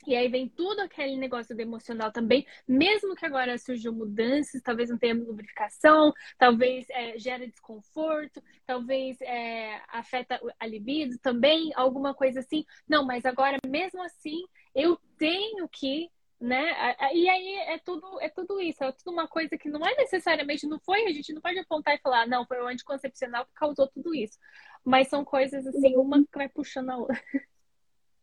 E 0.07 0.15
aí 0.15 0.29
vem 0.29 0.47
tudo 0.47 0.79
aquele 0.81 1.17
negócio 1.17 1.55
do 1.55 1.61
emocional 1.61 2.11
também, 2.11 2.47
mesmo 2.67 3.15
que 3.15 3.25
agora 3.25 3.57
surjam 3.57 3.93
mudanças, 3.93 4.61
talvez 4.61 4.89
não 4.89 4.97
tenha 4.97 5.13
lubrificação, 5.13 6.13
talvez 6.37 6.89
é, 6.89 7.19
gera 7.19 7.45
desconforto, 7.45 8.41
talvez 8.65 9.19
é, 9.21 9.81
afeta 9.89 10.39
a 10.57 10.65
libido 10.65 11.17
também, 11.19 11.71
alguma 11.75 12.13
coisa 12.13 12.39
assim. 12.39 12.65
Não, 12.87 13.05
mas 13.05 13.25
agora 13.25 13.57
mesmo 13.67 14.01
assim 14.01 14.41
eu 14.73 14.97
tenho 15.17 15.67
que, 15.67 16.09
né? 16.39 16.95
E 17.13 17.29
aí 17.29 17.55
é 17.67 17.77
tudo, 17.79 18.21
é 18.21 18.29
tudo 18.29 18.61
isso, 18.61 18.83
é 18.83 18.91
tudo 18.93 19.11
uma 19.11 19.27
coisa 19.27 19.57
que 19.57 19.67
não 19.69 19.85
é 19.85 19.95
necessariamente, 19.95 20.65
não 20.65 20.79
foi, 20.79 21.05
a 21.05 21.11
gente 21.11 21.33
não 21.33 21.41
pode 21.41 21.59
apontar 21.59 21.95
e 21.95 21.99
falar, 22.01 22.25
não, 22.25 22.45
foi 22.45 22.61
o 22.61 22.67
anticoncepcional 22.67 23.45
que 23.45 23.53
causou 23.53 23.87
tudo 23.89 24.15
isso. 24.15 24.39
Mas 24.83 25.09
são 25.09 25.25
coisas 25.25 25.67
assim, 25.67 25.97
uma 25.97 26.23
que 26.23 26.37
vai 26.37 26.47
puxando 26.47 26.89
a 26.91 26.97
outra. 26.97 27.21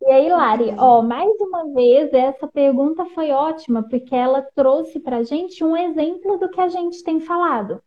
E 0.01 0.05
aí, 0.09 0.29
Lari, 0.29 0.75
ó, 0.77 1.01
mais 1.01 1.29
uma 1.41 1.73
vez, 1.73 2.13
essa 2.13 2.47
pergunta 2.47 3.05
foi 3.07 3.31
ótima, 3.31 3.83
porque 3.83 4.15
ela 4.15 4.41
trouxe 4.55 4.99
para 4.99 5.17
a 5.17 5.23
gente 5.23 5.63
um 5.63 5.75
exemplo 5.75 6.37
do 6.37 6.49
que 6.49 6.61
a 6.61 6.67
gente 6.69 7.03
tem 7.03 7.19
falado. 7.19 7.81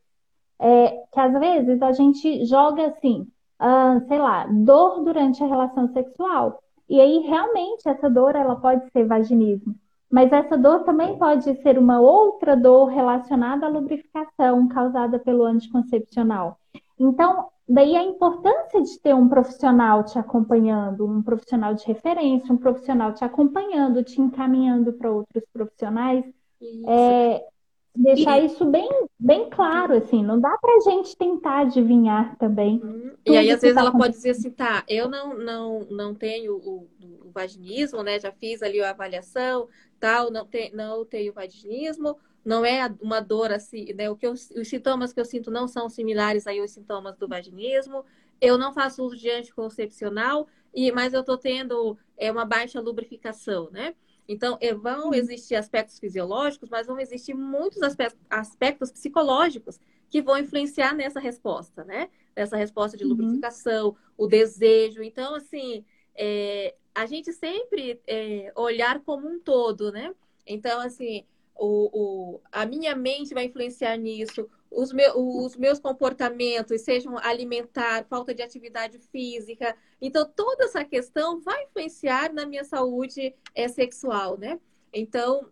É, 0.58 0.88
que 1.12 1.18
às 1.20 1.32
vezes 1.38 1.80
a 1.80 1.92
gente 1.92 2.44
joga 2.44 2.88
assim, 2.88 3.26
ah, 3.58 4.00
sei 4.08 4.18
lá, 4.18 4.46
dor 4.46 5.02
durante 5.04 5.42
a 5.42 5.46
relação 5.46 5.88
sexual. 5.92 6.62
E 6.88 7.00
aí, 7.00 7.20
realmente, 7.20 7.88
essa 7.88 8.10
dor 8.10 8.34
ela 8.34 8.56
pode 8.56 8.90
ser 8.90 9.04
vaginismo. 9.04 9.74
Mas 10.10 10.32
essa 10.32 10.58
dor 10.58 10.82
também 10.82 11.16
pode 11.16 11.54
ser 11.62 11.78
uma 11.78 12.00
outra 12.00 12.56
dor 12.56 12.86
relacionada 12.86 13.66
à 13.66 13.68
lubrificação 13.68 14.66
causada 14.66 15.18
pelo 15.18 15.44
anticoncepcional. 15.44 16.58
Então, 16.98 17.46
Daí 17.72 17.94
a 17.94 18.02
importância 18.02 18.82
de 18.82 18.98
ter 18.98 19.14
um 19.14 19.28
profissional 19.28 20.02
te 20.02 20.18
acompanhando, 20.18 21.06
um 21.06 21.22
profissional 21.22 21.72
de 21.72 21.86
referência, 21.86 22.52
um 22.52 22.56
profissional 22.56 23.14
te 23.14 23.24
acompanhando, 23.24 24.02
te 24.02 24.20
encaminhando 24.20 24.92
para 24.92 25.08
outros 25.08 25.44
profissionais. 25.52 26.24
Isso. 26.60 26.90
É, 26.90 27.46
deixar 27.94 28.40
e... 28.40 28.46
isso 28.46 28.64
bem, 28.66 28.88
bem 29.16 29.48
claro, 29.48 29.94
assim, 29.94 30.20
não 30.20 30.40
dá 30.40 30.58
para 30.60 30.78
a 30.78 30.80
gente 30.80 31.16
tentar 31.16 31.60
adivinhar 31.60 32.36
também. 32.38 32.80
Hum. 32.82 33.12
E 33.24 33.36
aí, 33.36 33.48
às 33.52 33.60
vezes, 33.60 33.76
tá 33.76 33.82
ela 33.82 33.92
pode 33.92 34.14
dizer 34.14 34.30
assim, 34.30 34.50
tá, 34.50 34.82
eu 34.88 35.08
não, 35.08 35.38
não, 35.38 35.86
não 35.88 36.12
tenho 36.12 36.56
o, 36.56 36.88
o, 37.00 37.30
vaginismo, 37.32 38.02
né? 38.02 38.18
Já 38.18 38.32
fiz 38.32 38.64
ali 38.64 38.80
a 38.82 38.90
avaliação, 38.90 39.68
tal, 40.00 40.28
não, 40.28 40.44
te, 40.44 40.72
não 40.74 41.04
tenho 41.04 41.32
vaginismo, 41.32 42.16
não 42.44 42.64
é 42.64 42.92
uma 43.00 43.20
dor 43.20 43.52
assim, 43.52 43.92
né? 43.92 44.10
O 44.10 44.16
que 44.16 44.26
eu, 44.26 44.32
os 44.32 44.68
sintomas 44.68 45.12
que 45.12 45.20
eu 45.20 45.24
sinto 45.24 45.50
não 45.50 45.68
são 45.68 45.88
similares 45.88 46.46
aí 46.46 46.58
aos 46.58 46.70
sintomas 46.70 47.16
do 47.16 47.28
vaginismo. 47.28 48.04
Eu 48.40 48.56
não 48.56 48.72
faço 48.72 49.04
uso 49.04 49.16
de 49.16 49.30
anticoncepcional, 49.30 50.48
e, 50.74 50.90
mas 50.92 51.12
eu 51.12 51.20
estou 51.20 51.36
tendo 51.36 51.98
é, 52.16 52.32
uma 52.32 52.44
baixa 52.44 52.80
lubrificação, 52.80 53.70
né? 53.70 53.94
Então, 54.26 54.56
é, 54.60 54.72
vão 54.72 55.08
uhum. 55.08 55.14
existir 55.14 55.56
aspectos 55.56 55.98
fisiológicos, 55.98 56.70
mas 56.70 56.86
vão 56.86 57.00
existir 57.00 57.34
muitos 57.34 57.82
aspectos, 57.82 58.20
aspectos 58.30 58.92
psicológicos 58.92 59.80
que 60.08 60.22
vão 60.22 60.38
influenciar 60.38 60.94
nessa 60.94 61.18
resposta, 61.18 61.84
né? 61.84 62.08
Nessa 62.36 62.56
resposta 62.56 62.96
de 62.96 63.04
uhum. 63.04 63.10
lubrificação, 63.10 63.96
o 64.16 64.26
desejo. 64.26 65.02
Então, 65.02 65.34
assim, 65.34 65.84
é, 66.14 66.74
a 66.94 67.06
gente 67.06 67.32
sempre 67.32 68.00
é, 68.06 68.52
olhar 68.54 69.00
como 69.00 69.28
um 69.28 69.40
todo, 69.40 69.90
né? 69.90 70.14
Então, 70.46 70.80
assim, 70.80 71.24
o, 71.60 71.90
o, 71.92 72.40
a 72.50 72.64
minha 72.64 72.96
mente 72.96 73.34
vai 73.34 73.44
influenciar 73.44 73.94
nisso, 73.98 74.48
os, 74.70 74.94
me, 74.94 75.06
os 75.14 75.56
meus 75.56 75.78
comportamentos, 75.78 76.80
sejam 76.80 77.18
alimentar, 77.18 78.06
falta 78.08 78.34
de 78.34 78.42
atividade 78.42 78.98
física. 79.12 79.76
Então, 80.00 80.24
toda 80.34 80.64
essa 80.64 80.82
questão 80.86 81.38
vai 81.40 81.64
influenciar 81.64 82.32
na 82.32 82.46
minha 82.46 82.64
saúde 82.64 83.34
é, 83.54 83.68
sexual, 83.68 84.38
né? 84.38 84.58
Então, 84.90 85.50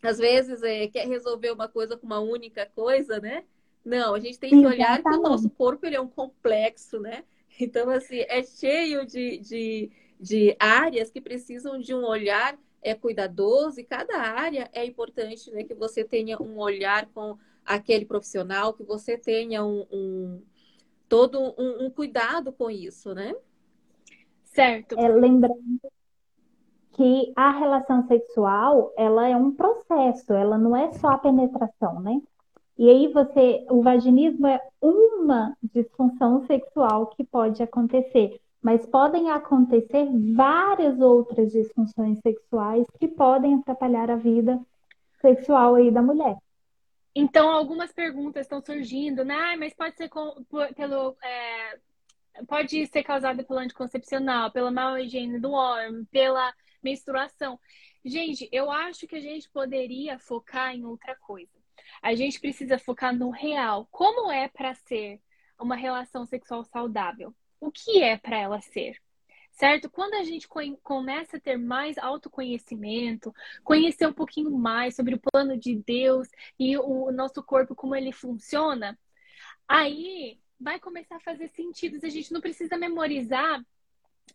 às 0.00 0.18
vezes, 0.18 0.62
é, 0.62 0.86
quer 0.86 1.08
resolver 1.08 1.50
uma 1.50 1.66
coisa 1.66 1.96
com 1.96 2.06
uma 2.06 2.20
única 2.20 2.64
coisa, 2.66 3.18
né? 3.18 3.42
Não, 3.84 4.14
a 4.14 4.20
gente 4.20 4.38
tem 4.38 4.50
que 4.50 4.66
olhar 4.66 5.02
que 5.02 5.08
o 5.08 5.20
nosso 5.20 5.50
corpo 5.50 5.84
ele 5.84 5.96
é 5.96 6.00
um 6.00 6.08
complexo, 6.08 7.00
né? 7.00 7.24
Então, 7.58 7.90
assim, 7.90 8.20
é 8.20 8.42
cheio 8.44 9.04
de, 9.04 9.38
de, 9.38 9.90
de 10.20 10.56
áreas 10.60 11.10
que 11.10 11.20
precisam 11.20 11.78
de 11.78 11.92
um 11.92 12.04
olhar 12.04 12.56
é 12.82 12.94
cuidadoso 12.94 13.80
e 13.80 13.84
cada 13.84 14.18
área 14.18 14.68
é 14.72 14.84
importante, 14.84 15.50
né? 15.50 15.64
Que 15.64 15.74
você 15.74 16.04
tenha 16.04 16.40
um 16.40 16.58
olhar 16.58 17.06
com 17.12 17.36
aquele 17.64 18.04
profissional, 18.04 18.72
que 18.72 18.82
você 18.82 19.16
tenha 19.16 19.64
um, 19.64 19.86
um 19.92 20.42
todo 21.08 21.40
um, 21.40 21.86
um, 21.86 21.90
cuidado 21.90 22.52
com 22.52 22.70
isso, 22.70 23.14
né? 23.14 23.34
Certo. 24.44 24.98
É, 24.98 25.08
lembrando 25.08 25.80
que 26.92 27.32
a 27.36 27.50
relação 27.50 28.06
sexual, 28.06 28.92
ela 28.96 29.28
é 29.28 29.36
um 29.36 29.52
processo, 29.52 30.32
ela 30.32 30.58
não 30.58 30.76
é 30.76 30.92
só 30.92 31.08
a 31.08 31.18
penetração, 31.18 32.00
né? 32.00 32.20
E 32.76 32.88
aí 32.88 33.12
você, 33.12 33.64
o 33.70 33.82
vaginismo 33.82 34.46
é 34.46 34.60
uma 34.80 35.56
disfunção 35.62 36.46
sexual 36.46 37.08
que 37.08 37.22
pode 37.22 37.62
acontecer, 37.62 38.40
mas 38.62 38.84
podem 38.86 39.30
acontecer 39.30 40.06
várias 40.34 41.00
outras 41.00 41.52
disfunções 41.52 42.18
sexuais 42.20 42.86
que 42.98 43.08
podem 43.08 43.54
atrapalhar 43.54 44.10
a 44.10 44.16
vida 44.16 44.60
sexual 45.20 45.76
aí 45.76 45.90
da 45.90 46.02
mulher. 46.02 46.36
Então, 47.14 47.50
algumas 47.50 47.92
perguntas 47.92 48.42
estão 48.42 48.60
surgindo, 48.60 49.24
né? 49.24 49.56
Mas 49.56 49.74
pode 49.74 49.96
ser 49.96 50.08
com, 50.08 50.44
pelo. 50.76 51.16
É, 51.22 51.78
pode 52.46 52.86
ser 52.86 53.02
causada 53.02 53.42
pelo 53.42 53.58
anticoncepcional, 53.58 54.50
pela 54.52 54.70
má 54.70 55.00
higiene 55.00 55.40
do 55.40 55.50
homem, 55.50 56.04
pela 56.06 56.52
menstruação. 56.82 57.58
Gente, 58.04 58.48
eu 58.52 58.70
acho 58.70 59.06
que 59.06 59.16
a 59.16 59.20
gente 59.20 59.50
poderia 59.50 60.18
focar 60.18 60.74
em 60.74 60.84
outra 60.84 61.16
coisa. 61.16 61.50
A 62.02 62.14
gente 62.14 62.40
precisa 62.40 62.78
focar 62.78 63.14
no 63.14 63.30
real. 63.30 63.88
Como 63.90 64.30
é 64.30 64.48
para 64.48 64.74
ser 64.74 65.20
uma 65.60 65.74
relação 65.74 66.24
sexual 66.24 66.64
saudável? 66.64 67.34
O 67.60 67.70
que 67.70 68.02
é 68.02 68.16
para 68.16 68.38
ela 68.38 68.60
ser? 68.60 68.96
Certo? 69.52 69.90
Quando 69.90 70.14
a 70.14 70.24
gente 70.24 70.48
começa 70.82 71.36
a 71.36 71.40
ter 71.40 71.58
mais 71.58 71.98
autoconhecimento, 71.98 73.34
conhecer 73.62 74.06
um 74.06 74.12
pouquinho 74.12 74.50
mais 74.50 74.96
sobre 74.96 75.14
o 75.14 75.20
plano 75.20 75.58
de 75.58 75.76
Deus 75.76 76.28
e 76.58 76.78
o 76.78 77.10
nosso 77.12 77.42
corpo, 77.42 77.74
como 77.74 77.94
ele 77.94 78.12
funciona, 78.12 78.98
aí 79.68 80.40
vai 80.58 80.80
começar 80.80 81.16
a 81.16 81.20
fazer 81.20 81.48
sentido. 81.48 81.98
A 82.02 82.08
gente 82.08 82.32
não 82.32 82.40
precisa 82.40 82.78
memorizar 82.78 83.62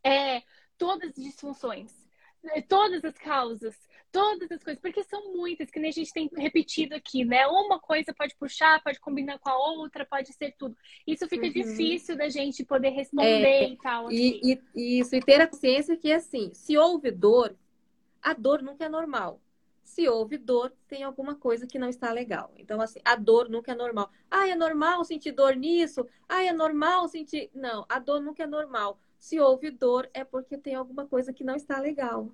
é, 0.03 0.43
todas 0.77 1.09
as 1.09 1.15
disfunções 1.15 2.05
é, 2.53 2.61
todas 2.61 3.03
as 3.03 3.17
causas, 3.17 3.75
todas 4.15 4.49
as 4.49 4.63
coisas, 4.63 4.81
porque 4.81 5.03
são 5.03 5.33
muitas, 5.33 5.69
que 5.69 5.77
nem 5.77 5.89
a 5.89 5.93
gente 5.93 6.13
tem 6.13 6.29
repetido 6.37 6.95
aqui, 6.95 7.25
né? 7.25 7.45
Uma 7.47 7.79
coisa 7.79 8.13
pode 8.13 8.33
puxar, 8.35 8.81
pode 8.81 8.97
combinar 8.97 9.37
com 9.39 9.49
a 9.49 9.57
outra, 9.57 10.05
pode 10.05 10.31
ser 10.31 10.55
tudo. 10.57 10.77
Isso 11.05 11.27
fica 11.27 11.45
uhum. 11.45 11.51
difícil 11.51 12.15
da 12.15 12.29
gente 12.29 12.63
poder 12.63 12.91
responder 12.91 13.45
é, 13.45 13.69
e 13.69 13.77
tal. 13.77 14.07
Assim. 14.07 14.39
E, 14.41 14.61
e, 14.73 14.99
isso, 15.01 15.13
e 15.13 15.19
ter 15.19 15.41
a 15.41 15.47
consciência 15.47 15.97
que, 15.97 16.13
assim, 16.13 16.49
se 16.53 16.77
houve 16.77 17.11
dor, 17.11 17.53
a 18.21 18.33
dor 18.33 18.61
nunca 18.61 18.85
é 18.85 18.89
normal. 18.89 19.41
Se 19.83 20.07
houve 20.07 20.37
dor, 20.37 20.73
tem 20.87 21.03
alguma 21.03 21.35
coisa 21.35 21.67
que 21.67 21.77
não 21.77 21.89
está 21.89 22.11
legal. 22.13 22.53
Então, 22.57 22.79
assim, 22.79 22.99
a 23.03 23.15
dor 23.17 23.49
nunca 23.49 23.73
é 23.73 23.75
normal. 23.75 24.09
Ah, 24.31 24.47
é 24.47 24.55
normal 24.55 25.03
sentir 25.03 25.33
dor 25.33 25.57
nisso? 25.57 26.07
Ah, 26.27 26.43
é 26.43 26.53
normal 26.53 27.09
sentir. 27.09 27.51
Não, 27.53 27.85
a 27.89 27.99
dor 27.99 28.21
nunca 28.21 28.43
é 28.43 28.47
normal. 28.47 28.97
Se 29.19 29.39
houve 29.39 29.71
dor, 29.71 30.09
é 30.13 30.23
porque 30.23 30.57
tem 30.57 30.73
alguma 30.73 31.05
coisa 31.05 31.33
que 31.33 31.43
não 31.43 31.55
está 31.55 31.79
legal. 31.79 32.31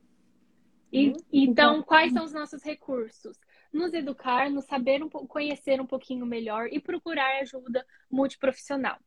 E, 0.92 1.14
então, 1.32 1.82
quais 1.84 2.12
são 2.12 2.26
os 2.26 2.34
nossos 2.34 2.64
recursos? 2.64 3.40
Nos 3.72 3.94
educar, 3.94 4.50
nos 4.50 4.66
saber 4.66 5.02
um, 5.02 5.10
conhecer 5.10 5.80
um 5.80 5.86
pouquinho 5.86 6.26
melhor 6.26 6.68
e 6.70 6.80
procurar 6.80 7.40
ajuda 7.40 7.86
multiprofissional. 8.10 8.98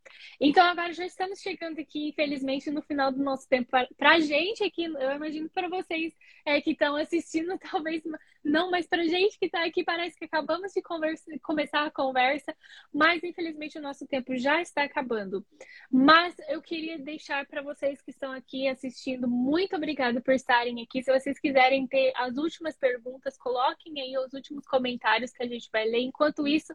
Então, 0.41 0.65
agora 0.65 0.93
já 0.93 1.05
estamos 1.05 1.41
chegando 1.41 1.79
aqui, 1.79 2.09
infelizmente, 2.09 2.71
no 2.71 2.81
final 2.81 3.13
do 3.13 3.23
nosso 3.23 3.47
tempo. 3.47 3.71
Para 3.97 4.13
a 4.13 4.21
gente 4.21 4.65
aqui, 4.65 4.85
eu 4.85 5.13
imagino 5.13 5.51
para 5.51 5.69
vocês 5.69 6.15
é, 6.47 6.61
que 6.63 6.71
estão 6.71 6.97
assistindo, 6.97 7.59
talvez 7.71 8.03
não, 8.45 8.71
mas 8.71 8.87
para 8.87 9.05
gente 9.05 9.39
que 9.39 9.47
está 9.47 9.65
aqui, 9.65 9.83
parece 9.83 10.19
que 10.19 10.27
acabamos 10.27 10.73
de 10.73 10.83
conversa, 10.83 11.25
começar 11.43 11.87
a 11.87 11.91
conversa, 11.91 12.55
mas 12.93 13.25
infelizmente 13.25 13.79
o 13.79 13.83
nosso 13.83 14.07
tempo 14.07 14.37
já 14.37 14.61
está 14.61 14.85
acabando. 14.85 15.45
Mas 15.91 16.35
eu 16.49 16.61
queria 16.61 16.99
deixar 16.99 17.47
para 17.47 17.63
vocês 17.63 18.03
que 18.03 18.11
estão 18.11 18.31
aqui 18.33 18.69
assistindo, 18.69 19.27
muito 19.27 19.75
obrigada 19.75 20.21
por 20.21 20.35
estarem 20.35 20.83
aqui. 20.83 21.03
Se 21.03 21.11
vocês 21.11 21.39
quiserem 21.41 21.87
ter 21.87 22.13
as 22.17 22.37
últimas 22.37 22.77
perguntas, 22.77 23.39
coloquem 23.39 24.01
aí 24.01 24.19
os 24.19 24.35
últimos 24.35 24.67
comentários 24.67 25.33
que 25.33 25.43
a 25.43 25.49
gente 25.49 25.71
vai 25.73 25.87
ler. 25.87 26.01
Enquanto 26.01 26.47
isso, 26.47 26.75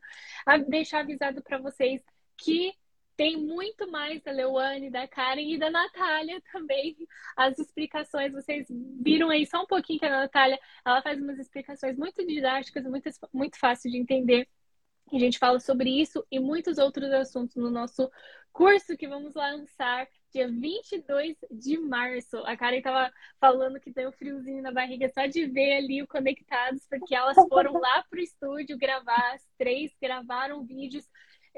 deixar 0.67 1.01
avisado 1.01 1.43
para 1.43 1.59
vocês 1.59 2.01
que 2.35 2.73
tem 3.19 3.35
muito 3.35 3.91
mais 3.91 4.23
da 4.23 4.31
Leuane, 4.31 4.89
da 4.89 5.05
Karen 5.05 5.41
e 5.41 5.57
da 5.57 5.69
Natália 5.69 6.41
também. 6.53 6.95
As 7.35 7.59
explicações, 7.59 8.31
vocês 8.31 8.65
viram 8.69 9.29
aí 9.29 9.45
só 9.45 9.63
um 9.63 9.67
pouquinho 9.67 9.99
que 9.99 10.05
a 10.05 10.21
Natália, 10.21 10.57
ela 10.85 11.01
faz 11.01 11.21
umas 11.21 11.37
explicações 11.37 11.97
muito 11.97 12.25
didáticas, 12.25 12.85
muito, 12.85 13.09
muito 13.33 13.59
fácil 13.59 13.91
de 13.91 13.97
entender. 13.97 14.47
A 15.11 15.19
gente 15.19 15.37
fala 15.37 15.59
sobre 15.59 15.89
isso 15.89 16.25
e 16.31 16.39
muitos 16.39 16.77
outros 16.77 17.11
assuntos 17.11 17.57
no 17.57 17.69
nosso 17.69 18.09
curso 18.53 18.95
que 18.95 19.05
vamos 19.05 19.35
lançar 19.35 20.07
dia 20.31 20.47
22 20.47 21.35
de 21.51 21.77
março. 21.77 22.37
A 22.45 22.55
Karen 22.55 22.77
estava 22.77 23.11
falando 23.37 23.81
que 23.81 23.91
tem 23.91 24.07
um 24.07 24.13
friozinho 24.13 24.63
na 24.63 24.71
barriga 24.71 25.09
só 25.09 25.25
de 25.25 25.45
ver 25.45 25.73
ali 25.73 26.01
o 26.01 26.07
Conectados, 26.07 26.87
porque 26.89 27.13
elas 27.13 27.35
foram 27.49 27.73
lá 27.73 28.01
para 28.09 28.19
o 28.19 28.23
estúdio 28.23 28.77
gravar, 28.77 29.33
as 29.33 29.45
três 29.57 29.91
gravaram 30.01 30.63
vídeos 30.63 31.05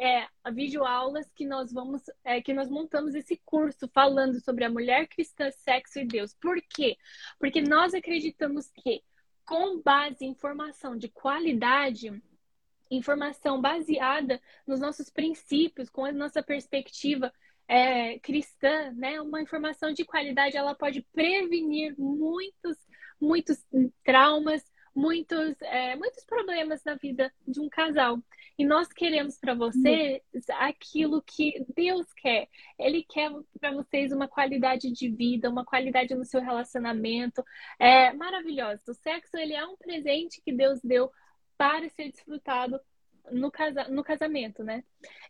é, 0.01 0.27
videoaulas 0.51 1.31
que 1.31 1.45
nós 1.45 1.71
vamos, 1.71 2.01
é, 2.23 2.41
que 2.41 2.53
nós 2.53 2.67
montamos 2.71 3.13
esse 3.13 3.39
curso 3.45 3.87
falando 3.93 4.39
sobre 4.43 4.65
a 4.65 4.69
mulher 4.69 5.07
cristã, 5.07 5.51
sexo 5.51 5.99
e 5.99 6.05
Deus. 6.05 6.33
Por 6.41 6.59
quê? 6.73 6.97
Porque 7.39 7.61
nós 7.61 7.93
acreditamos 7.93 8.71
que 8.71 9.03
com 9.45 9.79
base 9.79 10.25
em 10.25 10.29
informação 10.29 10.97
de 10.97 11.07
qualidade, 11.07 12.11
informação 12.89 13.61
baseada 13.61 14.41
nos 14.65 14.79
nossos 14.79 15.07
princípios, 15.11 15.87
com 15.87 16.03
a 16.03 16.11
nossa 16.11 16.41
perspectiva 16.41 17.31
é, 17.67 18.17
cristã, 18.19 18.91
né? 18.93 19.21
Uma 19.21 19.39
informação 19.39 19.93
de 19.93 20.03
qualidade, 20.03 20.57
ela 20.57 20.73
pode 20.73 21.03
prevenir 21.13 21.93
muitos, 21.99 22.75
muitos 23.19 23.63
traumas, 24.03 24.63
muitos, 24.95 25.55
é, 25.61 25.95
muitos 25.95 26.23
problemas 26.25 26.83
na 26.83 26.95
vida 26.95 27.33
de 27.47 27.59
um 27.59 27.69
casal. 27.69 28.19
E 28.57 28.65
nós 28.65 28.87
queremos 28.89 29.37
para 29.39 29.53
vocês 29.53 30.21
aquilo 30.59 31.21
que 31.21 31.65
Deus 31.75 32.05
quer. 32.13 32.47
Ele 32.77 33.03
quer 33.03 33.31
para 33.59 33.71
vocês 33.71 34.11
uma 34.11 34.27
qualidade 34.27 34.91
de 34.91 35.09
vida, 35.09 35.49
uma 35.49 35.65
qualidade 35.65 36.13
no 36.13 36.25
seu 36.25 36.41
relacionamento. 36.41 37.43
É 37.79 38.13
maravilhoso. 38.13 38.83
O 38.89 38.93
sexo 38.93 39.37
ele 39.37 39.53
é 39.53 39.65
um 39.65 39.75
presente 39.75 40.41
que 40.41 40.51
Deus 40.51 40.79
deu 40.83 41.11
para 41.57 41.89
ser 41.89 42.11
desfrutado 42.11 42.79
no, 43.31 43.51
casa, 43.51 43.85
no 43.85 44.03
casamento, 44.03 44.63
né? 44.63 44.83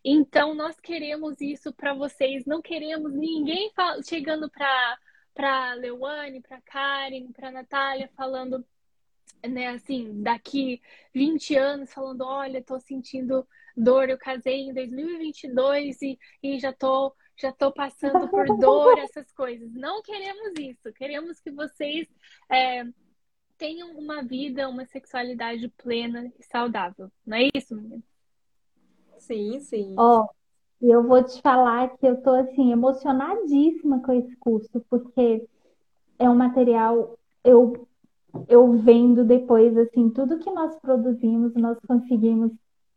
Então 0.04 0.54
nós 0.54 0.80
queremos 0.80 1.40
isso 1.40 1.74
para 1.74 1.94
vocês. 1.94 2.46
Não 2.46 2.62
queremos 2.62 3.14
ninguém 3.14 3.72
chegando 4.04 4.50
para 4.50 4.98
para 5.34 5.76
Leuane, 5.76 6.42
para 6.42 6.60
Karen, 6.62 7.32
para 7.32 7.52
Natália 7.52 8.10
falando 8.18 8.66
né, 9.48 9.68
assim, 9.68 10.22
daqui 10.22 10.82
20 11.14 11.56
anos 11.56 11.94
falando, 11.94 12.22
olha, 12.22 12.64
tô 12.64 12.80
sentindo 12.80 13.48
dor, 13.76 14.10
eu 14.10 14.18
casei 14.18 14.62
em 14.62 14.74
2022 14.74 16.02
e, 16.02 16.20
e 16.44 16.60
já 16.60 16.74
tô 16.74 17.14
já 17.38 17.52
tô 17.52 17.72
passando 17.72 18.28
por 18.30 18.46
dor, 18.60 18.98
essas 19.00 19.32
coisas. 19.32 19.74
Não 19.74 20.04
queremos 20.04 20.54
isso. 20.60 20.94
Queremos 20.94 21.40
que 21.40 21.50
vocês 21.50 22.08
é, 22.52 22.84
tenham 23.58 23.98
uma 23.98 24.22
vida, 24.22 24.70
uma 24.70 24.86
sexualidade 24.86 25.68
plena 25.70 26.32
e 26.40 26.44
saudável. 26.44 27.12
Não 27.26 27.38
é 27.38 27.50
isso, 27.56 27.76
menina? 27.76 28.04
Sim, 29.18 29.60
sim. 29.60 29.96
Ó, 29.98 30.22
oh, 30.22 30.30
eu 30.82 31.04
vou 31.04 31.24
te 31.24 31.42
falar 31.42 31.98
que 31.98 32.06
eu 32.06 32.22
tô 32.22 32.32
assim 32.32 32.72
emocionadíssima 32.72 34.02
com 34.02 34.14
esse 34.14 34.36
curso, 34.36 34.84
porque 34.90 35.48
é 36.20 36.30
um 36.30 36.36
material 36.36 37.18
eu 37.44 37.88
eu 38.48 38.72
vendo 38.74 39.24
depois, 39.24 39.76
assim, 39.78 40.10
tudo 40.10 40.40
que 40.40 40.50
nós 40.52 40.76
produzimos, 40.80 41.54
nós 41.56 41.78
conseguimos 41.88 42.52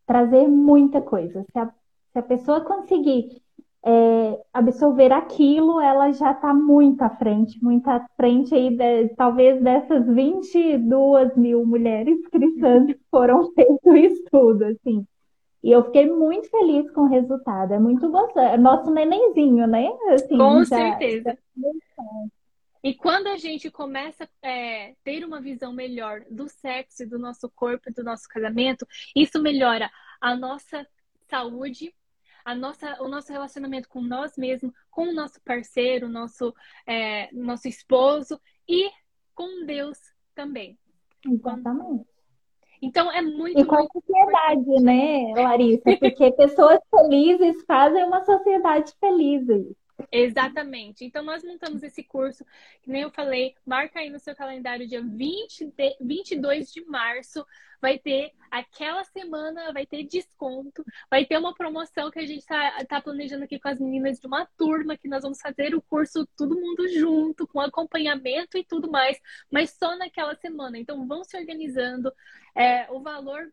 trazer 0.05 0.47
muita 0.47 1.01
coisa. 1.01 1.45
Se 1.51 1.59
a, 1.59 1.67
se 1.67 2.19
a 2.19 2.23
pessoa 2.23 2.61
conseguir 2.61 3.41
é, 3.85 4.41
absorver 4.53 5.11
aquilo, 5.11 5.79
ela 5.79 6.11
já 6.11 6.31
está 6.31 6.53
muito 6.53 7.01
à 7.01 7.09
frente, 7.09 7.63
muito 7.63 7.87
à 7.87 8.05
frente 8.17 8.53
aí, 8.55 8.75
de, 8.75 9.09
talvez 9.15 9.61
dessas 9.61 10.07
22 10.07 11.35
mil 11.35 11.65
mulheres 11.65 12.19
cristãs 12.29 12.87
que 12.87 12.99
foram 13.11 13.51
feitos 13.53 13.79
o 13.85 13.95
estudo, 13.95 14.65
assim. 14.65 15.05
E 15.63 15.71
eu 15.71 15.83
fiquei 15.85 16.11
muito 16.11 16.47
feliz 16.49 16.91
com 16.91 17.01
o 17.01 17.07
resultado. 17.07 17.73
É 17.73 17.79
muito 17.79 18.07
gostoso. 18.11 18.39
É 18.39 18.55
nosso 18.55 18.91
nenenzinho, 18.91 19.65
né? 19.65 19.91
Assim, 20.09 20.37
com 20.37 20.63
já, 20.63 20.77
certeza. 20.77 21.35
Já... 21.57 22.03
E 22.85 22.93
quando 22.93 23.25
a 23.25 23.35
gente 23.35 23.71
começa 23.71 24.25
a 24.43 24.47
é, 24.47 24.93
ter 25.03 25.25
uma 25.25 25.41
visão 25.41 25.73
melhor 25.73 26.23
do 26.29 26.47
sexo, 26.47 27.09
do 27.09 27.17
nosso 27.17 27.49
corpo, 27.49 27.91
do 27.91 28.03
nosso 28.03 28.29
casamento, 28.29 28.85
isso 29.15 29.41
melhora 29.41 29.89
a 30.21 30.35
nossa 30.35 30.85
saúde, 31.27 31.95
a 32.45 32.53
nossa, 32.53 33.01
o 33.01 33.07
nosso 33.07 33.31
relacionamento 33.31 33.89
com 33.89 34.01
nós 34.01 34.37
mesmos, 34.37 34.71
com 34.91 35.07
o 35.07 35.13
nosso 35.15 35.41
parceiro, 35.43 36.07
nosso, 36.07 36.53
é, 36.85 37.27
nosso 37.33 37.67
esposo 37.67 38.39
e 38.69 38.91
com 39.33 39.65
Deus 39.65 39.97
também. 40.35 40.77
Exatamente. 41.27 42.05
Então 42.79 43.11
é 43.11 43.19
muito. 43.19 43.59
E 43.59 43.65
com 43.65 43.77
a 43.77 43.87
sociedade, 43.87 44.83
né, 44.83 45.33
Larissa? 45.35 45.97
Porque 45.97 46.31
pessoas 46.33 46.79
felizes 46.91 47.63
fazem 47.65 48.03
uma 48.03 48.23
sociedade 48.23 48.93
feliz. 48.99 49.43
Exatamente. 50.11 51.05
Então, 51.05 51.23
nós 51.23 51.43
montamos 51.43 51.81
esse 51.81 52.03
curso, 52.03 52.45
que 52.81 52.89
nem 52.89 53.03
eu 53.03 53.11
falei, 53.11 53.55
marca 53.65 53.99
aí 53.99 54.09
no 54.09 54.19
seu 54.19 54.35
calendário, 54.35 54.87
dia 54.87 55.01
20 55.01 55.65
de, 55.65 55.97
22 56.01 56.71
de 56.71 56.83
março, 56.85 57.45
vai 57.81 57.97
ter 57.97 58.33
aquela 58.51 59.03
semana, 59.03 59.71
vai 59.71 59.85
ter 59.85 60.03
desconto, 60.03 60.83
vai 61.09 61.25
ter 61.25 61.37
uma 61.37 61.53
promoção 61.53 62.09
que 62.11 62.19
a 62.19 62.25
gente 62.25 62.39
está 62.39 62.83
tá 62.85 63.01
planejando 63.01 63.43
aqui 63.43 63.59
com 63.59 63.69
as 63.69 63.79
meninas 63.79 64.19
de 64.19 64.27
uma 64.27 64.45
turma, 64.57 64.97
que 64.97 65.07
nós 65.07 65.23
vamos 65.23 65.39
fazer 65.39 65.75
o 65.75 65.81
curso 65.81 66.27
todo 66.37 66.59
mundo 66.59 66.87
junto, 66.89 67.47
com 67.47 67.59
acompanhamento 67.59 68.57
e 68.57 68.63
tudo 68.63 68.89
mais, 68.89 69.19
mas 69.51 69.71
só 69.71 69.97
naquela 69.97 70.35
semana. 70.35 70.77
Então, 70.77 71.07
vão 71.07 71.23
se 71.23 71.37
organizando. 71.37 72.11
É, 72.55 72.89
o 72.91 73.01
valor 73.01 73.51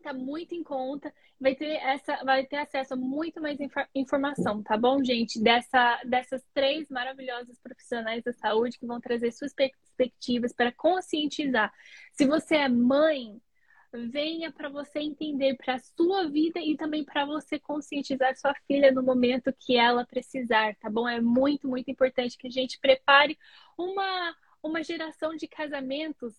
está 0.00 0.12
muito 0.12 0.54
em 0.54 0.62
conta, 0.62 1.12
vai 1.38 1.54
ter 1.54 1.76
essa, 1.76 2.24
vai 2.24 2.44
ter 2.44 2.56
acesso 2.56 2.94
a 2.94 2.96
muito 2.96 3.40
mais 3.40 3.58
informação, 3.94 4.62
tá 4.62 4.76
bom, 4.76 5.02
gente? 5.02 5.40
Dessa, 5.40 6.00
dessas 6.04 6.44
três 6.52 6.88
maravilhosas 6.88 7.58
profissionais 7.60 8.24
da 8.24 8.32
saúde 8.32 8.78
que 8.78 8.86
vão 8.86 9.00
trazer 9.00 9.30
suas 9.32 9.54
perspectivas 9.54 10.52
para 10.52 10.72
conscientizar. 10.72 11.72
Se 12.12 12.26
você 12.26 12.56
é 12.56 12.68
mãe, 12.68 13.40
venha 13.92 14.52
para 14.52 14.68
você 14.68 15.00
entender 15.00 15.56
para 15.56 15.74
a 15.74 15.78
sua 15.78 16.28
vida 16.28 16.60
e 16.60 16.76
também 16.76 17.04
para 17.04 17.24
você 17.24 17.58
conscientizar 17.58 18.36
sua 18.36 18.54
filha 18.66 18.92
no 18.92 19.02
momento 19.02 19.52
que 19.58 19.76
ela 19.76 20.06
precisar, 20.06 20.74
tá 20.76 20.88
bom? 20.88 21.08
É 21.08 21.20
muito, 21.20 21.68
muito 21.68 21.90
importante 21.90 22.38
que 22.38 22.46
a 22.46 22.50
gente 22.50 22.78
prepare 22.80 23.36
uma, 23.76 24.34
uma 24.62 24.82
geração 24.82 25.34
de 25.34 25.48
casamentos 25.48 26.34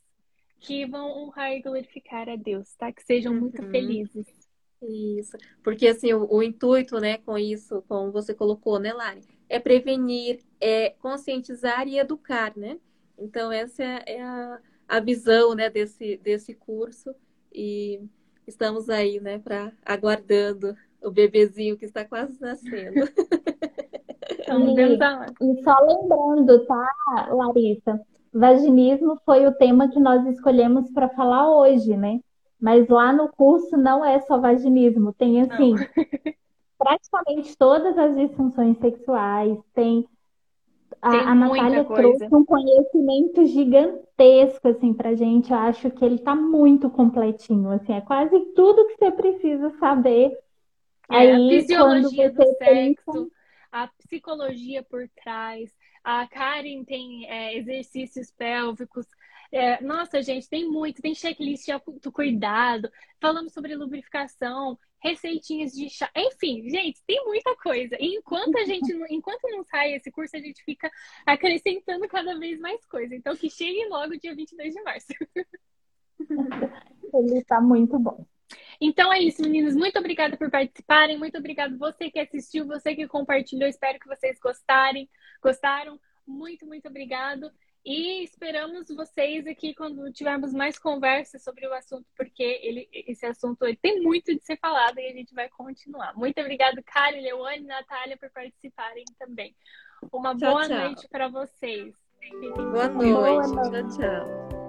que 0.61 0.85
vão 0.85 1.09
honrar 1.17 1.51
e 1.51 1.61
glorificar 1.61 2.29
a 2.29 2.35
Deus, 2.35 2.73
tá? 2.75 2.91
Que 2.91 3.03
sejam 3.03 3.33
muito 3.33 3.61
uhum. 3.61 3.71
felizes. 3.71 4.27
Isso, 4.83 5.37
porque 5.63 5.87
assim, 5.87 6.13
o, 6.13 6.27
o, 6.31 6.41
intuito, 6.41 6.99
né, 6.99 7.17
com 7.19 7.37
isso, 7.37 7.83
como 7.87 8.11
você 8.11 8.33
colocou, 8.33 8.79
né, 8.79 8.93
Lari, 8.93 9.21
é 9.49 9.59
prevenir, 9.59 10.39
é 10.59 10.91
conscientizar 10.99 11.87
e 11.87 11.99
educar, 11.99 12.55
né? 12.55 12.79
Então, 13.17 13.51
essa 13.51 13.83
é 13.83 14.21
a, 14.21 14.59
a 14.87 14.99
visão, 14.99 15.53
né, 15.53 15.69
desse, 15.69 16.17
desse 16.17 16.55
curso 16.55 17.13
e 17.53 18.01
estamos 18.47 18.89
aí, 18.89 19.19
né, 19.19 19.37
para 19.37 19.71
aguardando 19.85 20.75
o 21.03 21.11
bebezinho 21.11 21.77
que 21.77 21.85
está 21.85 22.05
quase 22.05 22.39
nascendo. 22.39 23.07
E, 25.41 25.59
e 25.59 25.63
só 25.63 25.75
lembrando, 25.79 26.65
tá, 26.65 27.29
Larissa? 27.31 28.01
Vaginismo 28.33 29.19
foi 29.25 29.45
o 29.45 29.53
tema 29.53 29.89
que 29.89 29.99
nós 29.99 30.25
escolhemos 30.27 30.89
para 30.91 31.09
falar 31.09 31.53
hoje, 31.55 31.95
né? 31.97 32.19
Mas 32.59 32.87
lá 32.87 33.11
no 33.11 33.27
curso 33.29 33.75
não 33.75 34.05
é 34.05 34.19
só 34.21 34.39
vaginismo, 34.39 35.11
tem 35.13 35.41
assim, 35.41 35.73
praticamente 36.77 37.57
todas 37.57 37.97
as 37.97 38.15
disfunções 38.15 38.77
sexuais, 38.77 39.57
tem 39.73 40.07
a, 41.01 41.31
a 41.31 41.35
Natália 41.35 41.83
trouxe 41.83 42.27
um 42.31 42.45
conhecimento 42.45 43.45
gigantesco 43.45 44.67
assim 44.67 44.93
pra 44.93 45.15
gente. 45.15 45.51
Eu 45.51 45.57
acho 45.57 45.89
que 45.89 46.05
ele 46.05 46.19
tá 46.19 46.35
muito 46.35 46.89
completinho, 46.89 47.71
assim, 47.71 47.93
é 47.93 48.01
quase 48.01 48.39
tudo 48.53 48.85
que 48.87 48.97
você 48.97 49.11
precisa 49.11 49.71
saber. 49.79 50.31
É, 51.09 51.17
Aí, 51.17 51.31
a 51.31 51.37
fisiologia 51.37 52.31
do 52.31 52.43
sexo, 52.43 53.05
pensa... 53.11 53.27
a 53.71 53.87
psicologia 53.87 54.83
por 54.83 55.09
trás, 55.23 55.71
a 56.03 56.27
Karen 56.27 56.83
tem 56.83 57.29
é, 57.29 57.57
exercícios 57.57 58.31
pélvicos. 58.31 59.05
É, 59.51 59.81
nossa, 59.83 60.21
gente, 60.21 60.49
tem 60.49 60.69
muito, 60.69 61.01
tem 61.01 61.13
checklist 61.13 61.65
de 61.65 61.71
autocuidado, 61.71 62.89
falamos 63.19 63.51
sobre 63.51 63.75
lubrificação, 63.75 64.79
receitinhas 65.01 65.73
de 65.73 65.89
chá, 65.89 66.09
enfim, 66.15 66.69
gente, 66.69 67.03
tem 67.05 67.25
muita 67.25 67.55
coisa. 67.57 67.97
E 67.99 68.15
enquanto 68.15 68.57
a 68.57 68.63
gente, 68.63 68.93
enquanto 69.09 69.49
não 69.49 69.63
sai 69.65 69.93
esse 69.93 70.09
curso, 70.11 70.37
a 70.37 70.39
gente 70.39 70.63
fica 70.63 70.89
acrescentando 71.25 72.07
cada 72.07 72.37
vez 72.39 72.59
mais 72.59 72.85
coisa. 72.85 73.13
Então, 73.13 73.35
que 73.35 73.49
chegue 73.49 73.85
logo 73.89 74.17
dia 74.17 74.33
22 74.33 74.73
de 74.73 74.81
março. 74.83 75.07
Ele 77.13 77.39
está 77.39 77.59
muito 77.59 77.99
bom. 77.99 78.25
Então 78.81 79.13
é 79.13 79.19
isso, 79.19 79.43
meninos. 79.43 79.75
Muito 79.75 79.99
obrigada 79.99 80.35
por 80.35 80.49
participarem. 80.49 81.15
Muito 81.15 81.37
obrigado 81.37 81.77
você 81.77 82.09
que 82.09 82.19
assistiu, 82.19 82.65
você 82.65 82.95
que 82.95 83.07
compartilhou. 83.07 83.69
Espero 83.69 83.99
que 83.99 84.07
vocês 84.07 84.39
gostarem. 84.39 85.07
Gostaram? 85.39 85.99
Muito, 86.25 86.65
muito 86.65 86.87
obrigado. 86.87 87.51
E 87.85 88.23
esperamos 88.23 88.87
vocês 88.89 89.45
aqui 89.47 89.73
quando 89.73 90.11
tivermos 90.11 90.53
mais 90.53 90.77
conversas 90.77 91.43
sobre 91.43 91.65
o 91.67 91.73
assunto, 91.73 92.05
porque 92.15 92.43
ele, 92.61 92.87
esse 92.91 93.25
assunto 93.25 93.65
ele 93.65 93.77
tem 93.77 94.01
muito 94.01 94.35
de 94.35 94.43
ser 94.43 94.57
falado 94.57 94.99
e 94.99 95.07
a 95.07 95.13
gente 95.13 95.33
vai 95.33 95.49
continuar. 95.49 96.15
Muito 96.15 96.39
obrigado, 96.39 96.81
Karen, 96.83 97.21
Leone 97.21 97.63
e 97.63 97.67
Natália, 97.67 98.17
por 98.17 98.29
participarem 98.29 99.05
também. 99.17 99.55
Uma 100.11 100.35
tchau, 100.35 100.51
boa 100.51 100.67
tchau. 100.67 100.77
noite 100.77 101.07
para 101.07 101.27
vocês. 101.27 101.95
Boa 102.71 102.87
noite. 102.87 103.11
Boa 103.13 103.47
noite. 103.47 103.97
Tchau, 103.97 103.97
tchau. 103.97 104.60